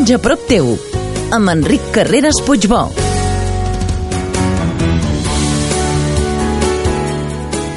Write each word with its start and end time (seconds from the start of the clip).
20 0.00 0.08
anys 0.08 0.16
a 0.16 0.22
prop 0.22 0.44
teu, 0.48 0.68
amb 1.36 1.50
Enric 1.52 1.90
Carreras 1.92 2.38
Puigbó. 2.46 2.86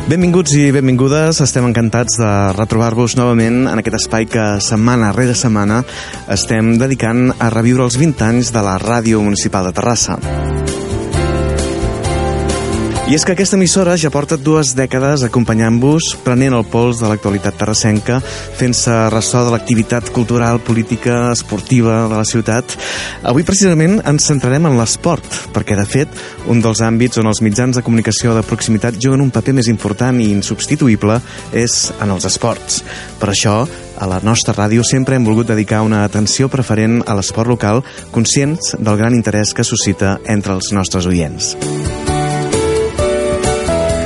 Benvinguts 0.07 0.54
i 0.56 0.70
benvingudes, 0.71 1.42
estem 1.44 1.68
encantats 1.68 2.16
de 2.21 2.30
retrobar-vos 2.56 3.18
novament 3.20 3.66
en 3.68 3.82
aquest 3.82 3.98
espai 4.00 4.30
que 4.32 4.46
setmana 4.64 5.12
rere 5.12 5.36
setmana 5.36 5.82
estem 6.32 6.78
dedicant 6.80 7.34
a 7.36 7.52
reviure 7.52 7.89
els 7.89 8.00
20 8.00 8.30
anys 8.30 8.54
de 8.55 8.64
la 8.64 8.78
Ràdio 8.80 9.19
Municipal 9.25 9.68
de 9.68 9.75
Terrassa. 9.75 10.19
I 13.04 13.18
és 13.18 13.25
que 13.28 13.34
aquesta 13.36 13.57
emissora 13.60 13.98
ja 14.00 14.07
porta 14.07 14.38
dues 14.39 14.70
dècades 14.78 15.25
acompanyant-vos, 15.28 16.06
prenent 16.24 16.54
el 16.56 16.64
pols 16.71 17.02
de 17.02 17.10
l'actualitat 17.11 17.57
terrassenca, 17.60 18.21
fent-se 18.24 18.96
ressò 19.11 19.42
de 19.44 19.52
l'activitat 19.52 20.07
cultural, 20.16 20.61
política, 20.64 21.18
esportiva 21.34 22.06
de 22.08 22.16
la 22.16 22.24
ciutat. 22.24 22.78
Avui 23.28 23.44
precisament 23.44 24.00
ens 24.08 24.30
centrarem 24.32 24.70
en 24.70 24.80
l'esport, 24.80 25.28
perquè 25.52 25.75
de 25.75 25.84
fet, 25.84 26.16
un 26.47 26.64
dels 26.64 26.80
àmbits 26.88 27.20
on 27.20 27.28
els 27.28 27.44
mitjans 27.44 27.75
de 27.75 27.84
comunicació 27.84 28.38
de 28.38 28.46
proximitat 28.47 28.96
juguen 28.96 29.25
un 29.28 29.36
paper 29.36 29.58
més 29.60 29.68
important 29.68 30.24
i 30.24 30.32
insubstituïble 30.32 31.20
és 31.52 31.78
en 32.00 32.16
els 32.16 32.30
esports. 32.31 32.81
Per 33.20 33.33
això, 33.36 33.59
a 34.00 34.09
la 34.09 34.23
nostra 34.23 34.56
ràdio 34.56 34.88
sempre 34.88 35.20
hem 35.20 35.28
volgut 35.28 35.52
dedicar 35.52 35.83
una 35.83 36.06
atenció 36.08 36.47
preferent 36.47 37.02
a 37.03 37.20
l'esport 37.20 37.52
local, 37.52 37.83
conscients 38.16 38.78
del 38.80 38.95
gran 38.95 39.14
interès 39.20 39.52
que 39.52 39.67
suscita 39.67 40.22
entre 40.23 40.55
els 40.55 40.72
nostres 40.72 41.11
oients. 41.11 41.58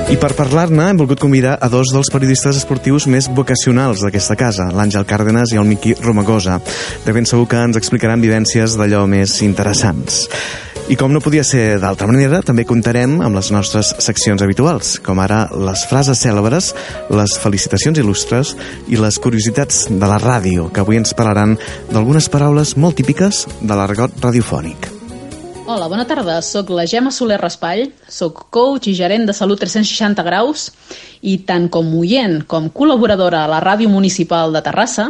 I 0.07 0.15
per 0.15 0.29
parlar-ne 0.37 0.85
hem 0.87 0.99
volgut 1.01 1.19
convidar 1.19 1.57
a 1.59 1.67
dos 1.67 1.89
dels 1.91 2.07
periodistes 2.07 2.55
esportius 2.61 3.09
més 3.11 3.25
vocacionals 3.27 3.99
d'aquesta 4.05 4.37
casa, 4.39 4.69
l'Àngel 4.71 5.03
Cárdenas 5.03 5.51
i 5.51 5.59
el 5.59 5.67
Miqui 5.67 5.97
Romagosa. 5.99 6.61
De 7.03 7.11
ben 7.11 7.27
segur 7.27 7.49
que 7.51 7.59
ens 7.59 7.75
explicaran 7.75 8.23
vivències 8.23 8.77
d'allò 8.79 9.03
més 9.11 9.35
interessants. 9.43 10.23
I 10.87 10.95
com 10.95 11.11
no 11.11 11.19
podia 11.19 11.43
ser 11.43 11.81
d'altra 11.83 12.07
manera, 12.07 12.39
també 12.39 12.63
comptarem 12.63 13.19
amb 13.19 13.35
les 13.35 13.51
nostres 13.51 13.91
seccions 13.99 14.39
habituals, 14.45 14.95
com 15.03 15.19
ara 15.19 15.43
les 15.51 15.83
frases 15.91 16.23
cèlebres, 16.23 16.71
les 17.11 17.35
felicitacions 17.43 17.99
il·lustres 17.99 18.55
i 18.87 18.95
les 18.95 19.19
curiositats 19.19 19.89
de 19.91 20.07
la 20.07 20.21
ràdio, 20.23 20.71
que 20.71 20.87
avui 20.87 21.03
ens 21.03 21.11
parlaran 21.11 21.59
d'algunes 21.91 22.31
paraules 22.31 22.77
molt 22.79 22.95
típiques 23.03 23.43
de 23.59 23.75
l'argot 23.75 24.15
radiofònic. 24.23 24.96
Hola, 25.67 25.89
bona 25.91 26.05
tarda. 26.07 26.37
Soc 26.39 26.69
la 26.71 26.85
Gemma 26.87 27.11
Soler 27.11 27.35
Raspall, 27.41 27.89
soc 28.07 28.45
coach 28.55 28.85
i 28.87 28.93
gerent 28.95 29.25
de 29.27 29.33
Salut 29.35 29.59
360 29.59 30.23
graus 30.23 30.69
i 31.19 31.33
tant 31.49 31.65
com 31.67 31.89
oient 31.99 32.37
com 32.47 32.69
col·laboradora 32.71 33.41
a 33.43 33.49
la 33.51 33.59
Ràdio 33.59 33.91
Municipal 33.91 34.55
de 34.55 34.61
Terrassa, 34.63 35.09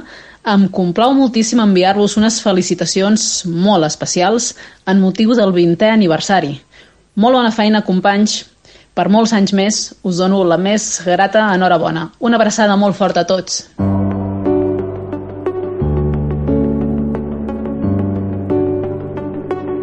em 0.50 0.66
complau 0.74 1.14
moltíssim 1.14 1.62
enviar-vos 1.62 2.18
unes 2.18 2.40
felicitacions 2.42 3.46
molt 3.46 3.86
especials 3.86 4.56
en 4.90 4.98
motiu 4.98 5.38
del 5.38 5.54
20è 5.54 5.92
aniversari. 5.94 6.56
Molt 7.14 7.38
bona 7.38 7.54
feina, 7.54 7.86
companys. 7.86 8.40
Per 8.98 9.12
molts 9.14 9.38
anys 9.38 9.54
més 9.54 9.82
us 10.02 10.18
dono 10.18 10.42
la 10.42 10.58
més 10.58 10.90
grata 11.06 11.52
enhorabona. 11.54 12.10
Una 12.18 12.42
abraçada 12.42 12.82
molt 12.82 12.98
forta 12.98 13.28
a 13.28 13.30
tots. 13.30 13.68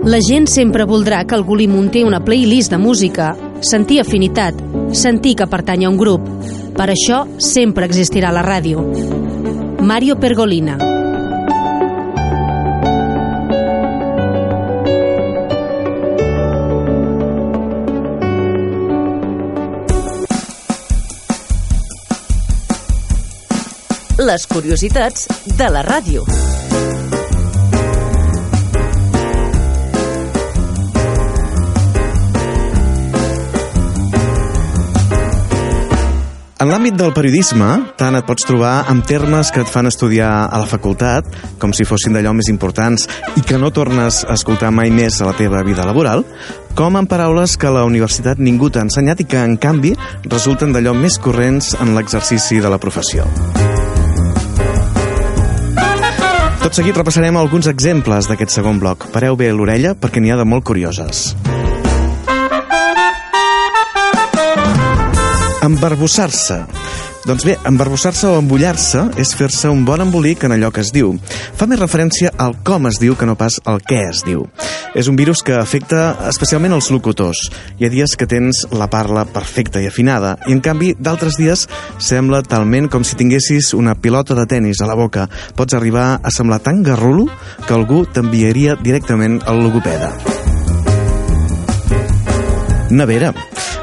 La 0.05 0.19
gent 0.21 0.45
sempre 0.53 0.85
voldrà 0.85 1.23
que 1.25 1.33
algú 1.33 1.55
li 1.57 1.65
munti 1.65 2.03
una 2.05 2.19
playlist 2.21 2.75
de 2.75 2.77
música, 2.77 3.31
sentir 3.65 4.03
afinitat, 4.03 4.59
sentir 4.93 5.33
que 5.39 5.47
pertany 5.49 5.87
a 5.87 5.89
un 5.89 5.97
grup. 5.97 6.27
Per 6.77 6.91
això 6.93 7.23
sempre 7.41 7.89
existirà 7.89 8.29
la 8.29 8.43
ràdio. 8.45 8.85
Mario 9.81 10.19
Pergolina. 10.21 10.77
Les 24.21 24.47
curiositats 24.53 25.31
de 25.57 25.73
la 25.73 25.81
ràdio. 25.81 26.29
En 36.65 36.71
l'àmbit 36.73 36.95
del 36.97 37.11
periodisme, 37.13 37.67
tant 38.01 38.17
et 38.17 38.25
pots 38.25 38.47
trobar 38.49 38.87
amb 38.89 39.05
termes 39.05 39.51
que 39.53 39.61
et 39.61 39.69
fan 39.69 39.85
estudiar 39.85 40.31
a 40.49 40.61
la 40.63 40.65
facultat, 40.65 41.27
com 41.61 41.75
si 41.77 41.85
fossin 41.85 42.17
d'allò 42.17 42.31
més 42.33 42.49
importants 42.49 43.05
i 43.37 43.43
que 43.45 43.59
no 43.61 43.69
tornes 43.69 44.23
a 44.25 44.33
escoltar 44.33 44.71
mai 44.73 44.89
més 44.89 45.21
a 45.21 45.29
la 45.29 45.35
teva 45.37 45.61
vida 45.61 45.85
laboral, 45.85 46.25
com 46.73 46.97
amb 46.97 47.11
paraules 47.11 47.59
que 47.61 47.69
la 47.69 47.85
universitat 47.85 48.41
ningú 48.41 48.71
t'ha 48.73 48.87
ensenyat 48.87 49.21
i 49.21 49.27
que, 49.29 49.45
en 49.45 49.59
canvi, 49.61 49.93
resulten 50.25 50.73
d'allò 50.73 50.97
més 50.97 51.21
corrents 51.21 51.75
en 51.85 51.93
l'exercici 51.99 52.63
de 52.65 52.73
la 52.73 52.81
professió. 52.81 53.29
Tot 56.65 56.73
seguit 56.73 56.97
repassarem 56.97 57.37
alguns 57.37 57.69
exemples 57.69 58.25
d'aquest 58.31 58.57
segon 58.57 58.81
bloc. 58.81 59.11
Pareu 59.13 59.37
bé 59.37 59.53
l'orella 59.53 59.93
perquè 59.93 60.25
n'hi 60.25 60.33
ha 60.33 60.41
de 60.41 60.49
molt 60.49 60.65
curioses. 60.65 61.35
Embarbussar-se. 65.65 66.59
Doncs 67.25 67.45
bé, 67.49 67.55
embarbussar-se 67.65 68.29
o 68.29 68.37
embullar-se 68.37 69.01
és 69.17 69.31
fer-se 69.33 69.71
un 69.73 69.87
bon 69.89 70.03
embolic 70.05 70.43
en 70.45 70.53
allò 70.53 70.69
que 70.69 70.83
es 70.85 70.91
diu. 70.93 71.15
Fa 71.57 71.65
més 71.65 71.81
referència 71.81 72.35
al 72.37 72.53
com 72.69 72.85
es 72.91 72.99
diu 73.01 73.17
que 73.17 73.25
no 73.25 73.33
pas 73.41 73.57
al 73.65 73.81
què 73.81 74.03
es 74.11 74.21
diu. 74.27 74.43
És 74.93 75.09
un 75.09 75.17
virus 75.17 75.41
que 75.41 75.57
afecta 75.57 76.03
especialment 76.29 76.77
els 76.77 76.91
locutors. 76.93 77.47
Hi 77.81 77.89
ha 77.89 77.93
dies 77.95 78.13
que 78.21 78.29
tens 78.29 78.67
la 78.77 78.91
parla 78.93 79.25
perfecta 79.25 79.81
i 79.81 79.89
afinada, 79.89 80.35
i 80.45 80.53
en 80.53 80.61
canvi 80.61 80.93
d'altres 81.01 81.41
dies 81.41 81.65
sembla 81.97 82.45
talment 82.45 82.91
com 82.93 83.01
si 83.01 83.17
tinguessis 83.17 83.73
una 83.73 83.97
pilota 83.97 84.37
de 84.37 84.45
tennis 84.45 84.85
a 84.85 84.91
la 84.93 84.99
boca. 85.01 85.31
Pots 85.57 85.81
arribar 85.81 86.19
a 86.21 86.35
semblar 86.35 86.61
tan 86.61 86.85
garrulo 86.85 87.31
que 87.65 87.73
algú 87.73 88.05
t'enviaria 88.05 88.77
directament 88.85 89.41
al 89.49 89.65
logopeda. 89.65 90.13
Nevera. 92.93 93.33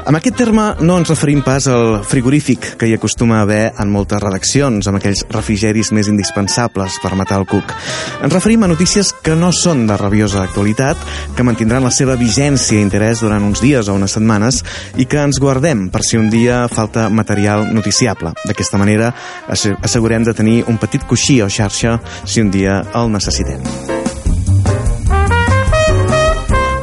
Amb 0.02 0.18
aquest 0.18 0.34
terme 0.34 0.64
no 0.82 0.96
ens 0.98 1.10
referim 1.12 1.44
pas 1.46 1.68
al 1.70 2.00
frigorífic 2.02 2.72
que 2.78 2.88
hi 2.90 2.94
acostuma 2.96 3.36
a 3.38 3.44
haver 3.46 3.70
en 3.78 3.90
moltes 3.94 4.18
redaccions, 4.22 4.88
amb 4.90 4.98
aquells 4.98 5.22
refrigeris 5.30 5.92
més 5.94 6.10
indispensables 6.10 6.98
per 7.02 7.12
matar 7.18 7.38
el 7.38 7.46
cuc. 7.46 7.70
Ens 8.18 8.34
referim 8.34 8.66
a 8.66 8.70
notícies 8.72 9.12
que 9.22 9.36
no 9.38 9.52
són 9.54 9.86
de 9.86 9.96
rabiosa 10.00 10.42
actualitat, 10.42 10.98
que 11.36 11.46
mantindran 11.46 11.86
la 11.86 11.94
seva 11.94 12.18
vigència 12.18 12.80
i 12.80 12.82
interès 12.82 13.22
durant 13.22 13.46
uns 13.46 13.62
dies 13.62 13.86
o 13.86 13.94
unes 13.94 14.18
setmanes 14.18 14.64
i 14.98 15.06
que 15.06 15.22
ens 15.22 15.38
guardem 15.38 15.86
per 15.94 16.02
si 16.02 16.18
un 16.18 16.30
dia 16.34 16.64
falta 16.66 17.06
material 17.08 17.68
noticiable. 17.70 18.34
D'aquesta 18.42 18.82
manera 18.82 19.14
assegurem 19.46 20.26
de 20.26 20.34
tenir 20.34 20.62
un 20.66 20.82
petit 20.82 21.06
coixí 21.06 21.38
o 21.46 21.50
xarxa 21.50 22.00
si 22.24 22.42
un 22.42 22.50
dia 22.50 22.82
el 22.98 23.14
necessitem. 23.14 24.01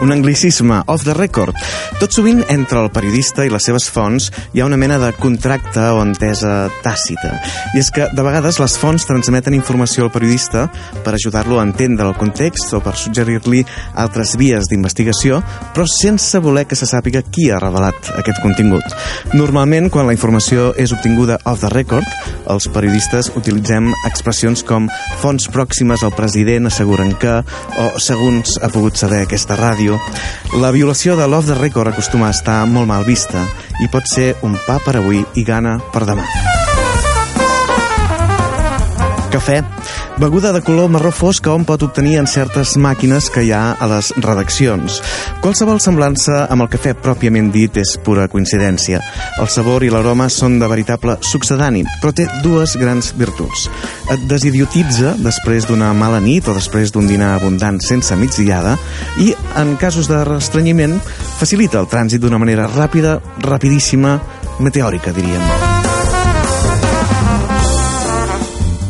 Un 0.02 0.12
anglicisme 0.12 0.84
off 0.86 1.04
the 1.04 1.14
record. 1.14 1.56
Tot 2.00 2.14
sovint, 2.16 2.40
entre 2.48 2.80
el 2.86 2.92
periodista 2.96 3.44
i 3.44 3.52
les 3.52 3.66
seves 3.68 3.90
fonts, 3.92 4.30
hi 4.54 4.62
ha 4.62 4.68
una 4.68 4.78
mena 4.80 4.96
de 5.02 5.10
contracte 5.20 5.82
o 5.92 6.00
entesa 6.06 6.70
tàcita. 6.86 7.34
I 7.76 7.82
és 7.82 7.90
que, 7.92 8.08
de 8.16 8.24
vegades, 8.24 8.62
les 8.62 8.78
fonts 8.80 9.04
transmeten 9.10 9.58
informació 9.58 10.06
al 10.06 10.14
periodista 10.14 10.68
per 11.04 11.16
ajudar-lo 11.18 11.60
a 11.60 11.66
entendre 11.68 12.08
el 12.08 12.16
context 12.16 12.72
o 12.78 12.80
per 12.84 12.96
suggerir-li 12.96 13.66
altres 14.00 14.38
vies 14.40 14.70
d'investigació, 14.72 15.42
però 15.76 15.88
sense 15.90 16.40
voler 16.40 16.64
que 16.70 16.80
se 16.80 16.88
sàpiga 16.88 17.24
qui 17.28 17.50
ha 17.52 17.60
revelat 17.60 18.14
aquest 18.22 18.40
contingut. 18.46 18.86
Normalment, 19.34 19.90
quan 19.92 20.08
la 20.08 20.16
informació 20.16 20.70
és 20.80 20.94
obtinguda 20.96 21.42
off 21.44 21.66
the 21.66 21.74
record, 21.74 22.08
els 22.50 22.70
periodistes 22.72 23.32
utilitzem 23.36 23.92
expressions 24.08 24.64
com 24.64 24.88
fonts 25.20 25.50
pròximes 25.52 26.06
al 26.06 26.16
president 26.16 26.70
asseguren 26.70 27.12
que, 27.20 27.40
o 27.80 27.90
segons 28.00 28.58
ha 28.64 28.72
pogut 28.72 28.96
saber 29.00 29.26
aquesta 29.26 29.58
ràdio, 29.60 29.89
la 30.62 30.72
violació 30.76 31.16
de 31.18 31.28
l'off 31.28 31.48
the 31.48 31.58
record 31.58 31.94
acostuma 31.94 32.28
a 32.28 32.36
estar 32.36 32.62
molt 32.68 32.90
mal 32.90 33.08
vista 33.08 33.46
i 33.84 33.88
pot 33.92 34.06
ser 34.10 34.34
un 34.46 34.58
pa 34.68 34.80
per 34.84 34.98
avui 35.00 35.24
i 35.40 35.46
gana 35.48 35.78
per 35.94 36.06
demà. 36.10 36.26
Cafè. 39.30 39.62
Beguda 40.20 40.52
de 40.52 40.60
color 40.62 40.90
marró 40.92 41.14
fosc 41.16 41.46
que 41.46 41.52
hom 41.54 41.64
pot 41.64 41.80
obtenir 41.86 42.18
en 42.20 42.26
certes 42.28 42.74
màquines 42.76 43.30
que 43.32 43.46
hi 43.48 43.54
ha 43.56 43.78
a 43.80 43.88
les 43.88 44.10
redaccions. 44.20 44.98
Qualsevol 45.40 45.80
semblança 45.80 46.42
amb 46.52 46.66
el 46.66 46.70
cafè 46.74 46.92
pròpiament 47.00 47.48
dit 47.54 47.80
és 47.80 47.94
pura 48.04 48.28
coincidència. 48.28 49.00
El 49.40 49.48
sabor 49.48 49.88
i 49.88 49.94
l'aroma 49.94 50.28
són 50.28 50.60
de 50.60 50.68
veritable 50.68 51.16
succedani, 51.24 51.86
però 52.04 52.12
té 52.12 52.28
dues 52.44 52.76
grans 52.76 53.14
virtuts. 53.16 53.70
Et 54.12 54.28
desidiotitza 54.28 55.16
després 55.24 55.70
d'una 55.72 55.94
mala 55.96 56.20
nit 56.20 56.52
o 56.52 56.58
després 56.58 56.92
d'un 56.92 57.08
dinar 57.08 57.38
abundant 57.38 57.80
sense 57.80 58.20
migdiada 58.20 58.76
i, 59.24 59.32
en 59.56 59.78
casos 59.80 60.12
de 60.12 60.20
restrenyiment, 60.28 61.00
facilita 61.40 61.80
el 61.80 61.88
trànsit 61.88 62.20
d'una 62.20 62.44
manera 62.44 62.68
ràpida, 62.68 63.22
rapidíssima, 63.48 64.18
meteòrica, 64.60 65.16
diríem. 65.16 65.79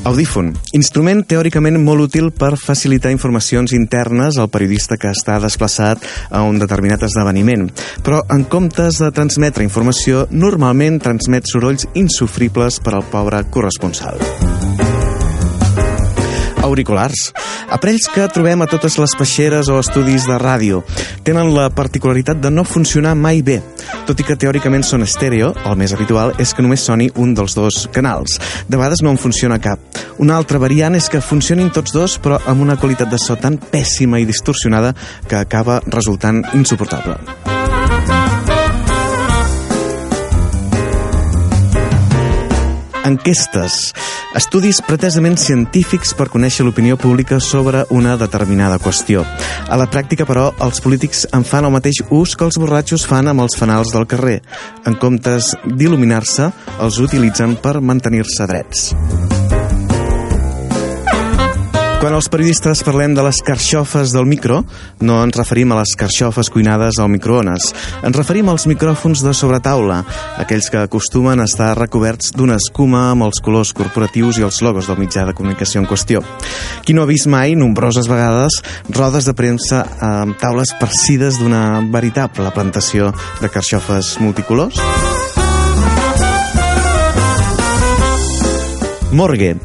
Audífon, 0.10 0.56
instrument 0.74 1.20
teòricament 1.30 1.78
molt 1.84 2.08
útil 2.08 2.32
per 2.34 2.56
facilitar 2.58 3.12
informacions 3.14 3.76
internes 3.78 4.40
al 4.42 4.50
periodista 4.50 4.98
que 4.98 5.12
està 5.14 5.38
desplaçat 5.44 6.02
a 6.34 6.42
un 6.50 6.58
determinat 6.58 7.06
esdeveniment. 7.06 7.68
Però 8.02 8.24
en 8.34 8.48
comptes 8.50 9.04
de 9.04 9.12
transmetre 9.14 9.68
informació, 9.68 10.26
normalment 10.32 10.98
transmet 11.04 11.46
sorolls 11.52 11.86
insufribles 11.94 12.82
per 12.82 12.98
al 12.98 13.06
pobre 13.14 13.44
corresponsal 13.54 14.18
auriculars. 16.70 17.30
Aparells 17.70 18.08
que 18.14 18.28
trobem 18.34 18.64
a 18.64 18.70
totes 18.70 18.98
les 19.02 19.16
peixeres 19.18 19.70
o 19.70 19.80
estudis 19.82 20.26
de 20.30 20.38
ràdio. 20.42 20.82
Tenen 21.28 21.52
la 21.56 21.68
particularitat 21.74 22.40
de 22.42 22.54
no 22.54 22.64
funcionar 22.64 23.16
mai 23.18 23.44
bé. 23.46 23.60
Tot 24.08 24.20
i 24.22 24.26
que 24.26 24.38
teòricament 24.40 24.86
són 24.86 25.06
estèreo, 25.06 25.52
el 25.66 25.78
més 25.80 25.94
habitual 25.94 26.34
és 26.40 26.54
que 26.54 26.66
només 26.66 26.86
soni 26.86 27.10
un 27.20 27.36
dels 27.38 27.58
dos 27.58 27.84
canals. 27.94 28.40
De 28.70 28.78
vegades 28.78 29.04
no 29.06 29.14
en 29.14 29.22
funciona 29.22 29.60
cap. 29.62 29.82
Una 30.20 30.38
altra 30.40 30.62
variant 30.62 30.96
és 30.98 31.10
que 31.10 31.22
funcionin 31.22 31.74
tots 31.76 31.94
dos, 31.96 32.18
però 32.22 32.40
amb 32.46 32.66
una 32.66 32.80
qualitat 32.80 33.12
de 33.12 33.22
so 33.22 33.38
tan 33.40 33.60
pèssima 33.60 34.20
i 34.20 34.28
distorsionada 34.30 34.96
que 35.28 35.40
acaba 35.40 35.82
resultant 35.88 36.44
insuportable. 36.54 37.59
Enquestes, 43.06 43.94
estudis 44.38 44.82
pretesament 44.86 45.38
científics 45.40 46.14
per 46.18 46.30
conèixer 46.34 46.66
l'opinió 46.66 46.98
pública 47.00 47.40
sobre 47.44 47.86
una 47.96 48.16
determinada 48.20 48.80
qüestió. 48.82 49.24
A 49.70 49.78
la 49.80 49.90
pràctica, 49.92 50.28
però, 50.30 50.50
els 50.66 50.82
polítics 50.84 51.26
en 51.34 51.46
fan 51.48 51.68
el 51.68 51.76
mateix 51.76 52.04
ús 52.10 52.36
que 52.36 52.48
els 52.48 52.60
borratxos 52.62 53.08
fan 53.10 53.32
amb 53.32 53.46
els 53.46 53.58
fanals 53.60 53.94
del 53.96 54.08
carrer. 54.10 54.40
En 54.86 55.00
comptes 55.00 55.54
d'il·luminar-se, 55.66 56.52
els 56.80 57.02
utilitzen 57.04 57.58
per 57.64 57.80
mantenir-se 57.82 58.50
drets. 58.50 59.59
Quan 62.00 62.14
els 62.16 62.30
periodistes 62.32 62.80
parlem 62.88 63.12
de 63.12 63.24
les 63.26 63.42
carxofes 63.44 64.14
del 64.16 64.24
micro, 64.24 64.62
no 65.04 65.18
ens 65.20 65.36
referim 65.36 65.74
a 65.74 65.82
les 65.82 65.92
carxofes 66.00 66.48
cuinades 66.48 66.96
al 66.96 67.10
microones. 67.12 67.66
Ens 68.08 68.16
referim 68.16 68.48
als 68.48 68.64
micròfons 68.72 69.20
de 69.20 69.34
sobretaula, 69.36 69.98
aquells 70.40 70.70
que 70.72 70.80
acostumen 70.80 71.44
a 71.44 71.48
estar 71.50 71.74
recoberts 71.76 72.32
d'una 72.32 72.56
escuma 72.56 73.10
amb 73.10 73.26
els 73.28 73.42
colors 73.44 73.74
corporatius 73.76 74.40
i 74.40 74.46
els 74.48 74.62
logos 74.64 74.88
del 74.88 74.96
mitjà 75.02 75.26
de 75.28 75.34
comunicació 75.36 75.82
en 75.82 75.90
qüestió. 75.90 76.22
Qui 76.88 76.96
no 76.96 77.04
ha 77.04 77.10
vist 77.10 77.28
mai, 77.28 77.58
nombroses 77.60 78.08
vegades, 78.08 78.62
rodes 78.96 79.28
de 79.28 79.34
premsa 79.36 79.82
amb 80.00 80.40
taules 80.40 80.72
persides 80.80 81.42
d'una 81.42 81.82
veritable 81.92 82.54
plantació 82.56 83.12
de 83.42 83.50
carxofes 83.52 84.16
multicolors? 84.24 84.80
Morgue, 89.12 89.58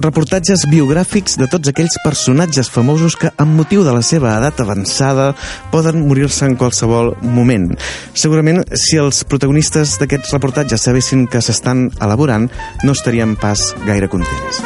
reportatges 0.00 0.64
biogràfics 0.70 1.36
de 1.40 1.48
tots 1.50 1.68
aquells 1.72 1.98
personatges 2.04 2.70
famosos 2.72 3.16
que, 3.18 3.32
amb 3.42 3.56
motiu 3.58 3.84
de 3.84 3.94
la 3.94 4.02
seva 4.06 4.36
edat 4.38 4.60
avançada, 4.64 5.32
poden 5.72 6.04
morir-se 6.08 6.46
en 6.48 6.56
qualsevol 6.60 7.14
moment. 7.22 7.72
Segurament, 8.14 8.62
si 8.72 9.00
els 9.00 9.24
protagonistes 9.28 9.98
d'aquests 10.00 10.32
reportatges 10.38 10.88
sabessin 10.88 11.26
que 11.26 11.42
s'estan 11.44 11.90
elaborant, 12.00 12.48
no 12.84 12.96
estarien 12.96 13.36
pas 13.36 13.72
gaire 13.86 14.08
contents. 14.12 14.62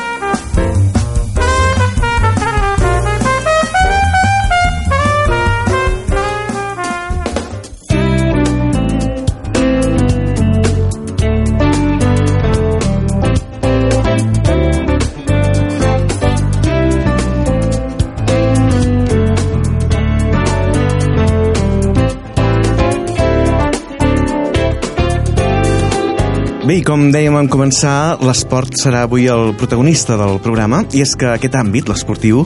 Bé, 26.66 26.80
com 26.82 27.04
dèiem 27.14 27.36
en 27.38 27.46
començar, 27.46 28.16
l'esport 28.26 28.74
serà 28.74 29.04
avui 29.06 29.28
el 29.30 29.52
protagonista 29.54 30.16
del 30.18 30.40
programa, 30.42 30.80
i 30.90 31.04
és 31.04 31.12
que 31.14 31.28
aquest 31.30 31.54
àmbit, 31.54 31.86
l'esportiu, 31.86 32.40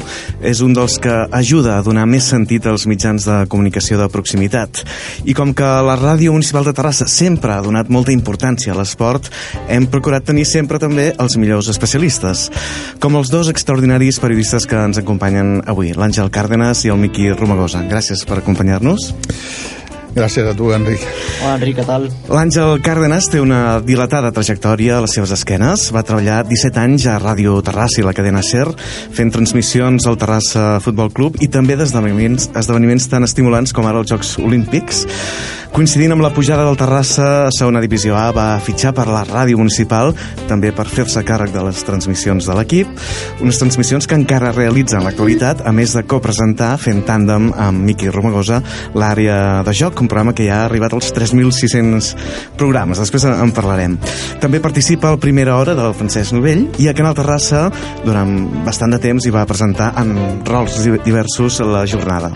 és 0.44 0.60
un 0.60 0.74
dels 0.76 0.98
que 1.00 1.14
ajuda 1.38 1.78
a 1.78 1.86
donar 1.86 2.04
més 2.04 2.28
sentit 2.28 2.68
als 2.68 2.84
mitjans 2.84 3.24
de 3.24 3.38
comunicació 3.48 3.96
de 3.96 4.10
proximitat. 4.12 4.82
I 5.24 5.32
com 5.32 5.54
que 5.56 5.64
la 5.64 5.96
Ràdio 5.96 6.36
Municipal 6.36 6.68
de 6.68 6.76
Terrassa 6.76 7.08
sempre 7.08 7.56
ha 7.56 7.64
donat 7.64 7.88
molta 7.88 8.12
importància 8.12 8.74
a 8.74 8.78
l'esport, 8.82 9.32
hem 9.72 9.88
procurat 9.88 10.28
tenir 10.28 10.44
sempre 10.44 10.76
també 10.76 11.14
els 11.16 11.40
millors 11.40 11.72
especialistes, 11.72 12.50
com 13.00 13.16
els 13.16 13.32
dos 13.32 13.48
extraordinaris 13.48 14.20
periodistes 14.20 14.68
que 14.68 14.84
ens 14.84 15.00
acompanyen 15.00 15.62
avui, 15.64 15.96
l'Àngel 15.96 16.28
Càrdenas 16.28 16.84
i 16.84 16.92
el 16.92 17.00
Miqui 17.00 17.32
Romagosa. 17.32 17.86
Gràcies 17.88 18.28
per 18.28 18.42
acompanyar-nos. 18.44 19.14
Gràcies 20.14 20.46
a 20.46 20.54
tu, 20.58 20.72
Enric. 20.74 21.04
Hola, 21.40 21.54
Enric, 21.58 21.76
què 21.78 21.84
tal? 21.86 22.08
L'Àngel 22.30 22.80
Cárdenas 22.82 23.28
té 23.30 23.38
una 23.42 23.78
dilatada 23.84 24.32
trajectòria 24.34 24.98
a 24.98 25.04
les 25.04 25.14
seves 25.14 25.30
esquenes. 25.36 25.86
Va 25.94 26.02
treballar 26.06 26.42
17 26.48 26.82
anys 26.82 27.06
a 27.06 27.18
Ràdio 27.22 27.54
Terrassa 27.66 28.02
i 28.02 28.06
la 28.06 28.14
cadena 28.16 28.42
SER, 28.42 28.66
fent 29.14 29.30
transmissions 29.34 30.08
al 30.10 30.18
Terrassa 30.18 30.66
Futbol 30.82 31.14
Club 31.14 31.38
i 31.44 31.50
també 31.52 31.78
d'esdeveniments 31.78 32.50
esdeveniments 32.58 33.06
tan 33.12 33.26
estimulants 33.28 33.72
com 33.76 33.86
ara 33.86 34.02
els 34.02 34.10
Jocs 34.10 34.36
Olímpics. 34.42 35.06
Coincidint 35.70 36.10
amb 36.10 36.24
la 36.24 36.32
pujada 36.34 36.64
del 36.66 36.74
Terrassa 36.74 37.26
a 37.46 37.50
segona 37.54 37.78
divisió 37.78 38.16
A, 38.18 38.32
va 38.34 38.58
fitxar 38.58 38.90
per 38.90 39.04
la 39.06 39.20
ràdio 39.22 39.60
municipal, 39.60 40.10
també 40.50 40.72
per 40.74 40.88
fer-se 40.90 41.22
càrrec 41.22 41.52
de 41.54 41.62
les 41.62 41.84
transmissions 41.86 42.48
de 42.48 42.56
l'equip, 42.58 42.90
unes 43.38 43.60
transmissions 43.60 44.10
que 44.10 44.18
encara 44.18 44.50
realitza 44.50 44.98
en 44.98 45.06
l'actualitat, 45.06 45.62
a 45.62 45.70
més 45.70 45.94
de 45.94 46.02
copresentar, 46.10 46.72
fent 46.82 47.04
tàndem 47.06 47.52
amb 47.54 47.86
Miqui 47.86 48.10
Romagosa, 48.10 48.58
l'àrea 48.98 49.38
de 49.62 49.76
joc, 49.78 49.99
un 50.02 50.08
programa 50.08 50.34
que 50.36 50.46
ja 50.48 50.62
ha 50.62 50.66
arribat 50.68 50.94
als 50.96 51.12
3.600 51.16 52.12
programes. 52.60 53.00
Després 53.00 53.26
en 53.28 53.54
parlarem. 53.56 53.98
També 54.42 54.60
participa 54.60 55.08
a 55.08 55.16
la 55.16 55.22
primera 55.22 55.56
hora 55.60 55.76
del 55.78 55.94
Francesc 55.96 56.34
Novell 56.36 56.66
i 56.82 56.88
a 56.90 56.96
Canal 56.96 57.16
Terrassa 57.18 57.66
durant 58.04 58.36
bastant 58.66 58.96
de 58.96 59.00
temps 59.02 59.26
hi 59.26 59.34
va 59.34 59.46
presentar 59.48 59.92
en 60.00 60.14
rols 60.46 60.80
diversos 61.04 61.60
la 61.64 61.86
jornada. 61.86 62.32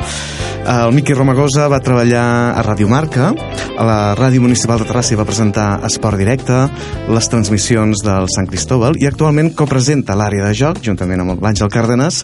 El 0.64 0.94
Miqui 0.96 1.12
Romagosa 1.12 1.66
va 1.68 1.82
treballar 1.84 2.24
a 2.56 2.62
Radio 2.64 2.88
Marca, 2.88 3.26
a 3.76 3.84
la 3.84 3.96
Ràdio 4.16 4.40
Municipal 4.40 4.80
de 4.80 4.86
Terrassa 4.88 5.12
hi 5.12 5.18
va 5.20 5.26
presentar 5.28 5.66
Esport 5.84 6.16
Directe, 6.16 6.56
les 7.12 7.28
transmissions 7.28 8.00
del 8.00 8.30
Sant 8.32 8.48
Cristóbal 8.48 8.96
i 8.96 9.04
actualment 9.04 9.52
copresenta 9.58 10.16
l'àrea 10.16 10.46
de 10.48 10.54
joc, 10.56 10.80
juntament 10.86 11.20
amb 11.20 11.44
l'Àngel 11.44 11.68
Cárdenas, 11.68 12.22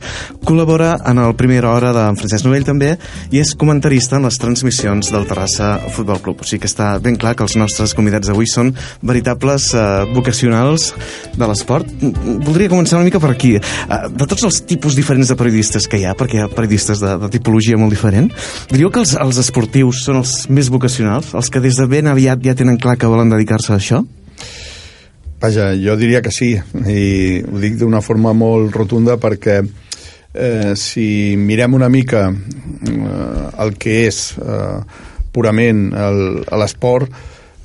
col·labora 0.49 0.95
en 1.11 1.21
el 1.21 1.37
Primera 1.37 1.75
Hora 1.75 1.93
de 1.93 2.07
Francesc 2.17 2.49
Novell 2.49 2.65
també 2.65 2.95
i 3.29 3.43
és 3.45 3.53
comentarista 3.61 4.17
en 4.17 4.25
les 4.25 4.41
transmissions 4.41 5.13
del 5.13 5.29
Terrassa 5.31 5.73
Futbol 5.95 6.21
Club. 6.25 6.43
O 6.43 6.49
sigui 6.49 6.65
que 6.65 6.71
està 6.71 6.93
ben 7.03 7.17
clar 7.21 7.37
que 7.39 7.47
els 7.47 7.57
nostres 7.61 7.95
convidats 7.97 8.29
d'avui 8.29 8.49
són 8.51 8.73
veritables 9.07 9.71
eh, 9.73 9.87
vocacionals 10.15 10.91
de 11.37 11.49
l'esport. 11.49 11.89
Voldria 12.45 12.71
començar 12.73 12.99
una 12.99 13.09
mica 13.09 13.23
per 13.23 13.33
aquí. 13.35 13.55
Eh, 13.57 14.01
de 14.11 14.27
tots 14.27 14.49
els 14.49 14.63
tipus 14.69 14.99
diferents 14.99 15.31
de 15.31 15.39
periodistes 15.39 15.87
que 15.91 16.03
hi 16.03 16.07
ha, 16.09 16.17
perquè 16.19 16.41
hi 16.41 16.45
ha 16.45 16.51
periodistes 16.53 17.03
de, 17.03 17.17
de 17.23 17.33
tipologia 17.33 17.79
molt 17.81 17.95
diferent, 17.95 18.31
diríeu 18.73 18.91
que 18.93 19.03
els, 19.05 19.15
els 19.21 19.41
esportius 19.41 20.05
són 20.07 20.21
els 20.21 20.35
més 20.51 20.71
vocacionals 20.73 21.35
els 21.35 21.51
que 21.53 21.63
des 21.63 21.79
de 21.79 21.87
ben 21.91 22.09
aviat 22.11 22.43
ja 22.45 22.57
tenen 22.57 22.79
clar 22.81 22.97
que 22.99 23.11
volen 23.11 23.31
dedicar-se 23.33 23.73
a 23.75 23.79
això? 23.79 24.03
Vaja, 25.41 25.71
jo 25.81 25.95
diria 25.97 26.21
que 26.21 26.33
sí, 26.35 26.53
i 26.53 27.05
ho 27.41 27.61
dic 27.63 27.79
d'una 27.81 28.03
forma 28.05 28.35
molt 28.37 28.75
rotunda 28.77 29.17
perquè 29.21 29.61
eh, 30.35 30.73
si 30.77 31.37
mirem 31.41 31.79
una 31.79 31.89
mica 31.89 32.27
eh, 32.29 33.47
el 33.65 33.73
que 33.81 34.03
és 34.11 34.21
eh, 34.37 34.81
purament 35.33 35.89
l'esport, 36.59 37.13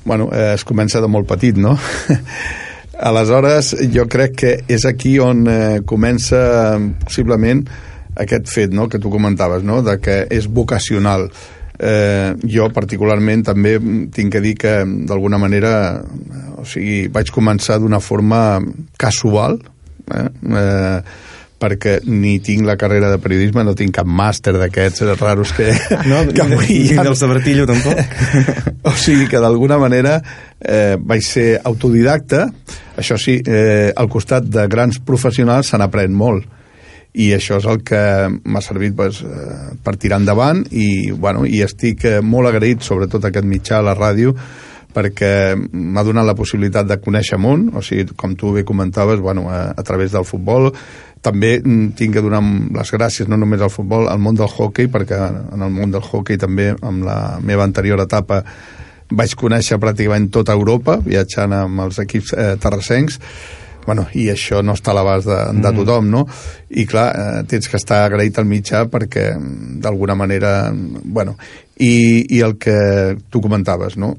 bueno, 0.06 0.30
eh, 0.32 0.54
es 0.54 0.64
comença 0.64 1.02
de 1.02 1.10
molt 1.10 1.28
petit, 1.28 1.58
no? 1.58 1.74
Aleshores, 3.10 3.74
jo 3.92 4.06
crec 4.08 4.38
que 4.40 4.52
és 4.72 4.86
aquí 4.88 5.18
on 5.20 5.44
eh, 5.50 5.82
comença 5.84 6.78
possiblement 7.04 7.66
aquest 8.16 8.48
fet 8.48 8.72
no?, 8.72 8.86
que 8.88 9.00
tu 9.02 9.10
comentaves, 9.12 9.66
no?, 9.66 9.82
de 9.84 9.98
que 10.00 10.22
és 10.32 10.48
vocacional 10.48 11.26
eh, 11.78 12.32
jo 12.48 12.68
particularment 12.74 13.44
també 13.50 13.76
tinc 14.14 14.32
que 14.32 14.42
dir 14.44 14.54
que 14.58 14.74
d'alguna 15.08 15.40
manera 15.42 15.72
o 16.56 16.64
sigui, 16.64 17.06
vaig 17.12 17.30
començar 17.34 17.78
d'una 17.80 18.00
forma 18.00 18.60
casual 18.98 19.58
eh? 19.60 20.28
Eh, 20.62 21.00
perquè 21.60 22.00
ni 22.04 22.36
tinc 22.44 22.66
la 22.68 22.76
carrera 22.76 23.08
de 23.10 23.20
periodisme, 23.22 23.64
no 23.64 23.74
tinc 23.76 23.94
cap 23.96 24.08
màster 24.08 24.52
d'aquests 24.56 25.04
raros 25.20 25.54
que, 25.56 25.70
no, 26.10 26.22
que 26.34 26.44
avui 26.44 26.66
ni, 26.68 26.82
ni 26.92 27.06
del 27.08 27.16
Sabertillo 27.16 27.68
tampoc. 27.68 28.02
O 28.86 28.92
sigui 28.94 29.24
que 29.26 29.40
d'alguna 29.42 29.80
manera 29.82 30.20
eh, 30.60 30.94
vaig 30.94 31.24
ser 31.26 31.56
autodidacta. 31.66 32.44
Això 33.00 33.16
sí, 33.18 33.40
eh, 33.42 33.90
al 33.90 34.06
costat 34.08 34.46
de 34.46 34.68
grans 34.70 35.00
professionals 35.02 35.72
se 35.72 35.80
n'aprèn 35.80 36.14
molt. 36.14 36.46
I 37.16 37.32
això 37.34 37.58
és 37.58 37.66
el 37.66 37.80
que 37.82 37.98
m'ha 38.28 38.62
servit 38.62 38.94
pues, 38.94 39.22
eh, 39.24 39.74
per 39.82 39.96
tirar 39.98 40.20
endavant 40.20 40.62
i, 40.70 41.10
bueno, 41.10 41.42
i 41.48 41.64
estic 41.64 42.04
eh, 42.06 42.20
molt 42.22 42.52
agraït, 42.52 42.84
sobretot 42.84 43.26
aquest 43.26 43.48
mitjà, 43.48 43.80
la 43.82 43.96
ràdio, 43.96 44.36
perquè 44.96 45.32
m'ha 45.56 46.04
donat 46.06 46.24
la 46.24 46.34
possibilitat 46.38 46.88
de 46.88 46.96
conèixer 47.04 47.36
món, 47.36 47.68
o 47.76 47.82
sigui, 47.84 48.06
com 48.16 48.32
tu 48.38 48.54
bé 48.56 48.64
comentaves, 48.64 49.20
bueno, 49.20 49.50
a, 49.52 49.66
a 49.76 49.84
través 49.84 50.14
del 50.16 50.24
futbol, 50.24 50.70
també 51.20 51.58
mm, 51.60 51.92
tinc 51.98 52.16
que 52.16 52.22
donar 52.24 52.40
les 52.78 52.92
gràcies 52.94 53.28
no 53.28 53.36
només 53.36 53.60
al 53.60 53.72
futbol, 53.74 54.08
al 54.08 54.22
món 54.22 54.38
del 54.38 54.48
hockey, 54.48 54.88
perquè 54.92 55.20
en 55.52 55.62
el 55.66 55.74
món 55.74 55.92
del 55.92 56.04
hockey 56.06 56.40
també, 56.40 56.70
amb 56.80 57.04
la 57.04 57.18
meva 57.44 57.66
anterior 57.68 58.00
etapa, 58.00 58.40
vaig 59.12 59.36
conèixer 59.38 59.78
pràcticament 59.82 60.30
tota 60.34 60.56
Europa, 60.56 60.96
viatjant 61.04 61.52
amb 61.54 61.84
els 61.86 62.00
equips 62.02 62.32
eh, 62.34 62.48
terrassencs, 62.62 63.20
bueno, 63.86 64.08
i 64.18 64.24
això 64.32 64.64
no 64.66 64.74
està 64.74 64.90
a 64.90 64.96
l'abast 64.98 65.28
de, 65.30 65.36
de 65.60 65.70
Mm. 65.70 65.76
tothom, 65.78 66.08
no? 66.10 66.24
I 66.74 66.86
clar, 66.90 67.06
eh, 67.14 67.44
tens 67.46 67.68
que 67.70 67.78
estar 67.78 68.00
agraït 68.06 68.38
al 68.38 68.48
mitjà 68.50 68.86
perquè, 68.90 69.28
d'alguna 69.82 70.16
manera, 70.18 70.72
bueno, 71.04 71.36
i, 71.78 72.26
i 72.34 72.40
el 72.42 72.56
que 72.58 73.16
tu 73.30 73.40
comentaves, 73.40 73.96
no? 73.96 74.16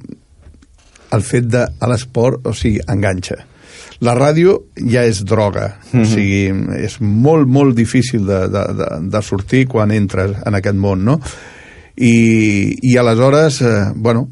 El 1.15 1.23
fet 1.23 1.45
de 1.51 1.63
a 1.67 1.89
l'esport, 1.91 2.47
o 2.47 2.53
sigui, 2.55 2.81
enganxa. 2.91 3.37
La 4.05 4.13
ràdio 4.13 4.59
ja 4.77 5.01
és 5.09 5.23
droga, 5.25 5.71
o 5.89 6.03
sigui, 6.05 6.51
és 6.77 6.99
molt, 7.01 7.47
molt 7.49 7.73
difícil 7.77 8.27
de, 8.27 8.43
de, 8.53 8.63
de, 8.77 8.89
de 9.09 9.21
sortir 9.25 9.65
quan 9.71 9.93
entres 9.95 10.35
en 10.45 10.57
aquest 10.57 10.77
món, 10.77 11.05
no? 11.07 11.17
I, 11.97 12.77
i 12.85 12.93
aleshores, 13.01 13.61
eh, 13.65 13.71
bueno, 13.95 14.27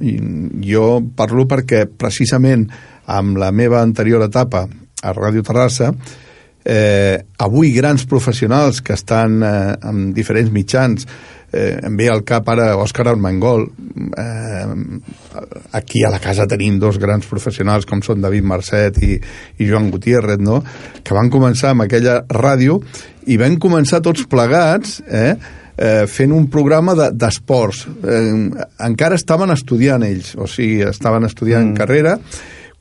jo 0.61 0.99
parlo 1.17 1.47
perquè 1.49 1.87
precisament 1.89 2.67
amb 3.09 3.39
la 3.41 3.49
meva 3.49 3.81
anterior 3.81 4.21
etapa 4.27 4.67
a 5.01 5.13
Ràdio 5.17 5.41
Terrassa, 5.45 5.89
eh, 6.65 7.17
avui 7.37 7.71
grans 7.73 8.05
professionals 8.09 8.83
que 8.85 8.93
estan 8.93 9.41
eh, 9.41 9.73
en 9.81 10.11
diferents 10.13 10.53
mitjans, 10.53 11.07
eh, 11.55 11.79
em 11.87 11.95
ve 11.97 12.09
al 12.11 12.23
cap 12.27 12.49
ara 12.51 12.73
Òscar 12.81 13.07
Armengol, 13.13 13.65
eh, 14.17 14.65
aquí 15.79 16.03
a 16.03 16.11
la 16.11 16.19
casa 16.19 16.47
tenim 16.51 16.79
dos 16.81 16.99
grans 17.01 17.27
professionals 17.31 17.87
com 17.87 18.03
són 18.03 18.23
David 18.23 18.45
Marcet 18.47 18.99
i, 19.03 19.15
i 19.57 19.69
Joan 19.69 19.89
Gutiérrez, 19.93 20.41
no? 20.43 20.61
que 21.03 21.15
van 21.15 21.31
començar 21.33 21.71
amb 21.73 21.85
aquella 21.85 22.21
ràdio 22.29 22.81
i 23.31 23.39
van 23.41 23.55
començar 23.61 24.03
tots 24.05 24.27
plegats 24.29 24.99
eh, 25.07 25.35
eh, 25.77 26.03
fent 26.11 26.33
un 26.35 26.49
programa 26.51 26.95
de- 26.97 27.11
d'esports. 27.15 27.85
De, 28.03 28.19
eh, 28.19 28.67
encara 28.87 29.15
estaven 29.15 29.53
estudiant 29.55 30.03
ells, 30.05 30.35
o 30.35 30.49
sigui, 30.49 30.83
estaven 30.89 31.25
estudiant 31.27 31.71
mm. 31.71 31.79
carrera, 31.79 32.19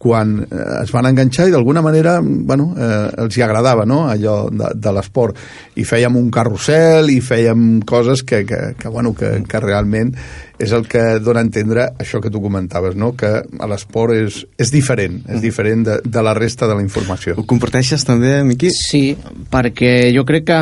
quan 0.05 0.37
eh, 0.45 0.63
es 0.83 0.93
van 0.93 1.09
enganxar 1.09 1.49
i 1.49 1.55
d'alguna 1.55 1.81
manera 1.81 2.19
bueno, 2.21 2.73
eh, 2.77 3.09
els 3.25 3.39
hi 3.39 3.45
agradava 3.47 3.87
no? 3.89 4.03
allò 4.13 4.51
de, 4.53 4.75
de 4.77 4.93
l'esport 4.93 5.39
i 5.81 5.87
fèiem 5.89 6.19
un 6.21 6.29
carrusel 6.35 7.09
i 7.09 7.23
fèiem 7.25 7.81
coses 7.89 8.21
que, 8.23 8.43
que, 8.45 8.75
que, 8.77 8.93
bueno, 8.93 9.15
que, 9.17 9.39
que 9.49 9.63
realment 9.65 10.13
és 10.61 10.75
el 10.77 10.85
que 10.87 11.03
dona 11.25 11.41
a 11.41 11.47
entendre 11.49 11.89
això 11.99 12.21
que 12.23 12.31
tu 12.31 12.43
comentaves, 12.45 12.95
no? 13.01 13.15
que 13.17 13.33
a 13.41 13.71
l'esport 13.71 14.15
és, 14.15 14.43
és 14.61 14.71
diferent, 14.71 15.23
és 15.33 15.41
diferent 15.43 15.83
de, 15.89 15.97
de 16.05 16.23
la 16.23 16.37
resta 16.37 16.69
de 16.71 16.77
la 16.77 16.85
informació. 16.85 17.35
Ho 17.41 17.47
comparteixes 17.49 18.05
també, 18.07 18.37
Miqui? 18.47 18.71
Sí, 18.77 19.17
perquè 19.51 20.13
jo 20.15 20.23
crec 20.29 20.47
que 20.53 20.61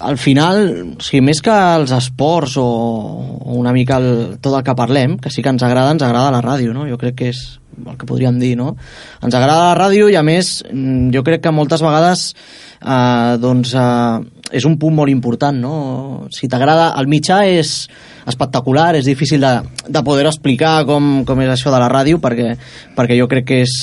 al 0.00 0.16
final, 0.16 0.64
o 0.96 1.04
sigui, 1.04 1.20
més 1.28 1.44
que 1.44 1.52
els 1.52 1.92
esports 1.92 2.56
o, 2.58 2.64
o 2.64 3.60
una 3.60 3.76
mica 3.76 4.00
el, 4.00 4.38
tot 4.40 4.56
el 4.56 4.64
que 4.64 4.74
parlem, 4.74 5.20
que 5.20 5.30
sí 5.30 5.44
que 5.44 5.52
ens 5.52 5.62
agrada, 5.62 5.92
ens 5.92 6.02
agrada 6.02 6.32
la 6.32 6.40
ràdio, 6.44 6.72
no? 6.72 6.88
Jo 6.88 6.96
crec 6.98 7.20
que 7.20 7.34
és 7.34 7.59
el 7.86 7.96
que 7.98 8.08
podríem 8.08 8.38
dir, 8.40 8.56
no? 8.58 8.74
Ens 9.22 9.36
agrada 9.36 9.70
la 9.70 9.78
ràdio 9.78 10.10
i, 10.10 10.16
a 10.18 10.24
més, 10.26 10.60
mm, 10.68 11.10
jo 11.14 11.24
crec 11.26 11.44
que 11.44 11.54
moltes 11.54 11.82
vegades 11.84 12.30
eh, 12.80 13.36
doncs, 13.40 13.74
eh, 13.74 14.40
és 14.56 14.66
un 14.66 14.76
punt 14.78 14.94
molt 14.94 15.12
important, 15.12 15.56
no? 15.56 15.74
Si 16.34 16.48
t'agrada... 16.50 16.90
El 17.00 17.08
mitjà 17.10 17.42
és 17.48 17.88
espectacular, 18.28 18.94
és 18.98 19.06
difícil 19.06 19.42
de, 19.42 19.52
de 19.88 20.02
poder 20.06 20.26
explicar 20.28 20.84
com, 20.88 21.22
com 21.26 21.40
és 21.44 21.52
això 21.52 21.72
de 21.72 21.80
la 21.80 21.90
ràdio, 21.90 22.20
perquè, 22.22 22.54
perquè 22.96 23.18
jo 23.18 23.28
crec 23.30 23.46
que 23.48 23.60
és, 23.64 23.76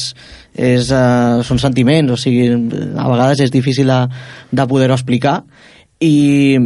és, 0.54 0.92
uh, 0.92 1.44
són 1.48 1.62
sentiments, 1.62 2.12
o 2.14 2.20
sigui, 2.20 2.50
a 2.52 3.08
vegades 3.10 3.46
és 3.48 3.54
difícil 3.54 3.90
de, 3.92 4.02
de 4.52 4.68
poder-ho 4.70 4.96
explicar 4.98 5.42
i, 6.04 6.60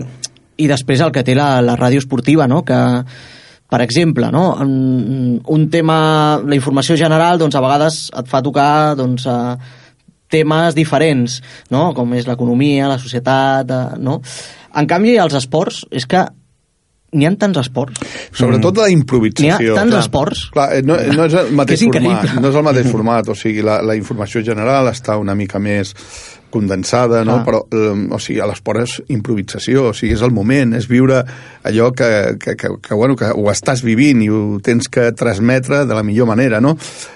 i 0.57 0.67
després 0.69 1.01
el 1.01 1.13
que 1.15 1.23
té 1.27 1.35
la, 1.38 1.53
la 1.63 1.77
ràdio 1.79 2.01
esportiva, 2.03 2.47
no? 2.51 2.63
que 2.67 2.79
per 3.72 3.80
exemple, 3.86 4.28
no? 4.36 4.50
un, 4.60 5.70
tema, 5.72 6.42
la 6.44 6.58
informació 6.58 6.98
general, 7.00 7.40
doncs 7.40 7.56
a 7.56 7.62
vegades 7.63 8.01
et 8.20 8.28
fa 8.28 8.42
tocar 8.44 8.98
doncs, 9.00 9.24
uh, 9.32 9.56
temes 10.32 10.75
diferents, 10.75 11.38
no? 11.72 11.86
com 11.96 12.12
és 12.20 12.28
l'economia, 12.28 12.90
la 12.92 13.00
societat, 13.00 13.72
uh, 13.72 13.96
no? 13.96 14.20
En 14.75 14.88
canvi, 14.88 15.16
els 15.20 15.36
esports, 15.40 15.86
és 15.92 16.04
que 16.08 16.25
n'hi 17.16 17.28
ha 17.28 17.32
tants 17.40 17.60
esports. 17.63 18.04
Sobretot 18.36 18.78
la 18.80 18.90
improvisació. 18.92 19.56
N'hi 19.60 19.72
ha 19.72 19.80
tants 19.80 19.96
Clar. 19.96 20.04
esports. 20.04 20.44
Clar, 20.51 20.68
eh, 20.75 20.84
no, 20.88 21.00
no 21.16 21.28
és 21.28 21.40
el 21.40 21.56
mateix 21.60 21.82
és 21.82 21.96
format. 21.96 22.36
No 22.40 22.51
és 22.51 22.60
el 22.60 22.68
mateix 22.68 22.92
format, 22.92 23.32
o 23.32 23.36
sigui, 23.40 23.63
la, 23.68 23.80
la 23.88 23.96
informació 24.00 24.44
general 24.48 24.92
està 24.92 25.16
una 25.20 25.36
mica 25.36 25.63
més 25.63 25.96
condensada, 26.51 27.24
no? 27.25 27.39
Però 27.48 27.63
eh, 27.72 27.93
o 28.12 28.20
sigui, 28.22 28.41
a 28.43 28.50
l'esport 28.50 28.84
és 28.84 28.98
improvisació, 29.13 29.89
o 29.89 29.96
sigui, 29.98 30.13
és 30.17 30.24
el 30.25 30.34
moment, 30.36 30.75
és 30.77 30.88
viure 30.89 31.22
allò 31.67 31.91
que, 31.96 32.38
que, 32.41 32.55
que, 32.60 32.74
que, 32.81 32.98
bueno, 32.98 33.15
que 33.17 33.31
ho 33.31 33.48
estàs 33.51 33.84
vivint 33.86 34.22
i 34.25 34.29
ho 34.29 34.60
tens 34.63 34.89
que 34.91 35.10
transmetre 35.17 35.86
de 35.89 35.98
la 35.98 36.03
millor 36.05 36.29
manera, 36.29 36.62
no? 36.62 36.75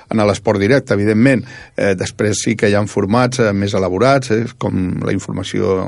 En 0.10 0.22
l'esport 0.22 0.62
directe, 0.62 0.94
evidentment. 0.94 1.44
Eh, 1.76 1.94
després 1.98 2.44
sí 2.46 2.56
que 2.56 2.70
hi 2.70 2.76
ha 2.78 2.84
formats 2.90 3.42
eh, 3.42 3.52
més 3.54 3.74
elaborats, 3.78 4.32
eh, 4.32 4.44
com 4.62 5.00
la 5.06 5.14
informació 5.16 5.80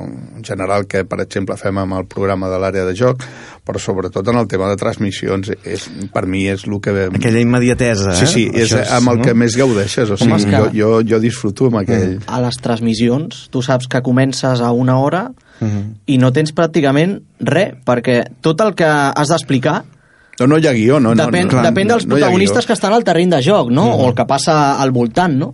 general 0.46 0.88
que, 0.90 1.06
per 1.06 1.22
exemple, 1.24 1.58
fem 1.58 1.78
amb 1.84 2.00
el 2.00 2.10
programa 2.10 2.50
de 2.52 2.62
l'àrea 2.62 2.88
de 2.88 2.96
joc, 2.98 3.24
però 3.68 3.80
sobretot 3.84 4.28
en 4.32 4.40
el 4.40 4.48
tema 4.48 4.70
de 4.72 4.78
transmissions, 4.80 5.52
és, 5.68 5.90
per 6.14 6.24
mi 6.26 6.46
és 6.48 6.64
el 6.68 6.78
que... 6.82 6.94
Aquella 7.12 7.42
immediatesa, 7.44 8.14
eh? 8.14 8.22
Sí, 8.22 8.28
sí, 8.32 8.46
és, 8.54 8.72
Això 8.72 8.86
amb 8.98 9.12
el 9.14 9.22
que 9.26 9.34
més 9.36 9.58
gaudeixes, 9.60 10.10
o 10.10 10.18
sigui, 10.18 10.38
és 10.40 10.46
que- 10.48 10.56
jo, 10.58 10.70
jo, 10.74 11.02
jo 11.12 11.20
disfruto 11.20 11.68
amb 11.68 11.82
aquell... 11.84 12.18
a 12.26 12.40
les 12.46 12.58
transmissions, 12.64 13.50
tu 13.52 13.62
saps 13.66 13.88
que 13.92 14.02
comences 14.02 14.62
a 14.64 14.72
una 14.72 14.98
hora 15.04 15.28
Mhm. 15.60 15.96
i 16.06 16.20
no 16.22 16.30
tens 16.32 16.52
pràcticament 16.54 17.16
res, 17.42 17.72
perquè 17.84 18.20
tot 18.46 18.62
el 18.62 18.76
que 18.78 18.86
has 18.86 19.32
d'explicar 19.34 19.80
No, 20.40 20.48
no 20.48 20.58
hi 20.62 20.68
ha 20.70 20.74
guió, 20.76 21.00
no, 21.02 21.16
no, 21.16 21.26
depèn, 21.26 21.48
no, 21.48 21.56
clar, 21.56 21.66
depèn 21.66 21.90
dels 21.90 22.06
no 22.06 22.16
protagonistes 22.16 22.62
guió. 22.62 22.68
que 22.70 22.78
estan 22.78 22.94
al 22.94 23.06
terreny 23.08 23.32
de 23.34 23.42
joc, 23.42 23.72
no? 23.74 23.88
o 23.96 24.10
el 24.10 24.14
que 24.18 24.28
passa 24.30 24.78
al 24.78 24.94
voltant, 24.94 25.34
no? 25.34 25.54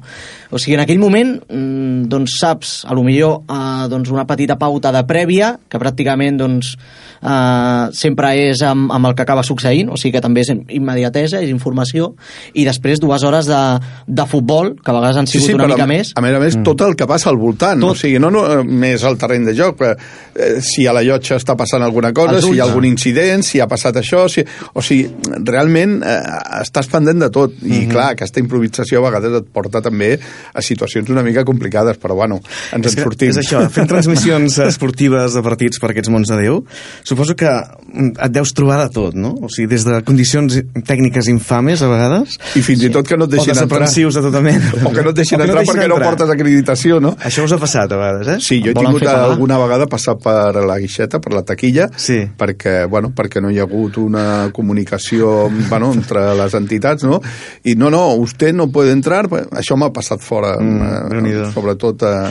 O 0.53 0.59
sigui, 0.61 0.75
en 0.77 0.83
aquell 0.83 0.99
moment, 1.01 1.31
mm, 1.49 2.03
doncs 2.11 2.35
saps, 2.37 2.73
a 2.85 2.93
lo 2.93 3.01
millor, 3.01 3.39
eh, 3.49 3.87
doncs 3.89 4.11
una 4.13 4.27
petita 4.29 4.59
pauta 4.61 4.91
de 4.93 5.01
prèvia, 5.09 5.55
que 5.67 5.79
pràcticament, 5.81 6.37
doncs, 6.37 6.75
eh, 7.23 7.87
sempre 7.97 8.35
és 8.37 8.61
amb, 8.61 8.91
amb 8.93 9.09
el 9.09 9.15
que 9.15 9.23
acaba 9.23 9.41
succeint, 9.41 9.89
o 9.89 9.97
sigui 9.97 10.11
que 10.13 10.21
també 10.21 10.41
és 10.41 10.51
immediatesa, 10.53 11.41
és 11.41 11.49
informació, 11.49 12.11
i 12.53 12.67
després 12.67 13.01
dues 13.01 13.23
hores 13.23 13.49
de, 13.49 13.79
de 14.05 14.25
futbol, 14.29 14.75
que 14.77 14.91
a 14.91 14.93
vegades 14.93 15.17
han 15.17 15.27
sigut 15.31 15.55
una 15.55 15.63
però 15.63 15.73
mica 15.73 15.87
a, 15.87 15.89
més. 15.89 16.13
A 16.13 16.21
més 16.21 16.37
a 16.37 16.43
més, 16.43 16.59
tot 16.61 16.85
el 16.85 16.93
que 16.99 17.07
passa 17.09 17.31
al 17.31 17.41
voltant. 17.41 17.81
Tot. 17.81 17.95
O 17.95 17.97
sigui, 17.97 18.21
no 18.21 18.29
només 18.29 19.03
al 19.03 19.17
terreny 19.17 19.49
de 19.49 19.57
joc, 19.57 19.79
però, 19.81 19.97
eh, 20.35 20.61
si 20.61 20.85
a 20.85 20.93
la 20.93 21.01
llotja 21.01 21.39
està 21.41 21.57
passant 21.57 21.81
alguna 21.81 22.13
cosa, 22.13 22.37
si 22.43 22.53
hi 22.53 22.61
ha 22.61 22.67
algun 22.69 22.85
incident, 22.85 23.41
si 23.41 23.63
ha 23.63 23.67
passat 23.71 23.97
això... 24.03 24.27
Si... 24.29 24.45
O 24.73 24.81
sigui, 24.81 25.05
realment 25.45 25.99
eh, 26.01 26.15
estàs 26.63 26.87
pendent 26.89 27.19
de 27.21 27.29
tot. 27.33 27.53
I, 27.61 27.83
clar, 27.91 28.11
aquesta 28.15 28.39
improvisació 28.41 28.99
a 28.99 29.03
vegades 29.07 29.35
et 29.41 29.49
porta 29.53 29.81
també 29.85 30.15
a 30.53 30.61
situacions 30.65 31.09
una 31.13 31.21
mica 31.21 31.43
complicades, 31.45 31.99
però, 32.01 32.15
bueno, 32.17 32.39
ens 32.73 32.87
És, 32.89 32.95
en 32.97 33.03
sortim. 33.03 33.29
és 33.29 33.37
això, 33.43 33.61
fent 33.69 33.87
transmissions 33.91 34.57
esportives 34.65 35.35
de 35.37 35.43
partits 35.45 35.77
per 35.79 35.91
aquests 35.93 36.09
mons 36.09 36.31
de 36.31 36.39
Déu, 36.41 36.63
suposo 37.05 37.35
que 37.37 37.47
mm, 37.49 38.15
et 38.25 38.31
deus 38.33 38.53
trobar 38.57 38.79
de 38.81 38.89
tot, 38.95 39.13
no? 39.13 39.35
O 39.45 39.49
sigui, 39.53 39.67
des 39.75 39.85
de 39.85 39.99
condicions 40.07 40.57
tècniques 40.89 41.29
infames, 41.29 41.83
a 41.85 41.91
vegades, 41.91 42.39
I 42.57 42.63
fins 42.65 42.83
i 42.83 42.89
tot 42.93 43.07
que 43.07 43.15
no 43.17 43.25
et 43.29 43.33
o 43.33 43.35
deixin 43.37 43.53
entrar. 43.53 43.67
desaprensius 43.67 44.17
de 44.17 44.25
tota 44.25 44.41
mena. 44.41 44.73
O 44.83 44.91
que 44.91 45.03
no 45.05 45.13
et 45.13 45.19
deixin 45.21 45.37
O 45.37 45.43
que 45.43 45.49
entrar 45.51 45.61
deixin 45.61 45.73
perquè 45.75 45.87
no 45.87 45.95
entrar. 45.99 46.09
portes 46.09 46.33
acreditació, 46.33 46.99
no? 47.03 47.13
Això 47.21 47.45
us 47.45 47.53
ha 47.53 47.61
passat, 47.61 47.91
a 47.93 48.01
vegades, 48.01 48.27
eh? 48.27 48.39
Sí, 48.41 48.59
jo 48.65 48.73
he 48.73 48.77
tingut 48.77 49.05
alguna 49.07 49.57
vegada 49.61 49.85
passar 49.87 50.17
per 50.17 50.55
la 50.65 50.79
guixeta, 50.81 51.21
per 51.21 51.33
la 51.37 51.43
taquilla, 51.45 51.89
Sí. 51.95 52.23
perquè, 52.37 52.87
bueno, 52.89 53.13
perquè 53.15 53.39
no 53.41 53.51
hi 53.53 53.59
ha 53.61 53.67
hagut 53.69 53.97
una 54.01 54.49
comunicació 54.63 55.49
bueno, 55.69 55.91
entre 55.93 56.31
les 56.39 56.55
entitats, 56.57 57.03
no? 57.03 57.19
I 57.67 57.75
no, 57.75 57.91
no, 57.93 58.07
usted 58.23 58.55
no 58.55 58.69
puede 58.71 58.95
entrar, 58.95 59.27
això 59.51 59.77
m'ha 59.77 59.91
passat 59.93 60.23
fora, 60.23 60.55
Mm, 60.63 61.27
eh, 61.27 61.45
sobretot 61.53 62.03
eh, 62.07 62.29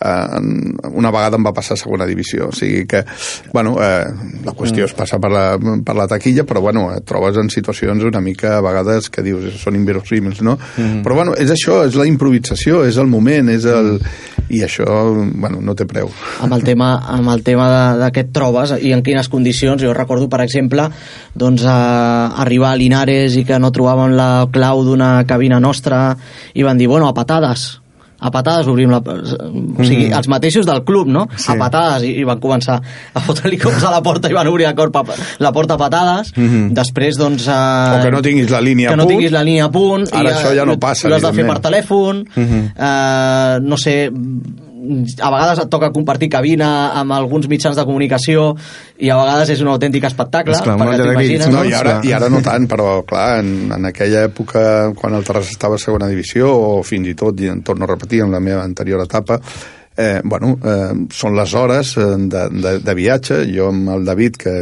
eh, 0.00 0.40
una 0.90 1.10
vegada 1.10 1.38
em 1.38 1.46
va 1.46 1.54
passar 1.56 1.76
a 1.76 1.80
segona 1.80 2.08
divisió, 2.08 2.48
o 2.48 2.56
sigui 2.56 2.86
que, 2.90 3.04
bueno, 3.52 3.76
eh, 3.82 4.06
la 4.46 4.54
qüestió 4.56 4.86
és 4.88 4.96
passar 4.96 5.20
per 5.22 5.30
la, 5.32 5.44
per 5.58 5.96
la 5.98 6.08
taquilla, 6.10 6.46
però, 6.48 6.62
bueno, 6.64 6.88
et 6.96 7.06
trobes 7.06 7.38
en 7.40 7.50
situacions 7.52 8.04
una 8.08 8.22
mica, 8.24 8.56
a 8.58 8.64
vegades, 8.64 9.10
que 9.12 9.24
dius, 9.26 9.52
són 9.60 9.76
inverosímils, 9.78 10.42
no? 10.46 10.56
Però, 11.04 11.16
bueno, 11.16 11.36
és 11.38 11.52
això, 11.52 11.82
és 11.88 11.98
la 11.98 12.08
improvisació, 12.08 12.84
és 12.88 13.00
el 13.00 13.10
moment, 13.10 13.52
és 13.52 13.68
el... 13.68 13.98
I 14.50 14.64
això, 14.66 14.84
bueno, 15.14 15.60
no 15.62 15.76
té 15.78 15.84
preu. 15.86 16.08
amb 16.42 16.56
el 16.56 16.64
tema, 16.66 16.88
amb 17.06 17.30
el 17.30 17.44
tema 17.46 17.68
de, 17.70 17.82
de 18.00 18.08
què 18.10 18.24
et 18.24 18.32
trobes 18.34 18.72
i 18.82 18.90
en 18.90 19.04
quines 19.06 19.28
condicions. 19.30 19.78
Jo 19.78 19.92
recordo, 19.94 20.26
per 20.26 20.40
exemple, 20.42 20.88
doncs, 21.38 21.62
a, 21.70 22.34
arribar 22.42 22.72
a 22.72 22.80
Linares 22.80 23.36
i 23.38 23.44
que 23.46 23.60
no 23.62 23.70
trobàvem 23.70 24.16
la 24.18 24.48
clau 24.50 24.82
d'una 24.82 25.12
cabina 25.28 25.60
nostra 25.62 26.16
i 26.54 26.66
van 26.66 26.82
dir, 26.82 26.90
bueno, 26.90 27.06
a 27.06 27.14
patades. 27.14 27.79
A 28.20 28.30
patades 28.30 28.68
obrim 28.68 28.90
la... 28.92 28.98
O 29.00 29.84
sigui, 29.86 30.10
els 30.12 30.28
mateixos 30.28 30.66
del 30.68 30.82
club, 30.84 31.08
no? 31.08 31.26
Sí. 31.36 31.50
A 31.52 31.56
patades, 31.60 32.04
i, 32.04 32.12
i 32.20 32.24
van 32.28 32.40
començar 32.42 32.76
a 32.80 33.22
fotre-li 33.24 33.56
cops 33.60 33.84
a 33.88 33.90
la 33.94 34.02
porta 34.04 34.28
i 34.30 34.36
van 34.36 34.48
obrir 34.50 34.66
la, 34.68 34.74
corpa, 34.76 35.02
la 35.40 35.52
porta 35.56 35.74
a 35.78 35.80
patades. 35.80 36.32
Després, 36.76 37.16
doncs... 37.20 37.46
Eh, 37.48 37.98
O 37.98 38.02
que 38.04 38.10
no 38.12 38.20
tinguis 38.24 38.50
la 38.52 38.60
línia 38.60 38.88
que 38.92 38.94
a 38.94 39.00
no 39.00 39.04
punt. 39.08 39.14
tinguis 39.16 39.32
la 39.32 39.42
línia 39.46 39.66
a 39.70 39.72
punt. 39.72 40.06
Ara 40.12 40.30
i, 40.30 40.34
això 40.36 40.54
ja 40.56 40.66
no 40.68 40.76
passa, 40.82 41.08
L'has 41.08 41.24
de 41.24 41.32
fer 41.36 41.46
per 41.48 41.58
telèfon. 41.64 42.24
eh, 42.36 43.58
no 43.62 43.76
sé, 43.80 43.96
a 45.20 45.30
vegades 45.32 45.62
et 45.64 45.70
toca 45.72 45.90
compartir 45.94 46.30
cabina 46.32 46.90
amb 46.98 47.14
alguns 47.16 47.48
mitjans 47.50 47.76
de 47.78 47.84
comunicació 47.88 48.50
i 48.98 49.10
a 49.10 49.18
vegades 49.18 49.52
és 49.56 49.64
un 49.64 49.72
autèntic 49.72 50.06
espectacle. 50.08 50.56
Esclar, 50.56 50.76
perquè 50.80 51.08
grits, 51.16 51.48
No, 51.50 51.64
i 51.66 51.74
ara, 51.76 51.98
i 52.06 52.14
ara 52.16 52.30
no 52.32 52.40
tant, 52.44 52.68
però 52.70 53.00
clar, 53.08 53.40
en, 53.42 53.72
en 53.76 53.90
aquella 53.90 54.24
època, 54.28 54.62
quan 54.96 55.16
el 55.18 55.26
Terrassa 55.26 55.54
estava 55.56 55.76
a 55.76 55.82
segona 55.82 56.08
divisió, 56.10 56.48
o 56.50 56.80
fins 56.86 57.10
i 57.10 57.16
tot, 57.18 57.40
i 57.40 57.50
en 57.52 57.64
torno 57.66 57.86
a 57.86 57.90
repetir, 57.90 58.24
en 58.24 58.32
la 58.34 58.42
meva 58.44 58.64
anterior 58.64 59.02
etapa, 59.04 59.40
eh, 60.00 60.20
bueno, 60.24 60.54
eh, 60.64 60.94
són 61.12 61.36
les 61.36 61.52
hores 61.54 61.92
eh, 62.00 62.06
de, 62.32 62.46
de, 62.54 62.72
de 62.84 62.94
viatge. 62.96 63.42
Jo 63.52 63.68
amb 63.68 63.90
el 63.92 64.06
David, 64.08 64.38
que, 64.40 64.54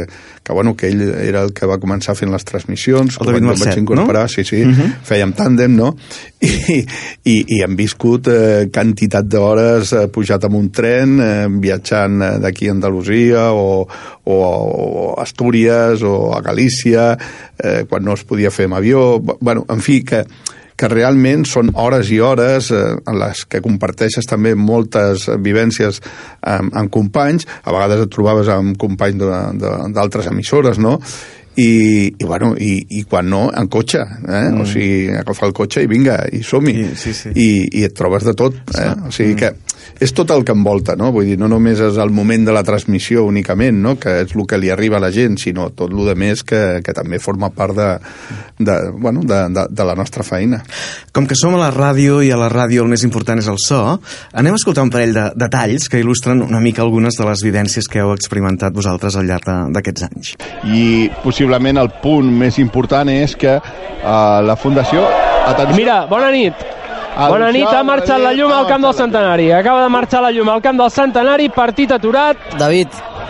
que, 0.43 0.53
bueno, 0.53 0.75
que 0.75 0.89
ell 0.91 1.05
era 1.07 1.45
el 1.45 1.53
que 1.55 1.69
va 1.69 1.79
començar 1.79 2.15
fent 2.19 2.33
les 2.33 2.45
transmissions, 2.47 3.19
El 3.21 3.31
David 3.31 3.47
Marcet, 3.47 3.71
vaig 3.71 3.81
incorporar, 3.83 4.25
no? 4.27 4.33
sí, 4.33 4.43
sí, 4.43 4.63
uh 4.65 4.73
-huh. 4.75 4.89
fèiem 5.07 5.33
tàndem, 5.37 5.75
no? 5.75 5.95
I, 6.41 6.83
i, 7.23 7.35
i 7.47 7.61
hem 7.63 7.75
viscut 7.75 8.27
eh, 8.27 8.67
quantitat 8.73 9.25
d'hores 9.25 9.93
eh, 9.93 10.07
pujat 10.07 10.43
amb 10.43 10.55
un 10.55 10.69
tren, 10.71 11.19
eh, 11.19 11.47
viatjant 11.49 12.21
eh, 12.21 12.39
d'aquí 12.39 12.67
a 12.67 12.71
Andalusia 12.71 13.51
o, 13.51 13.87
o, 14.23 14.35
o 14.35 15.15
a 15.17 15.23
Astúries 15.23 16.01
o 16.03 16.33
a 16.35 16.41
Galícia, 16.41 17.17
eh, 17.57 17.85
quan 17.89 18.03
no 18.03 18.13
es 18.13 18.23
podia 18.23 18.51
fer 18.51 18.65
amb 18.65 18.75
avió... 18.75 19.19
Bueno, 19.19 19.65
en 19.69 19.81
fi, 19.81 20.03
que, 20.03 20.25
que 20.79 20.87
realment 20.91 21.43
són 21.49 21.73
hores 21.75 22.07
i 22.15 22.21
hores 22.23 22.69
eh, 22.71 22.83
en 23.03 23.17
les 23.19 23.41
que 23.51 23.59
comparteixes 23.65 24.29
també 24.29 24.53
moltes 24.55 25.27
vivències 25.43 25.99
amb, 26.47 26.71
amb 26.79 26.93
companys, 26.93 27.47
a 27.65 27.75
vegades 27.75 28.05
et 28.05 28.13
trobaves 28.15 28.47
amb 28.53 28.77
companys 28.79 29.19
d'altres 29.95 30.31
emissores, 30.31 30.79
no?, 30.79 30.97
i, 31.59 32.13
i, 32.15 32.23
bueno, 32.23 32.53
i, 32.55 32.77
i 32.95 33.01
quan 33.03 33.27
no, 33.27 33.49
en 33.51 33.67
cotxe, 33.67 33.99
eh? 33.99 34.45
Mm. 34.47 34.61
o 34.63 34.67
sigui, 34.69 35.09
agafar 35.19 35.49
el 35.49 35.55
cotxe 35.57 35.81
i 35.83 35.89
vinga, 35.91 36.21
i 36.31 36.39
som-hi, 36.45 36.75
I- 36.85 36.93
sí, 36.95 37.11
sí. 37.17 37.33
I, 37.35 37.49
i 37.81 37.83
et 37.83 37.95
trobes 37.97 38.23
de 38.23 38.31
tot, 38.37 38.55
eh? 38.79 38.93
o 39.09 39.11
sigui 39.11 39.35
que 39.41 39.49
és 39.99 40.13
tot 40.15 40.31
el 40.31 40.45
que 40.45 40.53
envolta, 40.55 40.95
no? 40.99 41.11
Vull 41.15 41.31
dir, 41.31 41.37
no 41.39 41.49
només 41.51 41.81
és 41.83 41.97
el 41.99 42.13
moment 42.15 42.45
de 42.47 42.53
la 42.55 42.63
transmissió 42.67 43.25
únicament, 43.27 43.81
no? 43.83 43.95
que 43.99 44.21
és 44.23 44.35
el 44.35 44.45
que 44.47 44.59
li 44.61 44.71
arriba 44.71 44.97
a 44.99 45.03
la 45.03 45.11
gent, 45.11 45.37
sinó 45.41 45.69
tot 45.75 45.91
el 45.91 46.05
de 46.07 46.15
més 46.19 46.43
que, 46.47 46.79
que 46.85 46.95
també 46.95 47.19
forma 47.19 47.49
part 47.55 47.75
de, 47.75 47.89
de, 48.59 48.77
bueno, 48.95 49.23
de, 49.27 49.41
de, 49.55 49.65
de 49.69 49.87
la 49.87 49.95
nostra 49.99 50.23
feina. 50.23 50.61
Com 51.15 51.27
que 51.27 51.37
som 51.39 51.57
a 51.57 51.61
la 51.61 51.71
ràdio 51.75 52.21
i 52.25 52.31
a 52.31 52.39
la 52.39 52.49
ràdio 52.51 52.85
el 52.85 52.91
més 52.91 53.03
important 53.07 53.41
és 53.41 53.49
el 53.51 53.59
so, 53.63 53.81
anem 54.33 54.55
a 54.55 54.61
escoltar 54.61 54.85
un 54.85 54.93
parell 54.93 55.15
de 55.15 55.27
detalls 55.39 55.89
que 55.91 56.01
il·lustren 56.03 56.43
una 56.45 56.63
mica 56.63 56.83
algunes 56.85 57.19
de 57.19 57.27
les 57.27 57.43
vivències 57.45 57.89
que 57.89 58.03
heu 58.03 58.13
experimentat 58.15 58.75
vosaltres 58.75 59.17
al 59.19 59.27
llarg 59.29 59.49
d'aquests 59.73 60.09
anys. 60.09 60.35
i 60.63 61.09
possiblement 61.23 61.79
el 61.81 61.91
punt 62.03 62.29
més 62.41 62.59
important 62.59 63.09
és 63.09 63.35
que 63.39 63.57
uh, 63.59 64.39
la 64.45 64.57
Fundació... 64.59 65.05
Atenció, 65.49 65.79
Mira, 65.79 66.03
bona 66.09 66.29
nit. 66.29 66.78
Bona 67.15 67.49
nit, 67.51 67.67
ha 67.67 67.83
marxat 67.83 68.21
la 68.21 68.33
llum 68.37 68.51
al 68.53 68.67
camp 68.69 68.85
del 68.85 68.93
Centenari. 68.95 69.49
Acaba 69.51 69.83
de 69.83 69.89
marxar 69.89 70.21
la 70.21 70.31
llum 70.31 70.49
al 70.49 70.61
camp 70.61 70.77
del 70.79 70.91
Centenari, 70.91 71.49
partit 71.49 71.91
aturat, 71.91 72.37
David, 72.57 72.87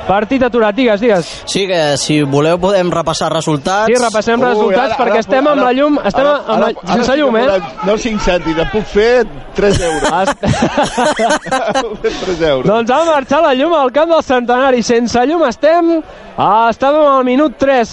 partit 0.10 0.42
aturat, 0.44 0.74
digues, 0.76 1.00
digues. 1.04 1.28
sí 1.46 1.68
que 1.70 1.80
si 2.02 2.20
voleu 2.26 2.58
podem 2.60 2.90
repassar 2.92 3.30
resultats. 3.32 3.86
Sí, 3.92 3.98
repassem 4.02 4.42
resultats 4.42 4.98
perquè 4.98 5.20
estem 5.22 5.48
amb 5.48 5.62
la 5.62 5.74
llum, 5.78 6.00
estem 6.10 6.28
amb 6.34 6.64
la, 6.66 6.72
sense 6.96 7.18
llum, 7.20 7.38
eh? 7.38 7.46
No 7.86 7.96
5 8.02 8.26
cèntims, 8.26 8.64
et 8.66 8.72
puc 8.74 8.88
fer 8.90 9.26
3 9.60 9.82
euros. 9.86 10.10
Est- 10.24 10.40
3 12.26 12.42
euros. 12.42 12.66
doncs 12.66 12.92
ha 12.92 13.04
marxat 13.06 13.44
la 13.46 13.54
llum 13.58 13.74
al 13.78 13.92
camp 13.96 14.10
del 14.16 14.24
Centenari. 14.26 14.82
Sense 14.84 15.26
llum 15.30 15.46
estem... 15.48 16.00
Ah, 16.40 16.70
estàvem 16.72 17.04
al 17.04 17.26
minut 17.28 17.58
3, 17.60 17.90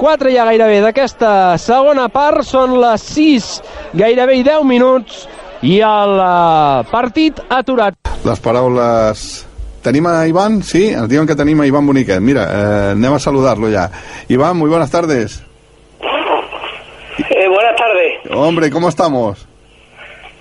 4 0.00 0.32
ja 0.34 0.44
gairebé 0.48 0.80
d'aquesta 0.82 1.54
segona 1.62 2.08
part. 2.10 2.42
Són 2.42 2.74
les 2.82 3.04
6, 3.14 3.48
gairebé 3.94 4.40
i 4.40 4.42
10 4.42 4.64
minuts 4.66 5.24
i 5.62 5.78
el 5.86 6.18
eh, 6.20 6.84
partit 6.90 7.38
aturat. 7.48 7.94
Les 8.26 8.40
paraules... 8.42 9.28
Tenim 9.84 10.06
a 10.06 10.26
Iván? 10.26 10.62
Sí, 10.62 10.88
ens 10.96 11.10
diuen 11.12 11.26
que 11.28 11.36
tenim 11.36 11.60
a 11.60 11.66
Iván 11.68 11.84
Boniquet. 11.84 12.18
Mira, 12.24 12.44
eh, 12.48 12.90
anem 12.96 13.12
a 13.12 13.18
saludarlo 13.20 13.68
ya. 13.68 13.90
Iván, 14.32 14.56
muy 14.56 14.70
buenas 14.70 14.90
tardes. 14.90 15.42
Eh, 17.28 17.48
buenas 17.48 17.76
tardes. 17.76 18.12
Hombre, 18.30 18.70
¿cómo 18.70 18.88
estamos? 18.88 19.46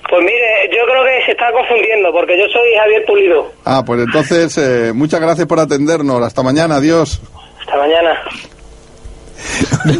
Pues 0.10 0.21
mire, 0.23 0.69
yo 0.71 0.86
creo 0.86 1.03
que 1.03 1.25
se 1.25 1.32
está 1.32 1.51
confundiendo 1.51 2.12
porque 2.13 2.38
yo 2.38 2.45
soy 2.53 2.73
Javier 2.79 3.03
Pulido. 3.06 3.51
Ah, 3.65 3.84
pues 3.86 3.99
entonces, 3.99 4.58
eh, 4.58 4.93
muchas 4.93 5.19
gracias 5.19 5.45
por 5.45 5.60
atendernos. 5.60 6.23
Hasta 6.23 6.41
mañana, 6.41 6.75
adiós. 6.77 7.21
Hasta 7.60 7.77
mañana. 7.77 8.21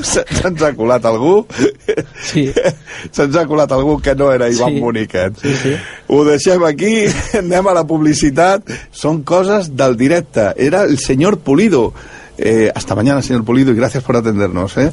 Se- 0.04 0.24
Se'ns 0.42 0.62
ha 0.64 0.72
colat 0.78 1.06
algú? 1.06 1.46
Sí. 2.24 2.46
Se'ns 3.12 3.36
ha 3.36 3.46
colat 3.50 3.72
algú 3.76 4.00
que 4.02 4.16
no 4.16 4.32
era 4.32 4.50
Ivan 4.50 4.74
Sí. 4.76 4.80
Boniquet. 4.80 5.38
Sí, 5.42 5.56
sí. 5.62 5.74
Ho 6.08 6.24
deixem 6.28 6.64
aquí, 6.68 7.06
anem 7.38 7.68
a 7.68 7.74
la 7.74 7.84
publicitat. 7.88 8.70
Són 8.92 9.24
coses 9.24 9.72
del 9.76 9.98
directe. 9.98 10.52
Era 10.58 10.84
el 10.84 10.98
señor 11.00 11.40
Pulido. 11.40 11.94
Eh, 12.38 12.72
hasta 12.74 12.96
mañana, 12.96 13.22
señor 13.22 13.44
Pulido, 13.46 13.72
y 13.72 13.76
gracias 13.76 14.04
por 14.04 14.16
atendernos. 14.18 14.76
Eh? 14.78 14.92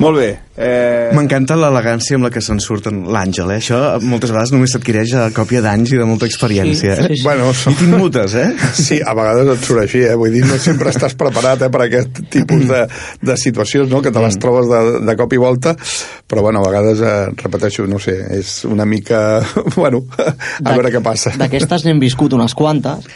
Molt 0.00 0.18
bé. 0.18 0.30
Eh... 0.56 1.10
M'encanta 1.14 1.54
l'elegància 1.56 2.16
amb 2.18 2.26
la 2.26 2.30
que 2.32 2.40
se'n 2.44 2.58
surt 2.60 2.88
l'Àngel, 2.90 3.52
eh? 3.54 3.58
Això 3.60 3.78
moltes 4.02 4.32
vegades 4.32 4.52
només 4.52 4.72
s'adquireix 4.74 5.12
a 5.16 5.26
còpia 5.34 5.62
d'anys 5.64 5.92
i 5.94 6.00
de 6.00 6.06
molta 6.08 6.26
experiència, 6.28 6.96
Sí, 6.96 7.04
eh? 7.04 7.06
sí, 7.12 7.18
sí. 7.20 7.24
Bueno, 7.24 7.50
I 7.52 7.74
t'immutes, 7.78 8.34
eh? 8.40 8.48
Sí, 8.76 8.98
a 8.98 9.14
vegades 9.16 9.52
et 9.54 9.66
surt 9.68 9.84
així, 9.84 10.02
eh? 10.08 10.16
Vull 10.18 10.34
dir, 10.34 10.42
no 10.48 10.58
sempre 10.60 10.90
estàs 10.92 11.14
preparat 11.18 11.66
eh, 11.66 11.70
per 11.72 11.84
aquest 11.86 12.22
tipus 12.32 12.66
de, 12.70 12.82
de 13.22 13.36
situacions, 13.40 13.90
no?, 13.92 14.02
que 14.04 14.12
te 14.14 14.24
les 14.24 14.38
trobes 14.42 14.70
de, 14.72 14.82
de 15.06 15.16
cop 15.20 15.36
i 15.36 15.40
volta, 15.40 15.76
però, 16.28 16.44
bueno, 16.48 16.62
a 16.64 16.68
vegades, 16.68 17.04
eh, 17.04 17.14
repeteixo, 17.44 17.86
no 17.90 18.00
sé, 18.02 18.16
és 18.40 18.62
una 18.68 18.88
mica... 18.88 19.22
Bueno, 19.82 20.02
a 20.18 20.74
veure 20.74 20.90
què 20.92 21.00
passa. 21.02 21.32
D'aquestes 21.38 21.86
n'hem 21.86 22.00
viscut 22.02 22.34
unes 22.36 22.52
quantes. 22.54 23.06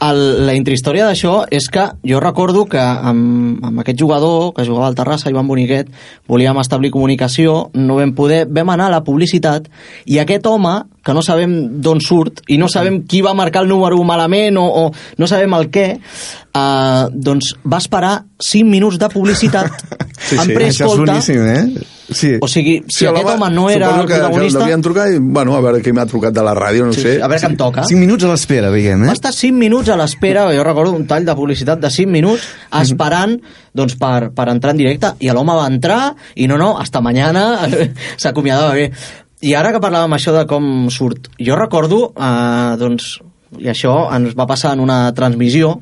El, 0.00 0.20
la 0.48 0.54
intrahistòria 0.56 1.04
d'això 1.04 1.42
és 1.52 1.66
que 1.68 1.82
jo 2.08 2.20
recordo 2.24 2.64
que 2.72 2.80
amb, 2.80 3.60
amb 3.68 3.82
aquest 3.82 3.98
jugador 4.00 4.54
que 4.56 4.64
jugava 4.64 4.86
al 4.88 4.96
Terrassa, 4.96 5.28
Ivan 5.28 5.48
Boniquet, 5.50 5.90
volíem 6.30 6.56
establir 6.62 6.92
comunicació, 6.94 7.66
no 7.76 7.98
vam 7.98 8.14
poder, 8.16 8.46
vam 8.48 8.72
anar 8.72 8.88
a 8.88 8.94
la 8.96 9.02
publicitat 9.04 9.68
i 10.08 10.16
aquest 10.22 10.48
home, 10.48 10.72
que 11.04 11.14
no 11.16 11.22
sabem 11.24 11.54
d'on 11.80 12.00
surt 12.04 12.44
i 12.48 12.58
no 12.60 12.68
sabem 12.68 13.02
qui 13.08 13.22
va 13.24 13.34
marcar 13.34 13.64
el 13.64 13.70
número 13.70 14.00
malament 14.04 14.58
o, 14.60 14.66
o 14.66 14.84
no 15.18 15.28
sabem 15.30 15.54
el 15.56 15.70
què, 15.72 15.86
eh, 15.96 17.04
doncs 17.12 17.54
va 17.64 17.80
esperar 17.80 18.14
5 18.40 18.68
minuts 18.68 19.00
de 19.00 19.08
publicitat 19.12 19.70
Sí, 20.20 20.36
en 20.36 20.42
sí, 20.44 20.52
això 20.52 20.52
és 20.52 20.56
preescolta 20.58 21.14
boníssim, 21.14 21.46
eh? 21.48 21.86
Sí. 22.10 22.30
o 22.42 22.48
sigui, 22.50 22.74
si 22.92 23.06
aquest 23.06 23.28
home 23.32 23.48
no 23.54 23.68
era 23.70 23.86
suposo 23.86 24.02
el 24.02 24.08
que, 24.08 24.18
protagonista 24.18 24.58
Que 24.58 24.64
devien 24.64 24.82
trucar 24.82 25.06
i, 25.08 25.18
bueno, 25.18 25.54
a 25.56 25.62
veure 25.64 25.80
qui 25.80 25.94
m'ha 25.96 26.04
trucat 26.10 26.34
de 26.36 26.44
la 26.44 26.52
ràdio, 26.58 26.84
no 26.84 26.92
sí, 26.92 27.00
sé. 27.00 27.14
sí, 27.14 27.22
a 27.22 27.30
veure 27.30 27.40
què 27.40 27.48
em 27.48 27.56
toca 27.56 27.86
5 27.88 28.00
minuts 28.02 28.26
a 28.26 28.32
l'espera, 28.34 28.72
diguem, 28.74 29.06
Va 29.06 29.14
eh? 29.14 29.16
estar 29.16 29.32
5 29.32 29.56
minuts 29.56 29.88
a 29.88 29.96
l'espera, 29.96 30.44
jo 30.52 30.66
recordo 30.66 30.92
un 30.98 31.06
tall 31.08 31.24
de 31.24 31.36
publicitat 31.38 31.80
de 31.80 31.92
5 31.94 32.12
minuts, 32.12 32.44
esperant 32.82 33.38
doncs, 33.72 33.96
per, 33.96 34.28
per 34.36 34.48
entrar 34.52 34.74
en 34.76 34.82
directe, 34.82 35.14
i 35.24 35.32
l'home 35.32 35.56
va 35.56 35.66
entrar, 35.70 36.02
i 36.36 36.50
no, 36.50 36.60
no, 36.60 36.74
hasta 36.82 37.00
mañana 37.00 37.46
s'acomiadava 38.20 38.76
bé. 38.76 38.90
I 39.40 39.54
ara 39.56 39.72
que 39.72 39.80
parlàvem 39.80 40.12
això 40.12 40.34
de 40.36 40.44
com 40.48 40.64
surt, 40.92 41.30
jo 41.40 41.56
recordo, 41.56 42.10
eh, 42.12 42.76
doncs, 42.80 43.14
i 43.56 43.70
això 43.72 44.12
ens 44.12 44.34
va 44.36 44.46
passar 44.46 44.74
en 44.76 44.80
una 44.84 45.14
transmissió, 45.16 45.80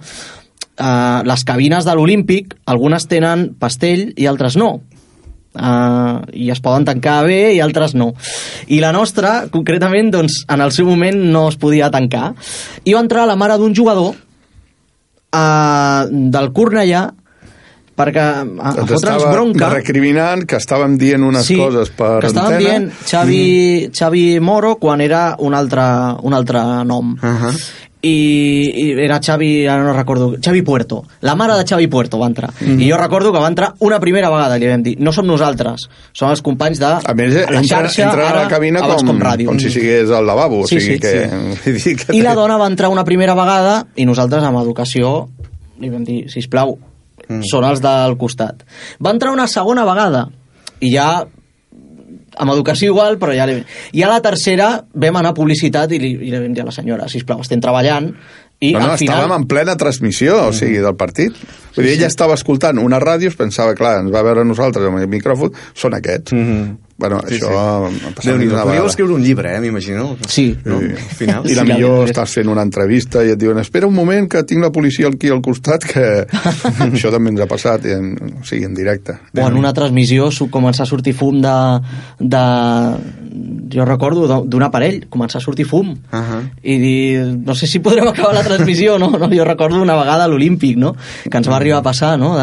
eh, 0.78 1.20
les 1.24 1.44
cabines 1.44 1.84
de 1.84 1.94
l'Olímpic, 1.94 2.54
algunes 2.66 3.08
tenen 3.10 3.54
pastell 3.58 4.12
i 4.16 4.26
altres 4.26 4.56
no. 4.56 4.80
Uh, 5.58 6.22
i 6.36 6.50
es 6.52 6.60
poden 6.62 6.84
tancar 6.86 7.24
bé 7.26 7.54
i 7.56 7.60
altres 7.64 7.94
no 7.96 8.12
i 8.68 8.78
la 8.84 8.92
nostra, 8.92 9.48
concretament 9.50 10.12
doncs, 10.12 10.44
en 10.46 10.60
el 10.62 10.70
seu 10.76 10.86
moment 10.86 11.16
no 11.32 11.48
es 11.48 11.56
podia 11.58 11.88
tancar 11.90 12.34
i 12.84 12.92
va 12.94 13.00
entrar 13.00 13.24
la 13.26 13.34
mare 13.34 13.56
d'un 13.58 13.74
jugador 13.74 14.12
uh, 14.12 16.04
del 16.06 16.52
Cornellà 16.54 17.08
perquè 17.98 18.22
a, 18.22 18.44
a 18.46 18.72
Ens 18.78 18.92
fotre'ns 18.94 19.26
bronca 19.32 19.72
recriminant 19.74 20.46
que 20.46 20.56
estàvem 20.62 20.94
dient 21.00 21.26
unes 21.26 21.50
coses 21.58 21.90
per 21.98 22.20
que 22.22 22.30
estàvem 22.30 22.54
antena. 22.54 22.62
dient 22.62 22.88
Xavi, 23.10 23.42
Xavi 23.92 24.24
Moro 24.40 24.76
quan 24.78 25.02
era 25.04 25.34
un 25.42 25.54
altre, 25.58 25.82
un 26.22 26.34
altre 26.38 26.62
nom 26.86 27.16
Uh 27.18 27.28
-huh. 27.28 27.54
i, 28.00 28.14
i 28.78 28.92
era 29.02 29.18
Xavi, 29.18 29.66
ara 29.66 29.82
no 29.82 29.92
recordo, 29.92 30.36
Xavi 30.40 30.62
Puerto. 30.62 31.04
La 31.20 31.34
mare 31.34 31.54
de 31.58 31.64
Xavi 31.64 31.88
Puerto 31.88 32.16
va 32.18 32.26
entrar. 32.28 32.52
Mhm. 32.60 32.80
I 32.80 32.90
jo 32.92 32.96
recordo 32.96 33.32
que 33.32 33.40
va 33.40 33.48
entrar 33.48 33.74
una 33.80 33.98
primera 33.98 34.30
vegada, 34.30 34.56
li 34.56 34.68
vam 34.68 34.82
dir, 34.84 34.96
no 35.00 35.10
som 35.12 35.26
nosaltres, 35.26 35.88
són 36.12 36.30
els 36.30 36.40
companys 36.40 36.78
de 36.78 36.86
A 36.86 37.14
més, 37.14 37.34
la 37.34 37.40
entra, 37.58 37.62
xarxa, 37.62 38.04
entra 38.04 38.30
a 38.30 38.42
la 38.42 38.48
cabina 38.48 38.80
abans 38.84 39.02
com, 39.02 39.18
ràdio. 39.18 39.46
com 39.46 39.58
si 39.58 39.68
sigués 39.70 40.10
al 40.10 40.24
lavabo. 40.26 40.64
Sí, 40.68 40.76
o 40.76 40.80
sigui 40.80 40.94
sí, 40.94 41.00
que, 41.00 41.78
sí. 41.80 41.96
que 42.06 42.16
I 42.16 42.22
la 42.22 42.34
dona 42.34 42.56
va 42.56 42.68
entrar 42.68 42.88
una 42.88 43.04
primera 43.04 43.34
vegada 43.34 43.86
i 43.96 44.04
nosaltres 44.06 44.44
amb 44.44 44.58
educació 44.58 45.28
li 45.80 45.90
vam 45.90 46.04
dir, 46.04 46.28
sisplau, 46.30 46.78
mm. 47.28 47.44
són 47.48 47.66
els 47.68 47.82
del 47.84 48.16
costat. 48.20 48.64
Va 49.04 49.14
entrar 49.14 49.32
una 49.32 49.46
segona 49.46 49.86
vegada 49.88 50.26
i 50.80 50.92
ja 50.94 51.08
amb 52.38 52.52
educació 52.54 52.92
igual, 52.92 53.16
però 53.18 53.34
ja 53.34 53.46
li... 53.48 53.56
I 53.98 54.04
a 54.06 54.10
la 54.10 54.20
tercera 54.22 54.76
vam 54.94 55.16
anar 55.18 55.32
a 55.34 55.38
publicitat 55.38 55.92
i 55.92 55.98
li, 56.02 56.12
i 56.28 56.30
li 56.30 56.38
vam 56.38 56.52
dir 56.54 56.62
a 56.62 56.68
la 56.68 56.74
senyora, 56.74 57.08
sisplau, 57.10 57.42
estem 57.42 57.62
treballant, 57.62 58.12
i 58.60 58.72
no, 58.74 58.80
no, 58.80 58.90
al 58.92 58.98
final... 58.98 59.20
estàvem 59.20 59.34
en 59.36 59.46
plena 59.50 59.76
transmissió, 59.78 60.34
o 60.48 60.52
sigui, 60.56 60.80
del 60.82 60.96
partit. 60.98 61.36
Vull 61.76 61.86
dir, 61.86 61.94
ella 61.94 62.08
estava 62.10 62.34
escoltant 62.34 62.80
una 62.82 62.98
ràdio, 63.02 63.30
es 63.30 63.38
pensava, 63.38 63.74
clar, 63.78 64.00
ens 64.02 64.10
va 64.14 64.24
veure 64.26 64.42
nosaltres 64.46 64.88
amb 64.88 64.98
el 64.98 65.06
micròfon, 65.10 65.54
són 65.78 65.94
aquests. 65.98 66.34
Mm 66.34 66.46
-hmm. 66.46 66.76
Bueno, 66.98 67.20
Sí, 67.28 67.36
això 67.36 67.46
sí. 67.48 67.54
ha 67.54 68.10
passat 68.16 68.34
una 68.34 68.64
vegada. 68.64 68.86
escriure 68.88 69.14
un 69.14 69.22
llibre, 69.22 69.54
eh, 69.54 69.60
m'imagino. 69.60 70.16
Sí. 70.28 70.58
No? 70.64 70.80
Sí. 70.80 70.86
Al 70.86 71.14
final. 71.20 71.42
I 71.50 71.54
la 71.54 71.62
Sí, 71.62 71.72
millor 71.72 71.98
veritat. 72.00 72.16
estàs 72.26 72.34
fent 72.34 72.48
una 72.50 72.62
entrevista 72.66 73.22
i 73.24 73.30
et 73.30 73.38
diuen 73.38 73.58
espera 73.62 73.86
un 73.86 73.94
moment 73.94 74.26
que 74.28 74.42
tinc 74.42 74.60
la 74.64 74.72
policia 74.72 75.06
aquí 75.06 75.28
al 75.30 75.40
costat 75.40 75.84
que 75.86 76.26
això 76.90 77.12
també 77.14 77.30
ens 77.30 77.40
ha 77.40 77.46
passat 77.46 77.86
en, 77.86 78.16
o 78.40 78.44
sigui, 78.44 78.64
en 78.64 78.74
directe 78.74 79.14
o 79.36 79.46
en 79.46 79.56
una 79.56 79.72
transmissió 79.72 80.28
començar 80.50 80.82
a 80.82 80.86
sortir 80.90 81.14
fum 81.14 81.40
de, 81.40 81.54
de 82.18 82.42
jo 83.72 83.84
recordo 83.84 84.26
d'un 84.44 84.62
aparell 84.64 85.06
començar 85.12 85.38
a 85.38 85.44
sortir 85.44 85.66
fum 85.66 85.90
Uh 86.12 86.18
-huh. 86.18 86.42
i 86.62 86.78
dir, 86.78 87.36
no 87.44 87.54
sé 87.54 87.66
si 87.66 87.78
podrem 87.78 88.08
acabar 88.08 88.34
la 88.34 88.42
transmissió 88.42 88.98
no? 88.98 89.10
no 89.10 89.28
jo 89.28 89.44
recordo 89.44 89.82
una 89.82 89.96
vegada 89.96 90.24
a 90.24 90.28
l'Olímpic 90.28 90.76
no? 90.76 90.94
que 91.30 91.36
ens 91.36 91.48
va 91.48 91.56
arribar 91.56 91.78
a 91.78 91.82
passar 91.82 92.18
no? 92.18 92.36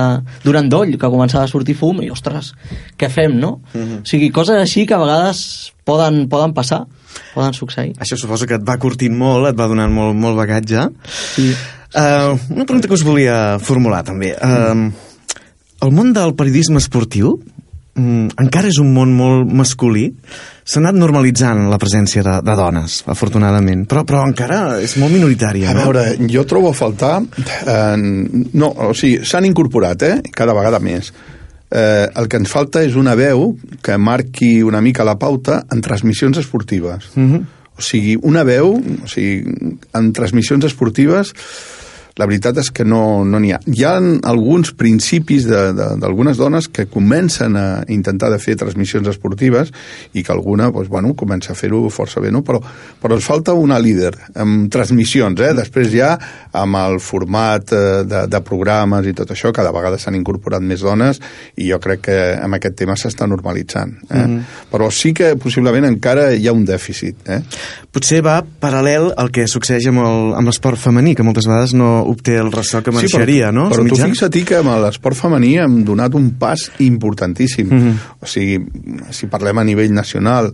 d'un 0.43 0.55
endoll 0.55 0.97
que 0.97 1.07
començava 1.07 1.43
a 1.43 1.47
sortir 1.47 1.75
fum 1.75 2.01
i 2.01 2.09
ostres, 2.09 2.53
què 2.97 3.09
fem 3.09 3.39
no? 3.39 3.61
o 3.73 4.05
sigui, 4.05 4.29
coses 4.31 4.55
així 4.55 4.85
que 4.85 4.93
a 4.93 4.99
vegades 4.99 5.73
poden, 5.83 6.27
poden 6.27 6.53
passar 6.53 6.85
poden 7.33 7.53
succeir 7.53 7.93
Això 7.99 8.17
suposo 8.17 8.45
que 8.45 8.55
et 8.55 8.67
va 8.67 8.77
curtint 8.77 9.15
molt, 9.15 9.47
et 9.47 9.55
va 9.57 9.67
donant 9.67 9.91
molt, 9.91 10.15
molt 10.15 10.35
bagatge. 10.37 10.89
sí. 11.35 11.53
Uh, 11.95 12.35
una 12.49 12.65
pregunta 12.65 12.89
que 12.89 12.93
us 12.93 13.03
volia 13.03 13.57
formular, 13.57 14.03
també. 14.03 14.33
Uh, 14.35 14.91
el 15.85 15.91
món 15.95 16.11
del 16.11 16.33
periodisme 16.35 16.75
esportiu 16.81 17.37
mm, 17.95 18.35
encara 18.43 18.67
és 18.67 18.79
un 18.81 18.93
món 18.93 19.13
molt 19.15 19.47
masculí. 19.47 20.09
S'ha 20.65 20.79
anat 20.81 20.97
normalitzant 20.97 21.67
la 21.69 21.77
presència 21.77 22.23
de, 22.25 22.39
de 22.41 22.53
dones, 22.57 23.03
afortunadament, 23.13 23.83
però, 23.85 24.01
però 24.07 24.23
encara 24.25 24.79
és 24.81 24.95
molt 24.97 25.13
minoritària. 25.13 25.69
A 25.69 25.75
no? 25.77 25.83
veure, 25.83 26.05
jo 26.31 26.41
trobo 26.49 26.71
a 26.71 26.77
faltar... 26.77 27.19
Eh, 27.21 27.97
no, 28.01 28.71
o 28.87 28.93
sigui, 28.97 29.19
s'han 29.29 29.45
incorporat, 29.45 30.05
eh? 30.07 30.15
Cada 30.33 30.55
vegada 30.57 30.79
més. 30.81 31.11
Eh, 31.69 32.07
el 32.09 32.29
que 32.31 32.41
ens 32.41 32.49
falta 32.49 32.81
és 32.81 32.97
una 32.97 33.13
veu 33.19 33.51
que 33.85 33.99
marqui 34.01 34.63
una 34.65 34.81
mica 34.81 35.05
la 35.05 35.19
pauta 35.21 35.61
en 35.69 35.85
transmissions 35.85 36.41
esportives. 36.41 37.11
Mm 37.13 37.29
-hmm. 37.29 37.45
O 37.77 37.81
sigui, 37.81 38.17
una 38.23 38.43
veu, 38.43 38.73
o 38.73 39.07
sigui, 39.07 39.43
en 39.93 40.13
transmissions 40.13 40.65
esportives, 40.65 41.33
la 42.15 42.25
veritat 42.29 42.57
és 42.61 42.69
que 42.71 42.85
no 42.87 43.25
n'hi 43.25 43.51
no 43.51 43.55
ha. 43.55 43.59
Hi 43.67 43.83
ha 43.83 43.95
alguns 44.31 44.71
principis 44.73 45.45
de- 45.45 45.73
de- 45.73 45.97
d'algunes 45.99 46.37
dones 46.37 46.69
que 46.69 46.85
comencen 46.87 47.57
a 47.57 47.83
intentar 47.89 48.29
de 48.31 48.39
fer 48.39 48.55
transmissions 48.55 49.07
esportives 49.07 49.71
i 50.13 50.23
que 50.23 50.31
alguna, 50.31 50.71
doncs, 50.71 50.87
bueno, 50.87 51.13
comença 51.13 51.51
a 51.51 51.55
fer-ho 51.55 51.89
força 51.89 52.21
bé, 52.21 52.31
no? 52.31 52.41
Però, 52.41 52.61
però 53.01 53.15
ens 53.15 53.25
falta 53.25 53.53
una 53.53 53.79
líder 53.79 54.13
amb 54.35 54.71
transmissions, 54.71 55.39
eh? 55.41 55.53
Després 55.53 55.91
ja, 55.91 56.17
amb 56.53 56.75
el 56.75 56.99
format 56.99 57.73
eh, 57.73 58.03
de, 58.07 58.27
de 58.27 58.41
programes 58.41 59.05
i 59.05 59.13
tot 59.13 59.31
això, 59.31 59.51
cada 59.51 59.71
vegada 59.75 59.97
s'han 59.97 60.15
incorporat 60.15 60.61
més 60.61 60.79
dones 60.79 61.19
i 61.57 61.69
jo 61.69 61.79
crec 61.79 62.01
que 62.07 62.17
amb 62.39 62.55
aquest 62.55 62.75
tema 62.75 62.95
s'està 62.95 63.27
normalitzant. 63.27 63.91
Eh? 64.09 64.15
Mm 64.15 64.37
-hmm. 64.37 64.41
Però 64.71 64.89
sí 64.91 65.13
que 65.13 65.35
possiblement 65.35 65.85
encara 65.85 66.33
hi 66.33 66.47
ha 66.47 66.53
un 66.53 66.65
dèficit. 66.65 67.15
Eh? 67.27 67.41
Potser 67.91 68.21
va 68.21 68.43
paral·lel 68.43 69.13
al 69.17 69.31
que 69.31 69.47
succeeix 69.47 69.85
amb 69.87 70.45
l'esport 70.45 70.77
femení, 70.77 71.15
que 71.15 71.23
moltes 71.23 71.45
vegades 71.45 71.73
no 71.73 72.04
obté 72.05 72.37
el 72.41 72.51
ressò 72.53 72.81
que 72.85 72.93
mereixeria, 72.95 73.49
però, 73.49 73.55
no? 73.57 73.67
Però 73.73 73.85
tu 73.89 73.99
fixa't 73.99 74.39
que 74.47 74.59
amb 74.61 74.73
l'esport 74.83 75.17
femení 75.17 75.55
hem 75.61 75.81
donat 75.87 76.15
un 76.17 76.31
pas 76.39 76.69
importantíssim. 76.85 77.69
Mhm. 77.69 77.93
O 78.21 78.29
sigui, 78.29 78.59
si 79.11 79.29
parlem 79.31 79.59
a 79.59 79.67
nivell 79.67 79.93
nacional, 79.93 80.51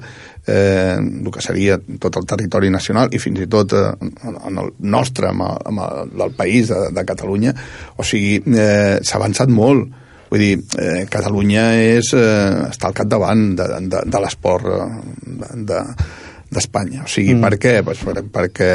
eh, 0.47 0.97
el 0.97 1.31
que 1.31 1.41
seria 1.41 1.77
tot 1.99 2.17
el 2.17 2.25
territori 2.25 2.69
nacional 2.69 3.11
i 3.13 3.19
fins 3.21 3.41
i 3.43 3.47
tot 3.47 3.73
eh, 3.77 3.91
en 4.01 4.57
el 4.57 4.73
nostre, 4.79 5.29
amb 5.29 5.45
el, 5.47 5.57
amb 5.71 5.83
el, 5.85 6.13
el 6.27 6.37
país 6.37 6.71
de, 6.71 6.87
de 6.95 7.05
Catalunya, 7.05 7.53
o 7.97 8.05
sigui, 8.07 8.39
eh, 8.55 8.99
s'ha 9.01 9.19
avançat 9.19 9.49
molt. 9.49 9.99
Vull 10.31 10.39
dir, 10.39 10.57
eh, 10.79 11.05
Catalunya 11.11 11.65
és, 11.75 12.13
eh, 12.15 12.69
està 12.69 12.87
al 12.87 12.95
capdavant 12.95 13.49
de, 13.59 13.67
de, 13.91 14.03
de 14.07 14.21
l'esport 14.23 14.69
eh, 14.71 14.85
de, 15.27 15.49
de, 15.67 15.81
d'Espanya. 16.51 17.05
O 17.05 17.09
sigui, 17.09 17.33
mm. 17.33 17.41
per 17.45 17.57
què? 17.61 17.73
Pues 17.87 18.01
per, 18.03 18.21
perquè 18.27 18.69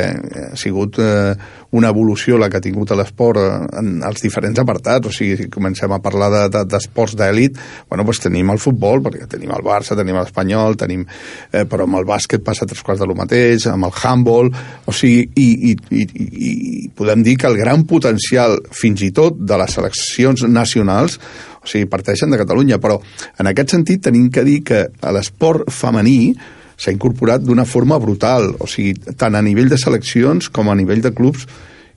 ha 0.46 0.56
sigut 0.58 0.98
eh, 1.02 1.34
una 1.76 1.90
evolució 1.92 2.38
la 2.40 2.48
que 2.48 2.56
ha 2.60 2.64
tingut 2.64 2.94
l'esport 2.96 3.40
en 3.76 4.00
els 4.06 4.22
diferents 4.24 4.58
apartats. 4.62 5.10
O 5.10 5.12
sigui, 5.14 5.36
si 5.36 5.48
comencem 5.52 5.92
a 5.92 6.00
parlar 6.02 6.30
de- 6.32 6.46
de- 6.54 6.64
d'esports 6.72 7.16
de, 7.16 7.24
d'èlit, 7.26 7.58
bueno, 7.90 8.04
pues 8.08 8.22
tenim 8.24 8.50
el 8.54 8.62
futbol, 8.62 9.02
perquè 9.04 9.28
tenim 9.28 9.52
el 9.52 9.64
Barça, 9.66 9.96
tenim 9.98 10.16
l'Espanyol, 10.16 10.78
tenim... 10.80 11.04
Eh, 11.52 11.66
però 11.68 11.84
amb 11.84 12.00
el 12.00 12.08
bàsquet 12.08 12.44
passa 12.46 12.68
tres 12.68 12.82
quarts 12.86 13.02
de 13.02 13.10
lo 13.10 13.18
mateix, 13.18 13.68
amb 13.72 13.90
el 13.90 13.98
handball... 14.02 14.52
O 14.86 14.94
sigui, 14.94 15.26
i, 15.36 15.48
i, 15.72 15.76
i, 15.90 16.06
i, 16.06 16.26
i 16.46 16.88
podem 16.96 17.24
dir 17.26 17.36
que 17.40 17.50
el 17.50 17.58
gran 17.58 17.84
potencial, 17.84 18.56
fins 18.72 19.02
i 19.04 19.10
tot, 19.12 19.36
de 19.36 19.58
les 19.60 19.76
seleccions 19.76 20.46
nacionals 20.48 21.20
o 21.66 21.68
sigui, 21.68 21.88
parteixen 21.90 22.30
de 22.30 22.38
Catalunya, 22.38 22.78
però 22.78 23.00
en 23.42 23.50
aquest 23.50 23.74
sentit 23.74 24.04
tenim 24.06 24.30
que 24.30 24.44
dir 24.46 24.60
que 24.64 24.84
l'esport 25.12 25.66
femení 25.74 26.36
s'ha 26.76 26.92
incorporat 26.92 27.44
d'una 27.44 27.64
forma 27.64 27.98
brutal, 27.98 28.52
o 28.60 28.68
sigui, 28.68 28.94
tant 29.16 29.34
a 29.34 29.42
nivell 29.42 29.70
de 29.72 29.78
seleccions 29.80 30.50
com 30.52 30.68
a 30.68 30.76
nivell 30.76 31.02
de 31.04 31.12
clubs, 31.16 31.46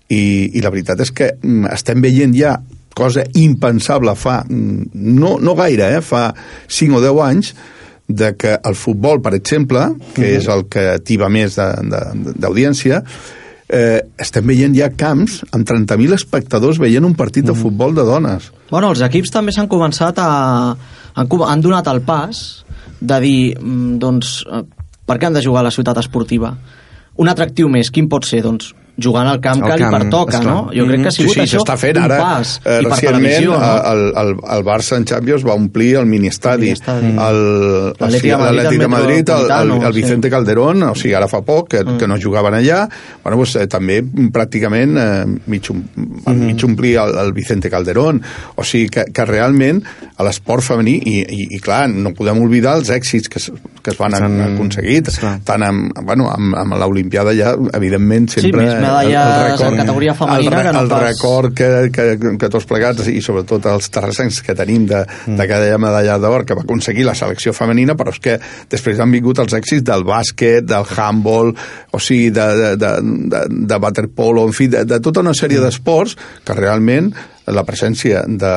i, 0.10 0.50
i 0.58 0.62
la 0.63 0.72
veritat 0.74 1.04
és 1.04 1.12
que 1.13 1.34
mm, 1.36 1.70
estem 1.76 2.02
veient 2.02 2.34
ja 2.36 2.56
cosa 2.96 3.24
impensable 3.38 4.15
fa, 4.18 4.39
mm, 4.48 4.94
no, 5.20 5.38
no 5.39 5.56
gaire, 5.60 5.92
eh, 5.98 6.02
fa 6.02 6.30
5 6.68 6.98
o 6.98 7.04
10 7.04 7.22
anys, 7.28 7.54
de 8.10 8.34
que 8.36 8.56
el 8.65 8.74
futbol, 8.74 9.22
per 9.22 9.36
exemple, 9.38 9.84
que 10.15 10.32
és 10.39 10.48
el 10.50 10.65
que 10.72 10.98
tiba 11.06 11.30
més 11.30 11.60
d'audiència, 11.60 13.04
eh, 13.70 14.00
estem 14.18 14.50
veient 14.50 14.74
ja 14.74 14.89
camps 14.98 15.44
amb 15.54 15.68
30.000 15.70 16.18
espectadors 16.18 16.82
veient 16.82 17.06
un 17.06 17.13
partit 17.13 17.46
de 17.46 17.54
futbol 17.54 17.94
de 17.94 18.08
dones. 18.08 18.50
Bueno, 18.72 18.89
els 18.89 19.04
equips 19.06 19.36
també 19.36 19.54
s'han 19.54 19.70
començat 19.70 20.18
a... 20.18 20.32
Han, 21.20 21.30
han 21.46 21.62
donat 21.62 21.88
el 21.92 22.02
pas 22.06 22.42
de 23.00 23.20
dir, 23.24 23.58
mm, 23.60 23.98
doncs, 24.00 24.46
eh, 24.46 24.64
per 25.06 25.18
què 25.18 25.26
han 25.26 25.34
de 25.34 25.44
jugar 25.44 25.62
a 25.62 25.70
la 25.70 25.72
ciutat 25.72 25.98
esportiva? 25.98 26.54
Un 27.18 27.28
atractiu 27.28 27.70
més, 27.70 27.92
quin 27.92 28.08
pot 28.10 28.26
ser? 28.26 28.42
Doncs 28.44 28.74
jugant 29.02 29.28
al 29.28 29.40
camp 29.42 29.62
que 29.64 29.76
li 29.78 29.84
camp, 29.84 29.96
pertoca, 29.98 30.38
esclar. 30.38 30.54
no? 30.56 30.70
Jo 30.76 30.86
crec 30.88 31.02
que 31.02 31.08
ha 31.08 31.12
Sí, 31.12 31.22
sigut 31.24 31.34
sí, 31.36 31.42
això 31.46 31.60
s'està 31.64 31.78
fent 31.78 31.98
un 31.98 32.04
ara. 32.04 32.18
pas. 32.20 32.54
Eh, 32.64 32.80
I 32.80 32.84
per 32.84 32.92
recentment, 32.92 33.24
televisió, 33.24 33.52
no? 33.52 33.66
eh, 33.66 33.92
el, 33.92 34.04
el, 34.24 34.34
el 34.58 34.64
Barça 34.66 34.98
en 34.98 35.06
Champions 35.06 35.46
va 35.48 35.54
omplir 35.56 35.96
el 35.98 36.06
mini-estadi. 36.06 36.70
Mini-estadi. 36.70 37.08
El- 37.08 37.94
L'Atlètic 38.00 38.22
de 38.22 38.36
sí, 38.36 38.36
Madrid, 38.38 38.66
el 38.72 38.80
de 38.80 38.88
Madrid, 38.88 39.30
el, 39.30 39.52
el, 39.52 39.86
el 39.88 39.94
Vicente 39.94 40.30
Calderón, 40.30 40.84
o 40.84 40.96
sigui, 40.96 41.14
ara 41.18 41.28
fa 41.28 41.42
poc, 41.42 41.70
que, 41.74 41.84
que 41.98 42.08
no 42.08 42.18
jugaven 42.22 42.54
allà, 42.60 42.84
bueno, 43.24 43.38
doncs, 43.38 43.56
eh, 43.60 43.68
també 43.68 44.02
pràcticament 44.04 44.98
eh, 44.98 45.26
mig, 45.48 45.70
om- 45.72 45.84
mig 46.40 46.64
omplir 46.66 46.96
el, 47.02 47.16
el 47.24 47.34
Vicente 47.34 47.70
Calderón. 47.70 48.22
O 48.56 48.64
sigui, 48.64 48.90
que, 48.90 49.06
que 49.14 49.26
realment 49.26 49.82
a 50.18 50.24
l'esport 50.28 50.64
femení, 50.64 50.98
i, 51.06 51.20
i, 51.24 51.48
i 51.56 51.60
clar, 51.64 51.88
no 51.90 52.14
podem 52.18 52.42
oblidar 52.44 52.78
els 52.80 52.90
èxits 52.94 53.30
que, 53.32 53.40
que 53.89 53.95
es 53.95 53.99
van 53.99 54.13
S'han- 54.15 54.38
aconseguit, 54.54 55.10
esclar. 55.12 55.34
tant 55.43 55.65
amb, 55.65 55.99
bueno, 56.06 56.30
amb, 56.32 56.56
amb 56.62 56.78
l'Olimpiada 56.80 57.34
ja, 57.36 57.56
evidentment, 57.75 58.30
sempre... 58.38 58.62
més 58.63 58.75
medalles 58.80 59.62
en 59.65 59.78
categoria 59.82 60.13
femenina 60.17 60.60
el, 60.62 60.67
que 60.69 60.73
no 60.78 60.84
el 60.86 60.89
pas- 60.93 61.04
record 61.10 61.54
que, 61.58 61.69
que, 61.91 62.08
que 62.39 62.49
tots 62.54 62.67
plegats 62.69 63.08
i 63.10 63.19
sobretot 63.25 63.65
els 63.73 63.89
terrassencs 63.93 64.41
que 64.45 64.56
tenim 64.56 64.86
de, 64.89 65.04
Mm. 65.25 65.36
de 65.39 65.45
cada 65.49 65.78
medalla 65.82 66.17
d'or 66.21 66.43
que 66.45 66.54
va 66.56 66.62
aconseguir 66.62 67.04
la 67.08 67.15
selecció 67.17 67.52
femenina 67.56 67.95
però 67.97 68.12
és 68.13 68.19
que 68.21 68.38
després 68.69 68.99
han 68.99 69.12
vingut 69.12 69.39
els 69.41 69.54
èxits 69.58 69.84
del 69.88 70.04
bàsquet, 70.08 70.63
del 70.69 70.86
handball 70.95 71.54
o 71.91 71.99
sigui, 71.99 72.30
de, 72.36 72.45
de, 72.60 72.69
de, 72.78 72.91
de, 73.34 73.41
de 73.71 73.80
waterpolo, 73.82 74.45
en 74.47 74.54
fi, 74.54 74.67
de, 74.67 74.86
de 74.86 74.99
tota 74.99 75.21
una 75.25 75.32
Mm. 75.34 75.39
sèrie 75.41 75.60
d'esports 75.63 76.15
que 76.45 76.54
realment 76.58 77.12
la 77.56 77.64
presència 77.68 78.24
de, 78.28 78.54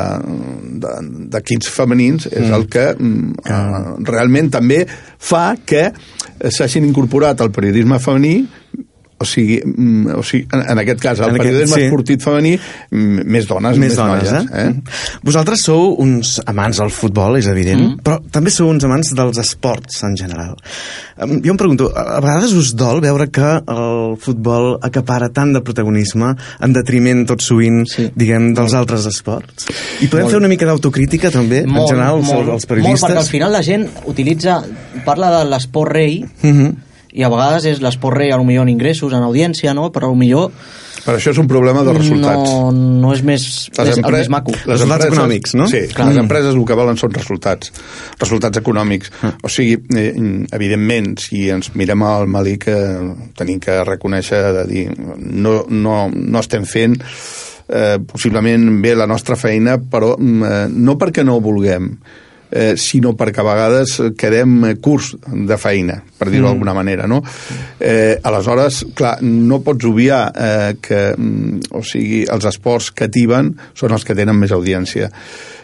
de, 0.82 0.94
d'equips 1.32 1.70
femenins 1.72 2.28
és 2.30 2.50
el 2.52 2.66
que 2.72 2.88
mm, 2.92 3.44
eh, 3.46 3.84
realment 4.08 4.50
també 4.52 4.82
fa 4.88 5.52
que 5.64 5.88
s'hagin 6.50 6.86
incorporat 6.88 7.40
al 7.40 7.52
periodisme 7.54 8.00
femení 8.02 8.36
o 9.22 9.26
sigui, 9.28 9.60
mm, 9.64 10.16
o 10.18 10.22
sigui 10.26 10.46
en, 10.52 10.64
en 10.74 10.82
aquest 10.82 11.00
cas, 11.00 11.20
el 11.22 11.30
En 11.30 11.36
aquest- 11.36 11.46
periodisme 11.46 11.78
sí. 11.78 11.86
esportiu 11.88 12.18
femení, 12.22 12.52
mm, 12.90 13.24
més 13.36 13.46
dones, 13.48 13.78
més 13.78 13.96
dones, 13.96 14.30
noies. 14.32 14.50
eh? 14.52 14.74
Vosaltres 15.22 15.62
sou 15.64 15.94
uns 16.02 16.40
amants 16.46 16.82
del 16.82 16.90
futbol, 16.90 17.38
és 17.40 17.46
evident, 17.50 17.80
mm. 17.80 18.02
però 18.04 18.18
també 18.34 18.50
sou 18.50 18.68
uns 18.70 18.84
amants 18.84 19.14
dels 19.16 19.38
esports 19.38 20.02
en 20.04 20.16
general. 20.18 20.56
Jo 21.22 21.52
em 21.52 21.58
pregunto, 21.60 21.90
a 21.94 22.18
vegades 22.20 22.52
us 22.58 22.72
dol 22.74 23.00
veure 23.04 23.28
que 23.30 23.50
el 23.68 24.16
futbol 24.20 24.76
acapara 24.82 25.28
tant 25.30 25.52
de 25.54 25.60
protagonisme 25.62 26.32
en 26.60 26.72
detriment 26.74 27.24
tot 27.28 27.40
sovint, 27.44 27.84
Sí. 27.86 28.08
diguem, 28.16 28.52
dels 28.54 28.74
altres 28.74 29.06
esports? 29.06 29.66
I 30.00 30.08
podem 30.08 30.24
Molt. 30.24 30.30
fer 30.34 30.38
una 30.40 30.48
mica 30.48 30.66
d'autocrítica 30.66 31.30
també, 31.30 31.60
en 31.62 31.74
general, 31.86 32.18
els, 32.18 32.30
els 32.30 32.48
molt, 32.48 32.66
periodistes? 32.66 33.02
perquè 33.10 33.18
al 33.18 33.30
final 33.30 33.52
la 33.52 33.62
gent 33.62 33.86
utilitza, 34.06 34.62
parla 35.04 35.30
de 35.38 35.44
l'esport 35.50 35.92
rei, 35.92 36.24
Mhm. 36.42 36.72
I 37.12 37.22
a 37.24 37.28
vegades 37.28 37.64
és 37.68 37.80
l'esport 37.84 38.16
rei, 38.16 38.30
millor 38.44 38.64
en 38.66 38.72
ingressos, 38.72 39.12
en 39.12 39.22
audiència, 39.22 39.74
no? 39.74 39.90
però 39.92 40.14
millor 40.16 40.50
Per 41.02 41.16
això 41.16 41.32
és 41.32 41.38
un 41.42 41.48
problema 41.50 41.82
de 41.82 41.92
resultats. 41.96 42.50
No, 42.52 42.70
no 42.70 43.12
és 43.12 43.24
més, 43.26 43.42
Les 43.76 43.88
és 43.90 43.96
el 43.98 44.04
empre- 44.04 44.18
més 44.20 44.28
maco. 44.30 44.52
les 44.52 44.62
Resultats 44.66 45.04
empreses- 45.06 45.18
econòmics, 45.18 45.54
no? 45.58 45.66
Sí, 45.66 45.80
Clar. 45.92 46.06
les 46.08 46.16
empreses 46.20 46.54
el 46.54 46.64
que 46.64 46.74
volen 46.78 46.96
són 46.96 47.10
resultats, 47.10 47.72
resultats 48.20 48.58
econòmics. 48.60 49.10
Ah. 49.22 49.32
O 49.42 49.48
sigui, 49.50 49.80
eh, 49.96 50.14
evidentment, 50.52 51.18
si 51.18 51.48
ens 51.50 51.72
mirem 51.74 52.02
al 52.06 52.28
Malik, 52.28 52.68
eh, 52.68 53.14
tenim 53.34 53.58
que 53.58 53.82
reconèixer 53.82 54.52
de 54.60 54.64
dir, 54.70 54.84
no, 55.18 55.64
no, 55.68 56.08
no 56.14 56.38
estem 56.38 56.64
fent 56.64 56.94
eh, 57.68 57.98
possiblement 58.06 58.80
bé 58.82 58.94
la 58.94 59.06
nostra 59.06 59.34
feina, 59.34 59.78
però 59.78 60.14
mm, 60.18 60.42
eh, 60.44 60.66
no 60.70 60.96
perquè 60.98 61.24
no 61.24 61.34
ho 61.36 61.40
vulguem, 61.40 61.96
eh, 62.52 62.74
sinó 62.76 63.14
perquè 63.16 63.40
a 63.40 63.46
vegades 63.48 63.96
quedem 64.18 64.58
eh, 64.68 64.74
curts 64.80 65.14
de 65.26 65.56
feina, 65.58 66.02
per 66.18 66.28
dir-ho 66.28 66.44
Mm. 66.44 66.50
d'alguna 66.50 66.74
manera, 66.74 67.06
no? 67.08 67.22
Eh, 67.80 68.18
aleshores, 68.22 68.84
clar, 68.94 69.16
no 69.22 69.60
pots 69.64 69.84
obviar 69.88 70.32
eh, 70.36 70.76
que, 70.80 71.14
mm, 71.16 71.72
o 71.72 71.82
sigui, 71.82 72.24
els 72.28 72.44
esports 72.44 72.90
que 72.92 73.08
tiben 73.08 73.54
són 73.74 73.92
els 73.92 74.04
que 74.04 74.14
tenen 74.14 74.36
més 74.38 74.52
audiència. 74.52 75.10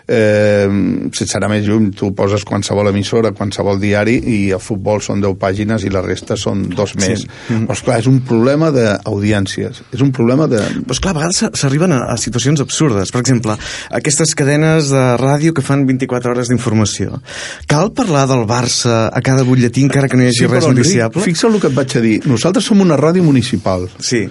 Eh, 0.09 0.69
sense 1.13 1.37
anar 1.37 1.51
més 1.53 1.67
lluny, 1.67 1.91
tu 1.93 2.11
poses 2.17 2.45
qualsevol 2.49 2.89
emissora, 2.89 3.35
qualsevol 3.37 3.77
diari 3.81 4.17
i 4.25 4.39
el 4.57 4.63
futbol 4.63 5.03
són 5.05 5.21
10 5.21 5.37
pàgines 5.41 5.85
i 5.85 5.93
la 5.93 6.01
resta 6.05 6.37
són 6.41 6.63
dos 6.73 6.95
més. 6.97 7.27
Mm. 7.49 7.67
Però, 7.69 7.77
esclar, 7.77 7.99
és 8.01 8.09
un 8.09 8.23
problema 8.25 8.71
d'audiències. 8.73 9.83
És 9.93 10.05
un 10.05 10.13
problema 10.17 10.49
de... 10.49 10.63
Però, 10.79 10.97
esclar, 10.97 11.13
a 11.13 11.19
vegades 11.21 11.61
s'arriben 11.61 11.93
a, 11.93 12.01
a 12.15 12.17
situacions 12.21 12.63
absurdes. 12.65 13.13
Per 13.13 13.21
exemple, 13.21 13.59
aquestes 14.01 14.33
cadenes 14.39 14.89
de 14.95 15.05
ràdio 15.21 15.53
que 15.57 15.65
fan 15.65 15.85
24 15.89 16.33
hores 16.33 16.53
d'informació. 16.53 17.21
Cal 17.69 17.93
parlar 17.97 18.25
del 18.31 18.47
Barça 18.49 19.09
a 19.13 19.23
cada 19.25 19.45
butlletí 19.45 19.85
encara 19.85 20.09
que 20.09 20.17
no 20.17 20.25
hi 20.25 20.33
hagi 20.33 20.47
res 20.49 20.65
però, 20.65 20.73
Enric, 20.73 20.87
noticiable? 20.87 21.27
Fixa't 21.29 21.53
el 21.53 21.61
que 21.61 21.69
et 21.69 21.77
vaig 21.77 21.99
a 21.99 22.05
dir. 22.05 22.17
Nosaltres 22.31 22.69
som 22.73 22.81
una 22.85 22.97
ràdio 22.97 23.27
municipal. 23.27 23.89
Sí. 24.01 24.25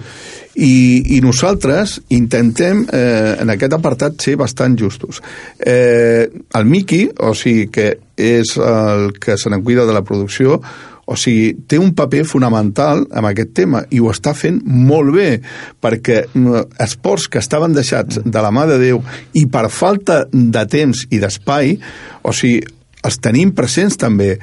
I, 0.56 1.16
i 1.16 1.20
nosaltres 1.22 1.98
intentem 2.14 2.84
eh, 2.92 3.36
en 3.42 3.52
aquest 3.52 3.76
apartat 3.76 4.18
ser 4.22 4.36
bastant 4.40 4.76
justos. 4.80 5.20
Eh, 5.58 6.28
el 6.54 6.66
Miqui, 6.66 7.04
o 7.20 7.34
sigui 7.36 7.68
que 7.70 7.90
és 8.18 8.56
el 8.58 9.12
que 9.20 9.36
se 9.38 9.52
n'en 9.52 9.62
cuida 9.62 9.86
de 9.86 9.94
la 9.94 10.02
producció, 10.02 10.58
o 11.08 11.16
sigui, 11.16 11.54
té 11.64 11.78
un 11.80 11.94
paper 11.96 12.24
fonamental 12.28 13.06
en 13.16 13.24
aquest 13.24 13.54
tema 13.56 13.80
i 13.88 14.00
ho 14.00 14.10
està 14.12 14.34
fent 14.36 14.58
molt 14.68 15.14
bé 15.14 15.28
perquè 15.80 16.18
mm, 16.26 16.74
esports 16.84 17.30
que 17.32 17.40
estaven 17.40 17.72
deixats 17.72 18.20
de 18.24 18.42
la 18.44 18.50
mà 18.52 18.66
de 18.68 18.76
Déu 18.82 19.00
i 19.40 19.46
per 19.48 19.70
falta 19.72 20.26
de 20.32 20.64
temps 20.68 21.06
i 21.08 21.22
d'espai, 21.22 21.78
o 22.28 22.34
sigui, 22.36 22.60
els 23.08 23.20
tenim 23.24 23.54
presents 23.56 23.96
també 23.96 24.34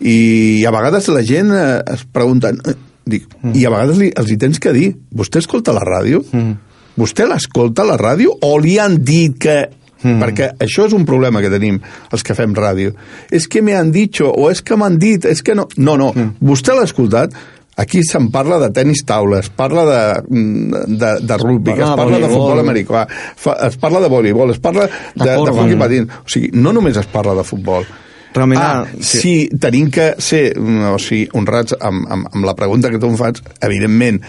i 0.00 0.64
a 0.64 0.72
vegades 0.72 1.08
la 1.12 1.24
gent 1.24 1.52
eh, 1.52 1.82
es 1.92 2.04
pregunta 2.12 2.52
eh, 2.52 2.76
dic, 3.06 3.26
mm. 3.40 3.54
i 3.54 3.64
a 3.66 3.72
vegades 3.72 3.98
li, 4.02 4.12
els 4.18 4.30
hi 4.30 4.38
tens 4.42 4.60
que 4.62 4.74
dir 4.76 4.90
vostè 5.14 5.42
escolta 5.42 5.74
la 5.76 5.84
ràdio? 5.86 6.22
Mm. 6.32 6.54
vostè 6.96 7.26
l'escolta 7.28 7.84
la 7.86 7.98
ràdio 8.00 8.38
o 8.42 8.56
li 8.58 8.78
han 8.82 9.02
dit 9.04 9.38
que 9.40 9.58
Mm. 9.96 10.20
perquè 10.20 10.46
això 10.60 10.84
és 10.84 10.92
un 10.92 11.06
problema 11.08 11.40
que 11.40 11.48
tenim 11.48 11.78
els 12.12 12.22
que 12.22 12.34
fem 12.36 12.52
ràdio 12.54 12.92
és 13.32 13.46
que 13.48 13.62
me 13.64 13.72
han 13.74 13.88
dicho 13.94 14.28
o 14.28 14.50
és 14.52 14.60
que 14.60 14.76
m'han 14.76 14.98
dit 15.00 15.24
és 15.24 15.40
que 15.42 15.54
no, 15.56 15.64
no, 15.76 15.96
no, 15.96 16.10
mm. 16.12 16.44
vostè 16.44 16.76
l'ha 16.76 16.84
escoltat 16.84 17.32
aquí 17.80 18.02
se'n 18.04 18.28
parla 18.32 18.58
de 18.60 18.70
tenis 18.76 19.04
taula 19.08 19.40
es 19.40 19.48
parla 19.48 19.84
de, 19.88 20.02
mm, 20.28 20.84
de, 21.00 21.12
de 21.24 21.38
rugby 21.40 21.72
es 21.72 21.80
de 21.80 21.96
parla 21.96 22.20
de 22.20 22.28
futbol 22.28 22.60
americà 22.60 23.06
fa, 23.08 23.56
es 23.66 23.76
parla 23.80 24.00
de 24.04 24.12
voleibol 24.12 24.52
es 24.52 24.60
parla 24.60 24.86
de, 24.88 25.24
de 25.24 25.36
corba. 25.36 25.62
hockey 25.62 25.80
patins 25.80 26.20
o 26.20 26.28
sigui, 26.28 26.50
no 26.52 26.76
només 26.76 26.96
es 26.96 27.08
parla 27.12 27.34
de 27.40 27.44
futbol 27.44 27.88
Realment, 28.36 28.60
ah, 28.60 28.82
ah, 28.84 28.98
sí. 29.00 29.20
sí, 29.22 29.34
tenim 29.60 29.88
que 29.92 30.10
ser 30.22 30.50
mm, 30.58 30.92
o 30.92 31.00
sigui, 31.00 31.24
honrats 31.38 31.76
amb, 31.80 32.04
amb, 32.12 32.28
amb 32.34 32.48
la 32.48 32.54
pregunta 32.58 32.92
que 32.92 33.00
tu 33.00 33.08
em 33.08 33.16
fas, 33.18 33.40
evidentment, 33.64 34.20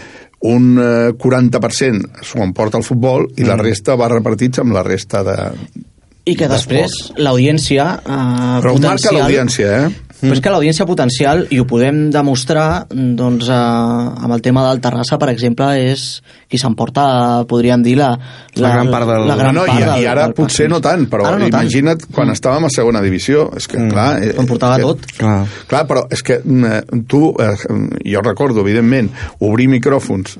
un 0.48 0.78
eh, 0.78 1.12
40% 1.18 2.24
s'ho 2.24 2.42
emporta 2.44 2.78
el 2.78 2.86
futbol 2.86 3.26
i 3.36 3.46
la 3.46 3.58
resta 3.58 3.98
va 3.98 4.10
repartits 4.12 4.62
amb 4.62 4.76
la 4.76 4.84
resta 4.86 5.24
de... 5.26 5.36
I 6.28 6.34
que 6.36 6.46
després 6.50 6.94
l'audiència 7.16 7.86
eh, 7.98 8.18
Però 8.62 8.74
ho 8.74 8.78
marca 8.78 8.94
potencial... 8.94 9.18
l'audiència, 9.18 9.72
eh? 9.82 10.07
Però 10.20 10.32
és 10.34 10.40
que 10.42 10.50
l'audiència 10.50 10.84
potencial, 10.84 11.44
i 11.54 11.60
ho 11.60 11.64
podem 11.68 12.08
demostrar 12.10 12.86
doncs, 12.90 13.46
eh, 13.48 13.54
amb 13.54 14.32
el 14.34 14.42
tema 14.42 14.64
del 14.68 14.80
Terrassa, 14.82 15.18
per 15.18 15.28
exemple, 15.30 15.68
és 15.92 16.22
qui 16.50 16.58
s'emporta, 16.58 17.44
podríem 17.46 17.82
dir, 17.86 17.96
la, 18.00 18.10
La 18.56 18.72
gran 18.74 18.90
part 18.90 19.06
del- 19.06 19.28
la 19.28 19.36
gran 19.36 19.54
no, 19.54 19.60
no, 19.60 19.66
part 19.66 19.78
i, 19.78 19.84
del, 19.84 20.02
I 20.02 20.06
ara 20.10 20.24
del 20.26 20.34
potser 20.34 20.66
pastís. 20.66 20.74
no 20.74 20.80
tant, 20.80 21.06
però 21.08 21.26
Ara 21.28 21.38
no 21.38 21.48
tant. 21.48 21.62
imagina't 21.62 22.06
quan 22.12 22.30
estàvem 22.34 22.64
a 22.66 22.70
segona 22.70 23.00
divisió. 23.00 23.50
És 23.56 23.68
que, 23.68 23.78
clar... 23.88 24.22
eh, 24.22 24.34
Ho 24.36 24.40
emportava 24.42 24.76
que- 24.76 24.82
tot. 24.82 25.06
Clar. 25.18 25.46
Clar, 25.68 25.86
però 25.86 26.06
és 26.10 26.22
que 26.22 26.40
mm, 26.44 27.04
tu, 27.06 27.34
eh, 27.38 27.54
jo 28.04 28.20
recordo, 28.22 28.60
evidentment, 28.66 29.10
obrir 29.38 29.68
micròfons 29.68 30.38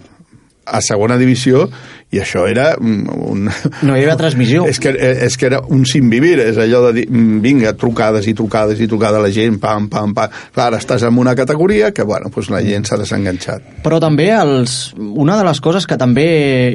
a 0.71 0.81
segona 0.85 1.17
divisió 1.21 1.67
i 2.09 2.23
això 2.23 2.47
era 2.49 2.71
mm, 2.79 3.17
un... 3.29 3.49
No 3.85 3.97
hi 3.97 4.01
havia 4.01 4.17
transmissió. 4.17 4.65
És 4.71 4.81
que, 4.81 4.95
eh, 4.97 5.27
és 5.27 5.37
que 5.37 5.49
era 5.51 5.61
un 5.69 5.85
sin 5.89 6.09
vivir, 6.09 6.39
és 6.41 6.57
allò 6.61 6.81
de 6.87 6.93
dir, 6.97 7.05
mm, 7.11 7.41
vinga, 7.45 7.75
trucades 7.77 8.29
i 8.31 8.35
trucades 8.37 8.81
i 8.81 8.89
trucada 8.89 9.21
a 9.21 9.25
la 9.27 9.33
gent, 9.35 9.59
pam, 9.61 9.91
pam, 9.93 10.15
pam. 10.17 10.33
Clar, 10.55 10.71
ara 10.71 10.81
estàs 10.81 11.05
en 11.05 11.19
una 11.21 11.35
categoria 11.37 11.91
que, 11.93 12.07
bueno, 12.09 12.31
doncs 12.33 12.49
la 12.55 12.63
gent 12.65 12.89
s'ha 12.89 12.97
desenganxat. 13.01 13.67
Però 13.85 14.01
també 14.01 14.31
els, 14.33 14.79
una 14.97 15.37
de 15.37 15.45
les 15.51 15.61
coses 15.65 15.85
que 15.89 15.99
també 16.01 16.29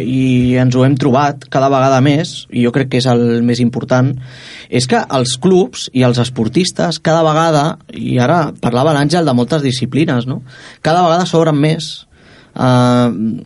i 0.05 0.53
ens 0.61 0.77
ho 0.77 0.85
hem 0.85 0.97
trobat 1.01 1.47
cada 1.53 1.71
vegada 1.73 1.97
més, 2.05 2.43
i 2.53 2.67
jo 2.67 2.73
crec 2.75 2.93
que 2.93 3.01
és 3.01 3.09
el 3.09 3.41
més 3.47 3.61
important, 3.63 4.13
és 4.69 4.85
que 4.89 5.01
els 5.17 5.37
clubs 5.41 5.87
i 5.97 6.05
els 6.05 6.21
esportistes 6.21 7.01
cada 7.01 7.25
vegada, 7.25 7.79
i 7.89 8.19
ara 8.21 8.51
parlava 8.61 8.93
l'Àngel 8.93 9.25
de 9.25 9.33
moltes 9.33 9.65
disciplines, 9.65 10.29
no? 10.29 10.43
cada 10.85 11.01
vegada 11.07 11.25
s'obren 11.25 11.57
més. 11.57 12.05
Uh, 12.53 13.41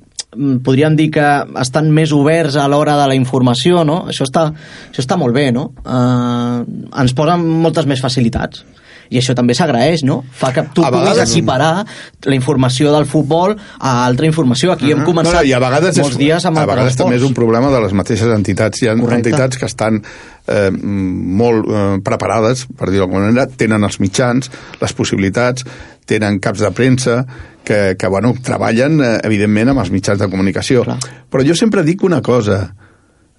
podríem 0.63 0.95
dir 0.95 1.09
que 1.11 1.27
estan 1.61 1.91
més 1.91 2.11
oberts 2.15 2.55
a 2.55 2.67
l'hora 2.71 2.97
de 3.01 3.07
la 3.11 3.15
informació, 3.17 3.83
no? 3.87 4.03
Això 4.07 4.27
està, 4.27 4.47
això 4.91 5.03
està 5.03 5.17
molt 5.19 5.33
bé, 5.35 5.49
no? 5.51 5.71
Uh, 5.85 6.63
ens 7.01 7.13
posen 7.17 7.45
moltes 7.63 7.87
més 7.89 8.01
facilitats 8.03 8.63
i 9.07 9.15
això 9.21 9.31
també 9.37 9.53
s'agraeix, 9.55 10.01
no? 10.03 10.17
Fa 10.35 10.49
que 10.51 10.65
tu 10.75 10.83
A 10.83 10.89
puguis 10.91 11.13
vegades- 11.13 11.31
equiparar 11.31 11.85
la 12.27 12.35
informació 12.35 12.91
del 12.91 13.05
futbol 13.07 13.53
a 13.79 14.05
altra 14.05 14.27
informació. 14.27 14.73
Aquí 14.73 14.91
hem 14.91 15.05
començat 15.07 15.43
no, 15.43 15.47
I 15.47 15.53
a 15.55 15.59
vegades, 15.63 15.97
molts 16.03 16.17
és, 16.17 16.19
dies 16.19 16.45
amb 16.49 16.59
a 16.59 16.65
vegades 16.67 16.97
també 16.99 17.15
és 17.15 17.23
un 17.23 17.33
problema 17.33 17.71
de 17.71 17.79
les 17.85 17.93
mateixes 17.95 18.27
entitats. 18.35 18.81
Hi 18.83 18.89
ha 18.89 18.97
Correcte. 18.97 19.29
entitats 19.29 19.57
que 19.57 19.65
estan 19.65 20.01
eh, 20.47 20.71
molt 20.71 21.71
eh, 21.71 21.85
preparades, 22.03 22.65
per 22.77 22.89
dir-ho 22.91 23.05
d'alguna 23.05 23.29
manera, 23.29 23.47
tenen 23.47 23.87
els 23.87 24.01
mitjans, 24.03 24.51
les 24.81 24.93
possibilitats, 24.93 25.63
tenen 26.07 26.39
caps 26.43 26.63
de 26.63 26.71
premsa, 26.75 27.21
que, 27.67 27.95
que 27.99 28.07
bueno, 28.07 28.33
treballen, 28.43 29.01
eh, 29.03 29.13
evidentment, 29.27 29.73
amb 29.73 29.83
els 29.83 29.91
mitjans 29.91 30.21
de 30.21 30.29
comunicació. 30.31 30.85
Clar. 30.87 30.99
Però 31.29 31.43
jo 31.45 31.55
sempre 31.59 31.83
dic 31.83 32.05
una 32.07 32.21
cosa, 32.23 32.61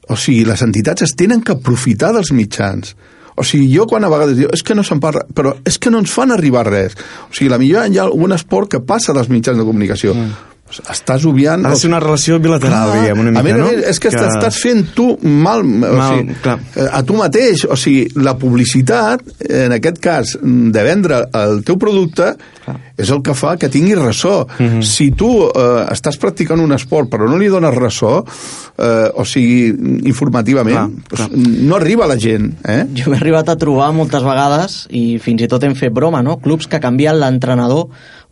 o 0.08 0.16
sigui, 0.16 0.44
les 0.48 0.62
entitats 0.64 1.06
es 1.08 1.14
tenen 1.16 1.40
que 1.44 1.56
aprofitar 1.56 2.12
dels 2.16 2.32
mitjans. 2.36 2.94
O 3.38 3.44
sigui, 3.46 3.68
jo 3.70 3.86
quan 3.86 4.04
a 4.04 4.10
vegades 4.10 4.36
diu, 4.36 4.50
és 4.52 4.64
que 4.66 4.74
no 4.74 4.82
se'n 4.84 5.00
parla, 5.00 5.22
però 5.34 5.54
és 5.68 5.78
que 5.78 5.92
no 5.94 6.00
ens 6.02 6.12
fan 6.12 6.34
arribar 6.34 6.66
res. 6.66 6.96
O 7.28 7.32
sigui, 7.32 7.50
la 7.52 7.60
millor 7.60 7.86
hi 7.86 8.00
ha 8.00 8.06
algun 8.08 8.34
esport 8.34 8.72
que 8.72 8.82
passa 8.84 9.14
dels 9.16 9.30
mitjans 9.30 9.60
de 9.60 9.66
comunicació. 9.68 10.16
Mm. 10.16 10.57
Estàs 10.92 11.24
obviant... 11.24 11.64
Ha 11.64 11.70
de 11.72 11.76
ser 11.80 11.88
una 11.88 11.98
relació 12.00 12.36
bilateral, 12.38 12.90
Clar, 12.90 13.00
diguem, 13.00 13.20
una 13.22 13.30
mica, 13.32 13.40
a 13.40 13.44
més 13.46 13.56
no? 13.56 13.68
a 13.68 13.72
més, 13.72 13.86
és 13.88 13.98
que, 14.04 14.10
Que- 14.12 14.26
estàs 14.28 14.58
fent 14.60 14.82
tu 14.94 15.06
mal, 15.22 15.62
o 15.64 15.92
Mal, 15.96 16.18
sigui, 16.18 16.36
clar. 16.44 16.58
eh, 16.76 16.88
a 16.92 17.02
tu 17.08 17.16
mateix. 17.16 17.64
O 17.72 17.76
sigui, 17.80 18.04
la 18.20 18.34
publicitat, 18.38 19.22
en 19.48 19.72
aquest 19.78 19.98
cas, 20.04 20.34
de 20.42 20.82
vendre 20.84 21.22
el 21.40 21.62
teu 21.64 21.78
producte, 21.80 22.34
és 23.00 23.08
el 23.14 23.22
que 23.24 23.32
fa 23.38 23.54
que 23.56 23.70
tingui 23.72 23.94
ressò. 23.96 24.42
Mhm. 24.58 24.82
Si 24.84 25.10
tu 25.16 25.30
eh, 25.48 25.86
estàs 25.94 26.18
practicant 26.20 26.60
un 26.60 26.72
esport 26.76 27.08
però 27.08 27.28
no 27.30 27.38
li 27.40 27.48
dones 27.48 27.72
ressò, 27.74 28.18
eh, 28.76 29.08
o 29.14 29.24
sigui, 29.24 29.72
informativament, 30.10 31.00
Clar, 31.08 31.28
doncs, 31.30 31.58
no 31.64 31.76
arriba 31.76 32.04
a 32.04 32.08
la 32.12 32.18
gent. 32.20 32.52
Eh? 32.68 32.84
Jo 32.94 33.10
m'he 33.10 33.16
arribat 33.20 33.48
a 33.48 33.56
trobar 33.56 33.88
moltes 33.96 34.22
vegades 34.22 34.82
i 34.90 35.16
fins 35.22 35.42
i 35.42 35.48
tot 35.48 35.64
hem 35.64 35.74
fet 35.78 35.92
broma, 35.96 36.22
no? 36.22 36.38
Clubs 36.44 36.68
que 36.68 36.80
canvien 36.80 37.18
l'entrenador 37.18 37.88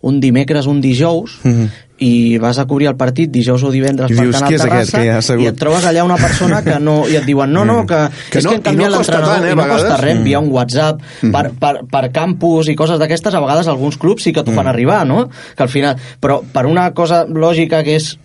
un 0.06 0.20
dimecres, 0.20 0.66
un 0.68 0.80
dijous, 0.84 1.38
Mhm. 1.42 1.70
I 1.98 2.36
vas 2.36 2.58
a 2.60 2.66
cobrir 2.68 2.90
el 2.90 2.96
partit 3.00 3.30
dijous 3.32 3.62
o 3.64 3.70
divendres 3.72 4.10
I 4.10 4.16
per 4.18 4.24
dius, 4.26 4.42
"Qui 4.42 4.54
és 4.54 4.64
aquest? 4.66 4.90
Terrassa 4.92 5.18
assegut?" 5.18 5.44
i 5.44 5.46
et 5.48 5.56
trobes 5.56 5.84
allà 5.88 6.04
una 6.04 6.18
persona 6.20 6.62
que 6.62 6.78
no... 6.78 7.08
i 7.08 7.16
et 7.16 7.24
diuen, 7.24 7.50
no, 7.52 7.64
no, 7.64 7.86
que, 7.88 8.00
Que 8.30 8.38
és 8.38 8.44
no- 8.44 8.50
que 8.52 8.58
i 8.58 8.62
canviat 8.66 8.90
no 8.90 8.98
costa 8.98 9.12
l'entrenador 9.16 9.40
tant, 9.40 9.46
eh, 9.46 9.48
i 9.48 9.52
a 9.52 9.56
no 9.56 9.72
costa 9.72 9.96
res 10.02 10.16
enviar 10.18 10.42
un 10.42 10.50
WhatsApp 10.52 11.00
per, 11.32 11.44
per, 11.58 11.72
per 11.90 12.04
campus 12.12 12.68
i 12.68 12.76
coses 12.76 12.98
d'aquestes, 13.00 13.32
a 13.34 13.40
vegades 13.40 13.66
alguns 13.72 13.96
clubs 13.96 14.22
sí 14.28 14.32
que 14.36 14.44
t'ho 14.44 14.52
fan 14.52 14.66
arribar, 14.68 15.06
no? 15.06 15.28
Que 15.56 15.62
al 15.64 15.72
final... 15.72 15.96
Però 16.20 16.42
per 16.52 16.66
una 16.66 16.90
cosa 16.92 17.24
lògica 17.24 17.82
que 17.82 17.96
és 17.96 18.18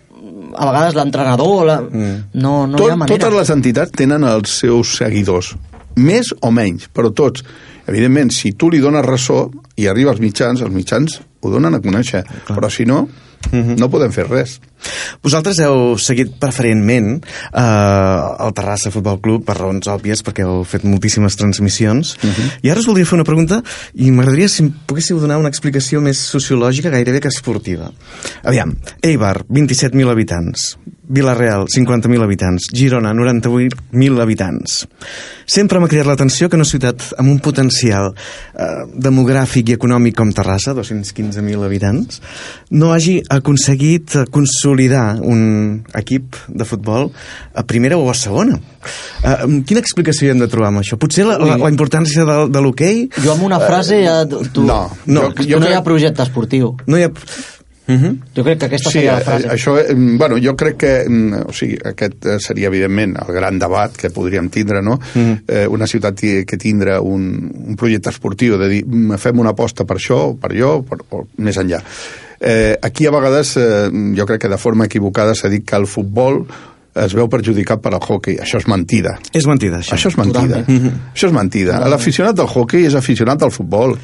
a 0.52 0.66
vegades 0.68 0.94
l'entrenador 0.94 1.64
la... 1.64 1.80
no, 1.80 2.66
no 2.66 2.76
hi 2.76 2.76
ha 2.76 2.76
Tot, 2.76 2.96
manera. 2.98 3.18
totes 3.18 3.34
les 3.38 3.50
entitats 3.56 3.90
tenen 3.96 4.22
els 4.28 4.50
seus 4.60 4.96
seguidors, 5.00 5.54
més 5.96 6.34
o 6.42 6.50
menys, 6.52 6.90
però 6.92 7.08
tots. 7.12 7.42
Evidentment, 7.88 8.30
si 8.30 8.52
tu 8.52 8.68
li 8.70 8.78
dones 8.84 9.04
ressò 9.04 9.46
i 9.80 9.88
arriba 9.88 10.12
als 10.12 10.20
mitjans, 10.20 10.60
els 10.60 10.70
mitjans 10.76 11.22
ho 11.42 11.50
donen 11.52 11.74
a 11.74 11.82
conèixer, 11.82 12.22
però 12.48 12.70
si 12.70 12.86
no, 12.88 13.06
no 13.50 13.88
podem 13.90 14.12
fer 14.14 14.26
res. 14.28 14.58
Vosaltres 15.22 15.60
heu 15.62 15.96
seguit 16.00 16.32
preferentment 16.42 17.10
eh, 17.18 17.62
el 17.62 18.54
Terrassa 18.56 18.92
Futbol 18.94 19.20
Club 19.22 19.44
per 19.46 19.58
raons 19.58 19.90
òbvies, 19.92 20.22
perquè 20.26 20.46
heu 20.46 20.62
fet 20.68 20.86
moltíssimes 20.88 21.36
transmissions. 21.38 22.16
I 22.62 22.72
ara 22.72 22.82
us 22.82 22.88
voldria 22.90 23.08
fer 23.08 23.18
una 23.18 23.28
pregunta 23.28 23.62
i 23.94 24.10
m'agradaria 24.10 24.50
si 24.50 24.64
em 24.64 24.72
poguéssiu 24.86 25.20
donar 25.22 25.40
una 25.42 25.52
explicació 25.52 26.00
més 26.00 26.22
sociològica 26.32 26.90
gairebé 26.94 27.22
que 27.22 27.32
esportiva. 27.32 27.90
Aviam, 28.42 28.74
Eibar, 29.02 29.42
27.000 29.48 30.10
habitants. 30.10 30.72
Vilareal, 31.12 31.66
50.000 31.68 32.22
habitants. 32.24 32.70
Girona, 32.72 33.12
98.000 33.12 34.22
habitants. 34.22 34.86
Sempre 35.44 35.80
m'ha 35.82 35.90
cridat 35.90 36.08
l'atenció 36.08 36.48
que 36.48 36.56
una 36.56 36.64
ciutat 36.64 37.10
amb 37.20 37.28
un 37.28 37.40
potencial 37.42 38.12
eh, 38.14 38.86
demogràfic 38.94 39.68
i 39.68 39.76
econòmic 39.76 40.16
com 40.16 40.32
Terrassa, 40.32 40.72
215.000 41.32 41.64
habitants, 41.64 42.20
no 42.70 42.92
hagi 42.92 43.22
aconseguit 43.32 44.16
consolidar 44.30 45.16
un 45.20 45.82
equip 45.98 46.36
de 46.48 46.64
futbol 46.68 47.10
a 47.54 47.64
primera 47.66 47.96
o 47.98 48.08
a 48.10 48.14
segona. 48.14 48.58
Eh, 49.24 49.62
quina 49.66 49.80
explicació 49.82 50.28
hi 50.28 50.34
hem 50.34 50.42
de 50.44 50.48
trobar 50.52 50.68
amb 50.72 50.82
això? 50.82 50.98
Potser 51.00 51.26
la, 51.28 51.38
la, 51.40 51.56
la 51.56 51.70
importància 51.72 52.24
de, 52.28 52.38
de 52.52 52.62
l'hoquei... 52.64 53.06
Jo 53.24 53.34
amb 53.36 53.46
una 53.48 53.60
frase 53.62 54.02
ja... 54.04 54.20
Tu, 54.28 54.62
No, 54.66 54.84
no, 55.06 55.28
tu 55.34 55.46
jo 55.48 55.58
no 55.58 55.66
hi 55.66 55.72
crec- 55.72 55.78
ha 55.80 55.84
projecte 55.86 56.22
esportiu. 56.26 56.74
No 56.86 56.98
hi 57.00 57.06
ha... 57.08 57.12
Uh 57.86 57.94
-huh. 57.94 58.18
Jo 58.36 58.44
crec 58.44 58.58
que 58.58 58.66
aquesta 58.66 58.90
Sí, 58.90 58.98
seria 58.98 59.12
la 59.12 59.20
eh, 59.20 59.24
frase. 59.24 59.48
això, 59.48 59.78
eh, 59.78 59.94
bueno, 59.94 60.36
jo 60.38 60.54
crec 60.56 60.76
que, 60.76 61.04
mm, 61.08 61.32
o 61.48 61.52
sigui, 61.52 61.78
aquest 61.84 62.26
eh, 62.26 62.38
seria 62.38 62.68
evidentment 62.68 63.16
el 63.26 63.34
gran 63.34 63.58
debat 63.58 63.96
que 63.96 64.10
podríem 64.10 64.48
tindre, 64.48 64.82
no? 64.82 65.00
Mm. 65.14 65.32
Eh, 65.48 65.66
una 65.66 65.86
ciutat 65.86 66.20
que 66.20 66.56
tindrà 66.58 67.00
un, 67.00 67.50
un 67.66 67.76
projecte 67.76 68.10
esportiu, 68.10 68.56
de 68.56 68.68
dir, 68.68 68.84
mm, 68.86 69.18
fem 69.18 69.38
una 69.38 69.50
aposta 69.50 69.84
per 69.84 69.96
això, 69.96 70.38
per 70.38 70.52
allò, 70.52 70.82
per, 70.82 70.98
o 71.10 71.26
més 71.38 71.56
enllà. 71.56 71.82
Eh, 72.40 72.76
aquí 72.82 73.06
a 73.06 73.10
vegades, 73.10 73.56
eh, 73.56 73.90
jo 74.16 74.26
crec 74.26 74.42
que 74.42 74.48
de 74.48 74.58
forma 74.58 74.84
equivocada 74.84 75.34
s'ha 75.34 75.48
dit 75.48 75.64
que 75.64 75.76
el 75.76 75.86
futbol 75.86 76.46
es 76.94 77.14
veu 77.14 77.28
perjudicat 77.28 77.80
per 77.80 77.94
al 77.94 78.00
hockey. 78.00 78.36
Això 78.42 78.58
és 78.58 78.66
mentida. 78.68 79.18
És 79.32 79.46
mentida, 79.46 79.78
això. 79.78 79.94
Això 79.96 80.08
és 80.08 80.18
mentida. 80.18 80.64
Totalment. 80.64 80.98
Això 81.14 81.30
és 81.30 81.32
mentida. 81.32 81.78
L'aficionat 81.88 82.36
del 82.36 82.46
hockey 82.46 82.84
és 82.86 82.94
aficionat 82.94 83.42
al 83.42 83.50
futbol. 83.50 83.96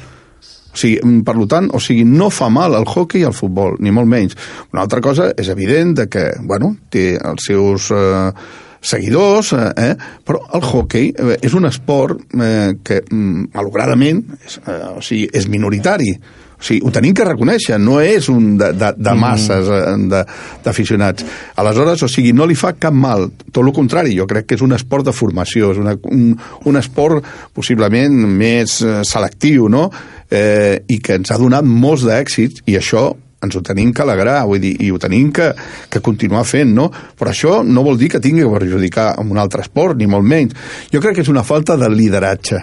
O 0.79 0.81
sigui, 0.81 0.99
mm, 1.03 1.25
per 1.27 1.35
tant, 1.51 1.67
o 1.75 1.79
sigui, 1.83 2.05
no 2.07 2.29
fa 2.31 2.47
mal 2.49 2.75
el 2.77 2.87
hockey 2.87 3.25
al 3.27 3.35
futbol, 3.35 3.75
ni 3.83 3.91
molt 3.91 4.07
menys. 4.07 4.37
Una 4.71 4.85
altra 4.85 5.01
cosa 5.03 5.33
és 5.35 5.49
evident 5.51 5.93
de 5.97 6.07
que, 6.07 6.31
bueno, 6.39 6.77
té 6.89 7.17
els 7.17 7.49
seus 7.49 7.89
eh, 7.91 8.31
seguidors, 8.79 9.51
eh, 9.53 9.73
eh, 9.75 9.95
però 10.23 10.39
el 10.55 10.63
hockey 10.63 11.11
eh, 11.11 11.35
és 11.43 11.53
un 11.53 11.67
esport 11.67 12.21
eh, 12.31 12.77
que, 12.81 13.01
mm, 13.03 13.49
malauradament, 13.53 14.23
és, 14.39 14.59
eh, 14.63 14.79
o 14.95 15.03
sigui, 15.03 15.27
és 15.33 15.49
minoritari. 15.51 16.13
O 16.59 16.63
sigui, 16.67 16.81
ho 16.83 16.91
tenim 16.91 17.13
que 17.15 17.23
reconèixer, 17.23 17.77
no 17.79 18.01
és 18.03 18.27
un 18.31 18.57
de, 18.59 18.73
de, 18.75 18.91
de 18.99 19.13
masses 19.15 19.69
eh, 19.71 20.23
d'aficionats. 20.65 21.23
Aleshores, 21.61 22.03
o 22.03 22.09
sigui, 22.11 22.33
no 22.35 22.47
li 22.49 22.57
fa 22.59 22.73
cap 22.75 22.95
mal, 22.95 23.29
tot 23.47 23.63
el 23.63 23.71
contrari, 23.75 24.17
jo 24.17 24.27
crec 24.27 24.49
que 24.49 24.59
és 24.59 24.65
un 24.65 24.75
esport 24.75 25.07
de 25.07 25.15
formació, 25.15 25.71
és 25.71 25.79
una, 25.79 25.95
un, 26.11 26.33
un 26.67 26.79
esport 26.81 27.25
possiblement 27.55 28.19
més 28.27 28.81
eh, 28.83 28.99
selectiu, 29.07 29.71
no?, 29.71 29.87
eh, 30.29 30.83
i 30.87 30.99
que 30.99 31.15
ens 31.21 31.31
ha 31.31 31.39
donat 31.39 31.65
molts 31.65 32.03
d'èxits, 32.05 32.67
i 32.67 32.77
això 32.77 33.07
ens 33.39 33.55
ho 33.55 33.61
tenim 33.63 33.93
que 33.95 34.03
alegrar, 34.03 34.41
vull 34.49 34.59
dir, 34.59 34.73
i 34.83 34.91
ho 34.91 34.99
tenim 34.99 35.31
que, 35.31 35.53
que 35.89 36.03
continuar 36.03 36.43
fent, 36.47 36.73
no? 36.75 36.89
Però 36.91 37.31
això 37.31 37.59
no 37.63 37.85
vol 37.87 37.99
dir 37.99 38.11
que 38.11 38.19
tingui 38.23 38.43
que 38.43 38.51
perjudicar 38.51 39.13
amb 39.15 39.31
un 39.31 39.39
altre 39.39 39.63
esport, 39.63 39.95
ni 39.95 40.09
molt 40.11 40.27
menys. 40.27 40.57
Jo 40.91 40.99
crec 40.99 41.19
que 41.19 41.23
és 41.23 41.31
una 41.31 41.45
falta 41.47 41.79
de 41.79 41.87
lideratge, 41.93 42.59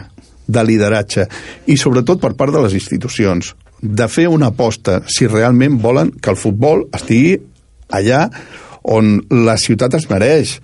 de 0.46 0.64
lideratge, 0.68 1.24
i 1.72 1.78
sobretot 1.80 2.20
per 2.20 2.35
part 2.37 2.52
de 2.52 2.66
les 2.66 2.76
institucions, 2.76 3.54
de 3.80 4.08
fer 4.08 4.28
una 4.32 4.52
aposta 4.52 5.02
si 5.06 5.28
realment 5.28 5.80
volen 5.82 6.12
que 6.20 6.32
el 6.32 6.40
futbol 6.40 6.86
estigui 6.96 7.36
allà 7.92 8.26
on 8.86 9.18
la 9.30 9.56
ciutat 9.58 9.96
es 9.98 10.06
mereix. 10.10 10.60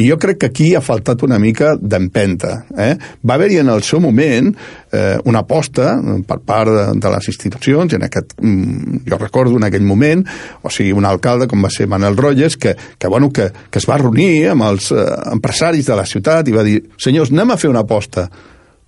I 0.00 0.06
jo 0.08 0.16
crec 0.18 0.38
que 0.40 0.48
aquí 0.48 0.68
ha 0.74 0.80
faltat 0.80 1.22
una 1.26 1.38
mica 1.38 1.74
d'empenta. 1.76 2.52
Eh? 2.78 2.94
Va 3.26 3.36
haver-hi 3.36 3.60
en 3.60 3.68
el 3.72 3.82
seu 3.84 4.00
moment 4.00 4.48
eh, 4.50 5.18
una 5.28 5.42
aposta 5.44 5.92
per 6.26 6.38
part 6.46 6.70
de, 6.72 6.84
de 7.02 7.12
les 7.14 7.28
institucions, 7.32 7.94
en 7.94 8.06
aquest, 8.06 8.32
mm, 8.40 9.02
jo 9.10 9.18
recordo 9.20 9.58
en 9.58 9.66
aquell 9.68 9.84
moment, 9.86 10.24
o 10.62 10.72
sigui, 10.72 10.94
un 10.96 11.06
alcalde 11.06 11.50
com 11.50 11.66
va 11.66 11.72
ser 11.74 11.88
Manuel 11.90 12.16
Roges, 12.16 12.56
que, 12.56 12.76
que, 12.98 13.10
bueno, 13.12 13.30
que, 13.30 13.50
que 13.70 13.82
es 13.82 13.88
va 13.90 13.98
reunir 14.00 14.48
amb 14.54 14.66
els 14.70 14.90
eh, 14.94 15.04
empresaris 15.34 15.90
de 15.90 15.98
la 16.00 16.06
ciutat 16.08 16.48
i 16.48 16.56
va 16.56 16.64
dir, 16.66 16.80
senyors, 16.98 17.34
anem 17.34 17.54
a 17.54 17.60
fer 17.60 17.70
una 17.70 17.84
aposta 17.84 18.30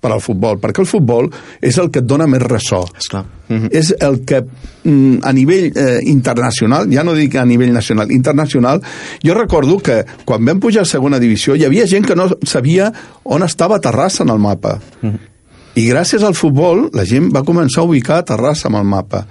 per 0.03 0.11
al 0.11 0.21
futbol, 0.21 0.59
perquè 0.59 0.83
el 0.83 0.88
futbol 0.91 1.29
és 1.62 1.79
el 1.79 1.91
que 1.95 2.03
et 2.03 2.09
dona 2.09 2.27
més 2.27 2.43
ressò. 2.43 2.83
Esclar. 2.99 3.23
És 3.71 3.93
el 4.01 4.23
que 4.27 4.41
mm, 4.43 5.21
a 5.29 5.33
nivell 5.37 5.69
eh, 5.77 5.99
internacional, 6.11 6.88
ja 6.91 7.05
no 7.07 7.15
dic 7.15 7.37
a 7.37 7.45
nivell 7.47 7.73
nacional, 7.75 8.11
internacional, 8.15 8.83
jo 9.23 9.37
recordo 9.37 9.79
que 9.85 10.01
quan 10.25 10.45
vam 10.49 10.62
pujar 10.62 10.87
a 10.87 10.88
segona 10.88 11.21
divisió 11.23 11.55
hi 11.55 11.67
havia 11.69 11.87
gent 11.87 12.09
que 12.09 12.17
no 12.19 12.31
sabia 12.49 12.91
on 13.23 13.45
estava 13.47 13.81
Terrassa 13.83 14.25
en 14.25 14.33
el 14.35 14.43
mapa. 14.43 14.79
I 15.73 15.87
gràcies 15.88 16.25
al 16.27 16.37
futbol 16.37 16.88
la 16.97 17.07
gent 17.09 17.31
va 17.33 17.45
començar 17.47 17.85
a 17.85 17.88
ubicar 17.88 18.23
Terrassa 18.27 18.69
amb 18.71 18.81
el 18.83 18.88
mapa. 18.88 19.27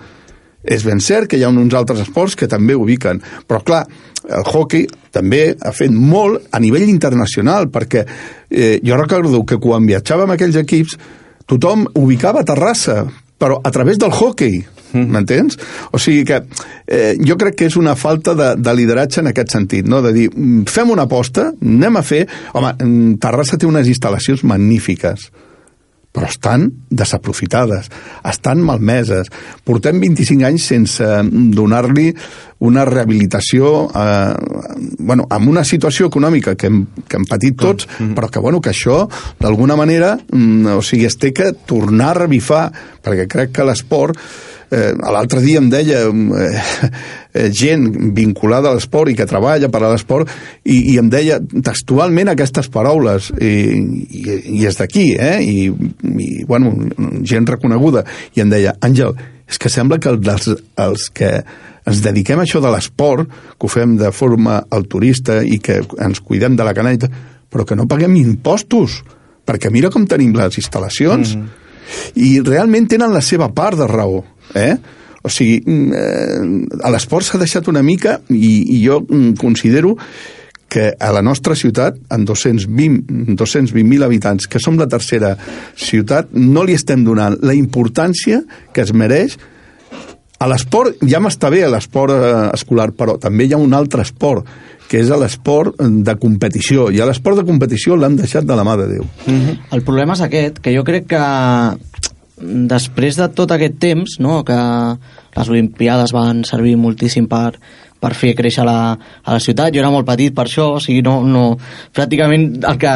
És 0.62 0.86
ben 0.86 1.02
cert 1.02 1.28
que 1.28 1.40
hi 1.40 1.44
ha 1.44 1.50
uns 1.50 1.74
altres 1.74 2.04
esports 2.04 2.38
que 2.38 2.48
també 2.48 2.78
ubiquen, 2.78 3.22
però 3.50 3.64
clar, 3.66 3.82
el 4.30 4.46
hockey 4.46 4.86
també 5.12 5.56
ha 5.58 5.74
fet 5.76 5.92
molt 5.92 6.52
a 6.54 6.60
nivell 6.62 6.90
internacional, 6.90 7.70
perquè 7.72 8.06
eh, 8.06 8.78
jo 8.84 9.00
recordo 9.00 9.44
que 9.48 9.60
quan 9.62 9.88
viatjava 9.90 10.28
amb 10.28 10.36
aquells 10.38 10.60
equips 10.62 10.98
tothom 11.50 11.88
ubicava 12.00 12.46
Terrassa, 12.48 13.04
però 13.42 13.58
a 13.64 13.72
través 13.74 13.98
del 14.00 14.14
hockey, 14.14 14.62
m'entens? 14.94 15.58
O 15.92 16.00
sigui 16.00 16.24
que 16.28 16.42
eh, 16.86 17.16
jo 17.20 17.38
crec 17.40 17.58
que 17.58 17.70
és 17.72 17.78
una 17.80 17.96
falta 17.96 18.36
de, 18.38 18.54
de 18.60 18.74
lideratge 18.78 19.22
en 19.24 19.32
aquest 19.32 19.56
sentit, 19.56 19.88
no? 19.88 20.02
de 20.06 20.14
dir, 20.16 20.28
mm, 20.32 20.66
fem 20.70 20.92
una 20.94 21.08
aposta, 21.10 21.52
anem 21.58 21.98
a 21.98 22.04
fer... 22.06 22.26
Home, 22.54 22.76
mm, 22.78 23.16
Terrassa 23.24 23.58
té 23.60 23.70
unes 23.70 23.90
instal·lacions 23.92 24.46
magnífiques, 24.48 25.30
però 26.12 26.28
estan 26.28 26.68
desaprofitades, 26.90 27.88
estan 28.28 28.62
malmeses. 28.68 29.32
Portem 29.64 30.02
25 30.04 30.48
anys 30.48 30.68
sense 30.74 31.08
donar-li 31.56 32.10
una 32.68 32.84
rehabilitació 32.86 33.72
eh, 33.96 34.36
bueno, 35.00 35.26
amb 35.34 35.50
una 35.50 35.64
situació 35.66 36.12
econòmica 36.12 36.54
que 36.60 36.70
hem, 36.70 36.84
que 37.08 37.18
hem 37.18 37.26
patit 37.30 37.58
tots, 37.58 37.88
però 38.16 38.30
que, 38.30 38.44
bueno, 38.44 38.62
que 38.62 38.74
això, 38.74 39.06
d'alguna 39.42 39.80
manera, 39.80 40.14
mm, 40.20 40.78
o 40.78 40.86
sigui, 40.86 41.08
es 41.10 41.18
té 41.18 41.32
que 41.34 41.54
tornar 41.66 42.12
a 42.12 42.20
revifar, 42.26 42.66
perquè 43.02 43.28
crec 43.32 43.56
que 43.56 43.66
l'esport 43.66 44.20
eh, 44.72 44.92
l'altre 44.98 45.42
dia 45.44 45.60
em 45.62 45.70
deia 45.72 46.04
eh, 46.08 46.62
eh, 47.34 47.50
gent 47.52 47.88
vinculada 48.16 48.72
a 48.72 48.78
l'esport 48.78 49.12
i 49.12 49.18
que 49.18 49.28
treballa 49.30 49.70
per 49.72 49.84
a 49.84 49.92
l'esport 49.92 50.32
i, 50.64 50.94
i 50.94 50.98
em 51.02 51.10
deia 51.12 51.40
textualment 51.64 52.32
aquestes 52.32 52.72
paraules 52.74 53.32
i, 53.38 53.54
i, 54.08 54.24
i 54.58 54.66
és 54.68 54.80
d'aquí 54.80 55.12
eh? 55.18 55.38
I, 55.44 55.68
i 56.28 56.32
bueno, 56.48 56.74
gent 57.28 57.50
reconeguda 57.50 58.06
i 58.36 58.46
em 58.46 58.52
deia, 58.52 58.76
Àngel, 58.82 59.16
és 59.52 59.60
que 59.60 59.70
sembla 59.70 60.00
que 60.00 60.10
els, 60.14 60.48
els 60.80 61.10
que 61.14 61.36
ens 61.86 62.02
dediquem 62.06 62.40
a 62.40 62.46
això 62.46 62.62
de 62.62 62.72
l'esport, 62.72 63.30
que 63.58 63.68
ho 63.68 63.72
fem 63.72 63.98
de 64.00 64.12
forma 64.14 64.62
altruista 64.70 65.42
i 65.44 65.58
que 65.64 65.82
ens 66.00 66.22
cuidem 66.22 66.56
de 66.56 66.68
la 66.68 66.76
canalla, 66.78 67.10
però 67.52 67.66
que 67.68 67.76
no 67.76 67.88
paguem 67.90 68.16
impostos, 68.22 69.02
perquè 69.48 69.72
mira 69.74 69.90
com 69.92 70.06
tenim 70.08 70.36
les 70.38 70.60
instal·lacions, 70.62 71.36
mm 71.36 71.42
-hmm. 71.42 71.50
i 72.16 72.40
realment 72.40 72.88
tenen 72.88 73.14
la 73.14 73.22
seva 73.22 73.50
part 73.50 73.78
de 73.78 73.88
raó, 73.88 74.24
eh? 74.56 74.76
O 75.22 75.30
sigui, 75.30 75.62
mm, 75.62 75.94
eh, 75.94 76.84
a 76.84 76.92
l'esport 76.94 77.28
s'ha 77.28 77.40
deixat 77.42 77.68
una 77.70 77.84
mica, 77.86 78.20
i, 78.30 78.78
i 78.78 78.82
jo 78.84 79.02
mm, 79.06 79.36
considero 79.42 79.96
que 80.72 80.94
a 80.98 81.12
la 81.12 81.22
nostra 81.22 81.54
ciutat, 81.54 81.98
220 82.08 83.36
220.000 83.36 84.06
habitants, 84.08 84.48
que 84.48 84.60
som 84.64 84.80
la 84.80 84.88
tercera 84.88 85.36
ciutat, 85.76 86.32
no 86.32 86.64
li 86.64 86.78
estem 86.80 87.04
donant 87.04 87.36
la 87.44 87.54
importància 87.58 88.40
que 88.72 88.86
es 88.86 88.94
mereix 88.96 89.36
a 90.42 90.48
l'esport 90.50 91.04
ja 91.06 91.20
m'està 91.22 91.52
bé 91.54 91.66
l'esport 91.70 92.16
eh, 92.16 92.30
escolar, 92.56 92.90
però 92.98 93.18
també 93.22 93.46
hi 93.46 93.54
ha 93.54 93.60
un 93.62 93.76
altre 93.78 94.02
esport, 94.08 94.48
que 94.90 95.00
és 95.00 95.12
l'esport 95.12 95.78
de 95.80 96.16
competició, 96.20 96.90
i 96.92 97.00
a 97.00 97.06
l'esport 97.08 97.40
de 97.40 97.46
competició 97.48 97.96
l'han 97.96 98.18
deixat 98.20 98.48
de 98.48 98.58
la 98.58 98.66
mà 98.68 98.74
de 98.80 98.88
Déu. 98.96 99.06
El 99.72 99.84
problema 99.88 100.18
és 100.18 100.24
aquest, 100.26 100.60
que 100.64 100.74
jo 100.76 100.84
crec 100.88 101.08
que 101.14 101.22
després 102.42 103.20
de 103.20 103.30
tot 103.36 103.52
aquest 103.54 103.78
temps, 103.82 104.18
no, 104.24 104.42
que 104.48 104.58
les 105.38 105.50
Olimpiades 105.50 106.12
van 106.16 106.44
servir 106.48 106.76
moltíssim 106.80 107.28
per, 107.32 107.54
per 108.02 108.12
fer 108.18 108.34
créixer 108.38 108.66
la, 108.66 108.96
a 108.98 109.36
la 109.36 109.42
ciutat. 109.44 109.72
Jo 109.74 109.84
era 109.84 109.92
molt 109.94 110.08
petit 110.08 110.34
per 110.36 110.48
això, 110.48 110.68
o 110.78 110.82
sigui, 110.84 111.04
no, 111.06 111.20
no, 111.28 111.44
pràcticament 111.96 112.48
el 112.68 112.80
que, 112.82 112.94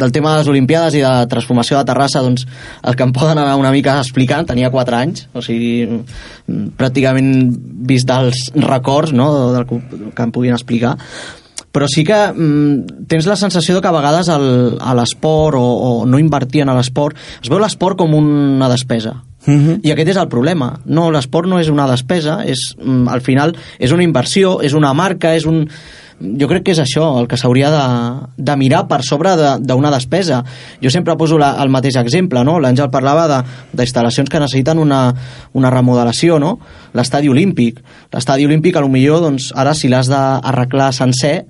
del 0.00 0.14
tema 0.14 0.32
de 0.32 0.42
les 0.42 0.50
Olimpiades 0.54 0.96
i 0.96 1.02
de 1.04 1.08
la 1.08 1.28
transformació 1.30 1.76
de 1.78 1.88
Terrassa, 1.90 2.24
doncs, 2.24 2.46
el 2.88 2.96
que 2.96 3.06
em 3.06 3.12
poden 3.16 3.42
anar 3.42 3.58
una 3.60 3.72
mica 3.74 3.98
explicant, 4.00 4.48
tenia 4.48 4.72
4 4.74 4.98
anys, 4.98 5.26
o 5.36 5.44
sigui, 5.44 6.02
pràcticament 6.80 7.30
vist 7.88 8.08
dels 8.08 8.48
records, 8.64 9.12
no?, 9.12 9.28
del 9.54 9.68
que 9.68 10.24
em 10.24 10.32
puguin 10.34 10.56
explicar, 10.56 10.96
però 11.72 11.86
sí 11.90 12.04
que 12.04 12.16
mm, 12.32 13.06
tens 13.08 13.26
la 13.28 13.36
sensació 13.36 13.76
de 13.76 13.82
que 13.84 13.88
a 13.88 13.94
vegades 13.94 14.28
el, 14.32 14.78
a 14.80 14.94
l'esport 14.98 15.58
o, 15.58 15.62
o 15.62 16.06
no 16.06 16.18
invertir 16.18 16.64
en 16.64 16.72
l'esport 16.74 17.16
es 17.42 17.48
veu 17.50 17.60
l'esport 17.60 17.98
com 17.98 18.14
una 18.14 18.68
despesa 18.68 19.22
Mm 19.46 19.54
-hmm. 19.54 19.80
i 19.82 19.92
aquest 19.92 20.08
és 20.08 20.16
el 20.16 20.28
problema 20.28 20.80
no, 20.84 21.10
l'esport 21.10 21.48
no 21.48 21.58
és 21.58 21.68
una 21.68 21.86
despesa 21.86 22.44
és, 22.44 22.74
mm, 22.76 23.08
al 23.08 23.20
final 23.20 23.56
és 23.78 23.92
una 23.92 24.02
inversió, 24.02 24.60
és 24.60 24.74
una 24.74 24.92
marca 24.92 25.34
és 25.34 25.46
un... 25.46 25.68
jo 26.20 26.48
crec 26.48 26.64
que 26.64 26.72
és 26.72 26.78
això 26.78 27.18
el 27.20 27.28
que 27.28 27.36
s'hauria 27.36 27.70
de, 27.70 28.26
de 28.36 28.56
mirar 28.56 28.88
per 28.88 29.02
sobre 29.04 29.30
d'una 29.60 29.90
de, 29.90 29.96
despesa. 29.96 30.44
Jo 30.82 30.90
sempre 30.90 31.16
poso 31.16 31.38
la, 31.38 31.62
el 31.62 31.68
mateix 31.68 31.94
exemple, 31.96 32.42
no? 32.44 32.58
L'Àngel 32.58 32.90
parlava 32.90 33.28
de- 33.28 33.44
d'instal·lacions 33.72 34.28
que 34.28 34.40
necessiten 34.40 34.78
una, 34.78 35.14
una 35.52 35.70
remodelació, 35.70 36.40
no? 36.40 36.58
L'estadi 36.92 37.28
olímpic. 37.28 37.80
L'estadi 38.12 38.44
olímpic, 38.46 38.76
a 38.76 38.80
lo 38.80 38.88
millor, 38.88 39.20
doncs, 39.20 39.52
ara 39.54 39.74
si 39.74 39.88
l'has 39.88 40.08
d'arreglar 40.08 40.92
sencer, 40.92 41.46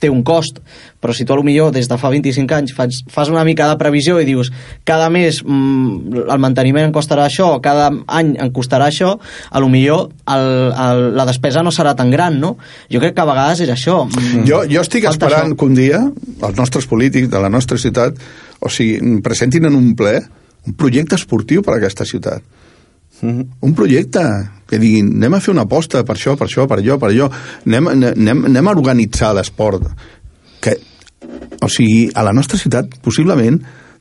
té 0.00 0.08
un 0.10 0.22
cost, 0.24 0.58
però 1.00 1.14
si 1.16 1.26
tu 1.28 1.36
millor 1.44 1.72
des 1.72 1.88
de 1.88 1.98
fa 2.00 2.10
25 2.12 2.56
anys 2.56 2.74
fas, 2.76 3.02
fas 3.08 3.28
una 3.28 3.44
mica 3.44 3.68
de 3.68 3.76
previsió 3.80 4.18
i 4.20 4.26
dius 4.28 4.50
cada 4.84 5.10
mes 5.12 5.42
mm, 5.44 6.24
el 6.26 6.40
manteniment 6.42 6.88
em 6.88 6.94
costarà 6.94 7.26
això, 7.28 7.52
cada 7.62 7.90
any 8.06 8.34
em 8.40 8.52
costarà 8.52 8.88
això, 8.88 9.14
a 9.50 9.60
lo 9.60 9.68
millor 9.68 10.08
el, 10.26 10.48
el, 10.72 11.04
la 11.16 11.28
despesa 11.28 11.62
no 11.62 11.72
serà 11.74 11.94
tan 11.96 12.10
gran, 12.10 12.40
no? 12.40 12.56
Jo 12.92 13.00
crec 13.02 13.14
que 13.14 13.24
a 13.24 13.28
vegades 13.28 13.64
és 13.66 13.72
això. 13.72 14.02
Mm, 14.08 14.44
Jo, 14.48 14.64
jo 14.70 14.84
estic 14.84 15.04
falta 15.04 15.26
esperant 15.28 15.52
això. 15.52 15.58
que 15.60 15.68
un 15.68 15.78
dia 15.78 16.02
els 16.48 16.56
nostres 16.56 16.88
polítics 16.90 17.30
de 17.30 17.40
la 17.40 17.52
nostra 17.52 17.78
ciutat 17.78 18.16
o 18.60 18.68
sigui, 18.68 19.20
presentin 19.24 19.68
en 19.68 19.76
un 19.76 19.94
ple 19.96 20.18
un 20.66 20.76
projecte 20.76 21.16
esportiu 21.16 21.62
per 21.64 21.74
a 21.74 21.78
aquesta 21.80 22.04
ciutat. 22.04 22.42
Un 23.26 23.74
projecte 23.76 24.22
que 24.70 24.78
diguin, 24.78 25.10
anem 25.18 25.36
a 25.36 25.40
fer 25.42 25.52
una 25.52 25.66
aposta 25.66 26.04
per 26.06 26.14
això, 26.16 26.36
per 26.38 26.46
això, 26.46 26.66
per 26.70 26.78
allò, 26.78 26.96
per 27.00 27.10
allò, 27.10 27.28
anem, 27.66 27.90
anem, 27.92 28.44
anem 28.52 28.70
a 28.70 28.74
organitzar 28.76 29.32
l'esport. 29.36 29.88
Que, 30.62 30.76
o 31.60 31.68
sigui, 31.68 32.08
a 32.14 32.24
la 32.26 32.34
nostra 32.36 32.60
ciutat, 32.60 33.00
possiblement, 33.04 33.58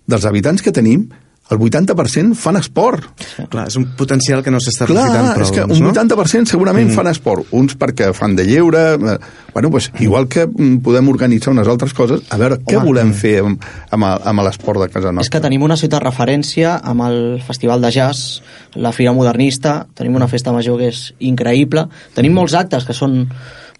dels 0.10 0.28
habitants 0.30 0.64
que 0.66 0.74
tenim, 0.76 1.08
el 1.50 1.58
80% 1.58 2.38
fan 2.38 2.60
esport. 2.60 3.08
Clar, 3.50 3.68
és 3.68 3.78
un 3.80 3.88
potencial 3.98 4.44
que 4.46 4.54
no 4.54 4.62
s'està 4.62 4.86
aprofitant 4.86 5.32
prou. 5.34 5.46
és 5.48 5.54
que 5.56 5.66
doncs, 5.66 5.82
un 5.82 5.90
no? 5.90 5.94
80% 5.94 6.54
segurament 6.54 6.90
mm. 6.90 6.98
fan 6.98 7.12
esport. 7.12 7.50
Uns 7.52 7.78
perquè 7.80 8.14
fan 8.14 8.38
de 8.40 8.48
lleure... 8.50 8.86
eh, 8.96 9.20
Bueno, 9.54 9.72
pues, 9.72 9.92
igual 10.00 10.28
que 10.28 10.46
mm, 10.46 10.78
podem 10.86 11.08
organitzar 11.10 11.52
unes 11.54 11.68
altres 11.68 11.94
coses, 11.94 12.22
a 12.30 12.38
veure 12.38 12.60
què 12.62 12.78
Home. 12.78 12.92
volem 12.92 13.14
fer 13.18 13.40
amb, 13.42 13.64
amb, 13.92 14.06
amb 14.06 14.44
l'esport 14.46 14.82
de 14.84 14.90
casa 14.92 15.12
nostra. 15.12 15.26
És 15.26 15.34
que 15.34 15.42
tenim 15.44 15.66
una 15.66 15.78
ciutat 15.80 16.04
referència 16.06 16.76
amb 16.78 17.08
el 17.08 17.20
Festival 17.46 17.82
de 17.82 17.92
Jazz, 17.92 18.44
la 18.76 18.94
Fira 18.94 19.14
Modernista, 19.18 19.88
tenim 19.98 20.16
una 20.20 20.30
festa 20.30 20.54
major 20.56 20.78
que 20.80 20.92
és 20.94 21.10
increïble, 21.20 21.88
tenim 22.16 22.38
molts 22.38 22.58
actes 22.60 22.86
que 22.86 22.96
són... 22.96 23.24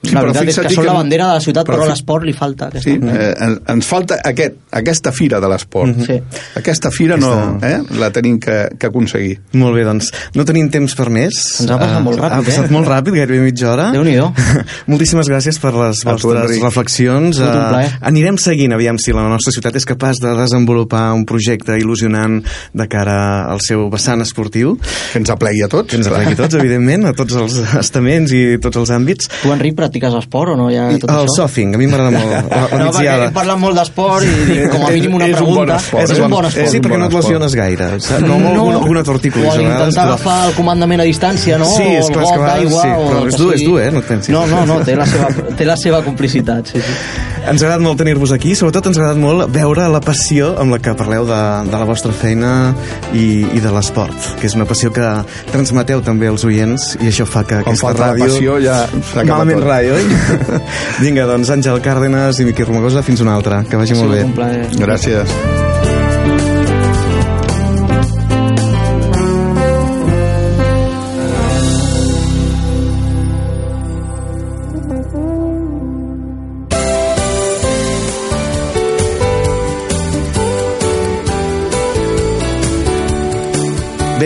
Sí, 0.02 0.14
la 0.16 0.22
veritat 0.24 0.44
és 0.44 0.48
fixa't 0.56 0.68
que 0.70 0.74
són 0.76 0.84
que- 0.86 0.88
la 0.88 0.94
bandera 0.96 1.26
de 1.28 1.34
la 1.34 1.42
ciutat, 1.44 1.66
però 1.68 1.76
però, 1.76 1.84
a 1.84 1.90
l'esport 1.90 2.24
li 2.24 2.32
falta. 2.34 2.68
Aquesta. 2.68 2.90
Sí, 2.90 3.00
eh, 3.04 3.56
ens, 3.68 3.86
falta 3.86 4.16
aquest, 4.24 4.56
aquesta 4.72 5.12
fira 5.12 5.42
de 5.42 5.48
l'esport. 5.52 5.94
Sí. 6.06 6.16
Aquesta 6.56 6.90
fira 6.90 7.18
no, 7.18 7.60
eh, 7.62 7.82
la 8.00 8.10
tenim 8.10 8.40
que, 8.40 8.70
que 8.80 8.88
aconseguir. 8.88 9.40
Molt 9.60 9.76
bé, 9.76 9.84
doncs 9.84 10.12
no 10.36 10.46
tenim 10.46 10.70
temps 10.72 10.96
per 10.96 11.10
més. 11.10 11.34
Ens 11.60 11.70
ha 11.70 11.78
passat 11.78 12.00
Eh, 12.00 12.04
molt 12.04 12.18
ràpid, 12.20 12.32
Ha 12.38 12.42
passat 12.48 12.66
eh? 12.70 12.72
molt 12.72 12.88
ràpid, 12.88 13.14
gairebé 13.14 13.42
mitja 13.44 13.74
hora. 13.74 13.90
Déu-n'hi-do. 13.92 14.32
Moltíssimes 14.88 15.28
gràcies 15.28 15.60
per 15.60 15.74
les 15.76 16.06
A 16.06 16.16
tu, 16.16 16.30
vostres 16.30 16.46
Enric. 16.50 16.64
reflexions. 16.64 17.38
Tot 17.38 17.56
un 17.56 17.68
plaer. 17.74 17.92
anirem 18.02 18.38
seguint, 18.38 18.74
aviam 18.74 18.98
si 18.98 19.12
la 19.12 19.28
nostra 19.28 19.52
ciutat 19.52 19.76
és 19.76 19.86
capaç 19.86 20.22
de 20.24 20.34
desenvolupar 20.38 21.12
un 21.14 21.26
projecte 21.26 21.76
il·lusionant 21.78 22.40
de 22.74 22.88
cara 22.88 23.52
al 23.52 23.60
seu 23.60 23.90
vessant 23.90 24.22
esportiu, 24.22 24.78
Que 25.12 25.20
ens 25.20 25.30
aplegui 25.30 25.62
a 25.64 25.68
tots. 25.68 25.90
que 25.90 25.98
ens 25.98 26.08
aplegui 26.08 26.36
tots, 26.36 26.56
evidentment, 26.56 27.06
a 27.06 27.14
tots 27.14 27.36
els 27.36 27.60
estaments 27.80 28.32
i 28.32 28.58
tots 28.62 28.78
els 28.78 28.90
àmbits. 28.96 29.28
Tu, 29.42 29.52
Enric, 29.52 29.76
practiques 29.90 30.14
esport 30.22 30.54
o 30.54 30.56
no? 30.60 30.70
Ja, 30.72 30.88
I 30.94 31.00
tot 31.02 31.10
el 31.12 31.26
això? 31.26 31.36
surfing, 31.44 31.74
a 31.76 31.82
mi 31.82 31.88
m'agrada 31.90 32.12
molt. 32.14 32.30
La, 32.30 32.62
la 32.72 32.80
No, 32.86 32.92
perquè 32.94 33.30
parlat 33.36 33.60
molt 33.60 33.76
d'esport 33.80 34.24
i 34.24 34.34
dic, 34.48 34.64
com 34.72 34.86
a 34.86 34.92
mínim 34.94 35.16
una 35.18 35.28
És 35.28 35.36
un 35.40 35.50
bon 35.50 35.66
pregunta. 35.66 35.80
esport, 35.82 36.04
és, 36.06 36.12
és 36.16 36.20
un 36.24 36.30
bon 36.36 36.46
esport. 36.50 36.70
Sí, 36.70 36.82
perquè 36.86 37.00
no 37.02 37.08
et 37.10 37.18
lesiones 37.18 37.56
gaire. 37.58 37.90
saps? 38.00 38.22
No, 38.24 38.38
no, 38.40 38.54
alguna, 38.54 38.78
alguna 38.84 39.04
tortícolis. 39.04 39.50
O 39.50 39.62
intentar 39.62 39.90
però- 39.92 40.08
agafar 40.14 40.38
el 40.50 40.54
comandament 40.60 41.02
a 41.02 41.08
distància, 41.10 41.58
no? 41.58 41.66
Sí, 41.74 41.84
és 41.84 42.08
clar, 42.14 42.24
és 42.24 42.30
got 42.30 42.36
que 42.36 42.40
a 42.40 42.44
vegades 42.44 42.64
d'aigua, 42.64 42.84
sí, 42.84 42.90
però 43.10 43.26
és 43.28 43.38
dur, 43.42 43.50
és 43.56 43.66
dur, 43.66 43.82
eh? 43.82 43.90
No 43.92 44.02
pensis. 44.06 44.34
No, 44.36 44.46
no, 44.48 44.66
no, 44.70 44.80
té 44.86 44.96
la 44.96 45.06
seva, 45.10 45.28
té 45.58 45.66
la 45.66 45.76
seva 45.78 46.04
complicitat, 46.06 46.68
sí, 46.76 46.80
sí. 46.86 46.98
Ens 47.40 47.62
ha 47.64 47.70
agradat 47.70 47.82
molt 47.82 47.98
tenir-vos 47.98 48.34
aquí, 48.36 48.52
sobretot 48.54 48.90
ens 48.90 48.98
ha 49.00 49.06
agradat 49.06 49.22
molt 49.24 49.46
veure 49.56 49.86
la 49.90 50.02
passió 50.04 50.52
amb 50.60 50.74
la 50.76 50.80
que 50.84 50.92
parleu 51.00 51.24
de, 51.26 51.38
de 51.72 51.78
la 51.80 51.86
vostra 51.88 52.12
feina 52.14 52.74
i, 53.16 53.46
i 53.56 53.62
de 53.64 53.72
l'esport, 53.72 54.36
que 54.42 54.46
és 54.50 54.56
una 54.60 54.68
passió 54.70 54.92
que 54.94 55.08
transmeteu 55.50 56.02
també 56.06 56.28
als 56.30 56.44
oients 56.46 56.92
i 57.00 57.08
això 57.10 57.26
fa 57.26 57.46
que 57.48 57.62
Quan 57.64 57.72
aquesta 57.74 57.88
falta 57.88 58.02
la 58.04 58.12
ràdio... 58.12 58.28
passió 58.28 58.58
ja 58.62 58.76
s'acaba 58.92 59.40
Malament 59.46 59.64
ràdio, 59.80 59.96
oi? 59.96 60.60
Vinga, 61.04 61.26
doncs 61.30 61.52
Àngel 61.56 61.80
Càrdenas 61.86 62.42
i 62.42 62.48
Miqui 62.50 62.68
Romagosa, 62.68 63.06
fins 63.06 63.24
una 63.26 63.38
altra. 63.40 63.64
Que 63.70 63.80
vagi 63.80 63.96
Ha 63.96 64.04
molt 64.04 64.18
bé. 64.18 64.52
Gràcies. 64.80 65.69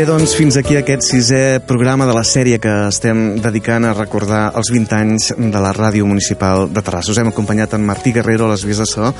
Doncs 0.03 0.33
fins 0.35 0.57
aquí 0.59 0.75
aquest 0.75 1.05
sisè 1.07 1.61
programa 1.63 2.03
de 2.09 2.11
la 2.15 2.25
sèrie 2.27 2.57
que 2.59 2.71
estem 2.89 3.37
dedicant 3.39 3.85
a 3.87 3.93
recordar 3.95 4.41
els 4.59 4.71
20 4.73 4.97
anys 4.97 5.29
de 5.37 5.61
la 5.63 5.71
Ràdio 5.75 6.03
Municipal 6.09 6.67
de 6.67 6.83
Terrassa. 6.83 7.13
Us 7.13 7.21
hem 7.21 7.31
acompanyat 7.31 7.77
en 7.77 7.87
Martí 7.87 8.11
Guerrero 8.11 8.49
a 8.49 8.51
les 8.51 8.65
vies 8.67 8.83
de 8.83 8.89
so 8.89 9.13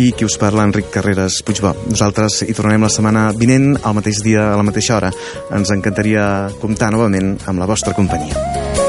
i 0.00 0.10
qui 0.16 0.24
us 0.24 0.38
parla, 0.40 0.64
Enric 0.64 0.88
Carreras 0.94 1.42
Puigbó. 1.44 1.74
Nosaltres 1.92 2.40
hi 2.46 2.56
tornarem 2.56 2.88
la 2.88 2.92
setmana 2.94 3.28
vinent, 3.36 3.74
al 3.84 3.98
mateix 4.00 4.24
dia, 4.24 4.48
a 4.54 4.56
la 4.56 4.64
mateixa 4.64 4.96
hora. 4.96 5.12
Ens 5.52 5.76
encantaria 5.76 6.24
comptar 6.62 6.94
novament 6.96 7.34
amb 7.44 7.60
la 7.60 7.68
vostra 7.68 7.92
companyia. 7.92 8.79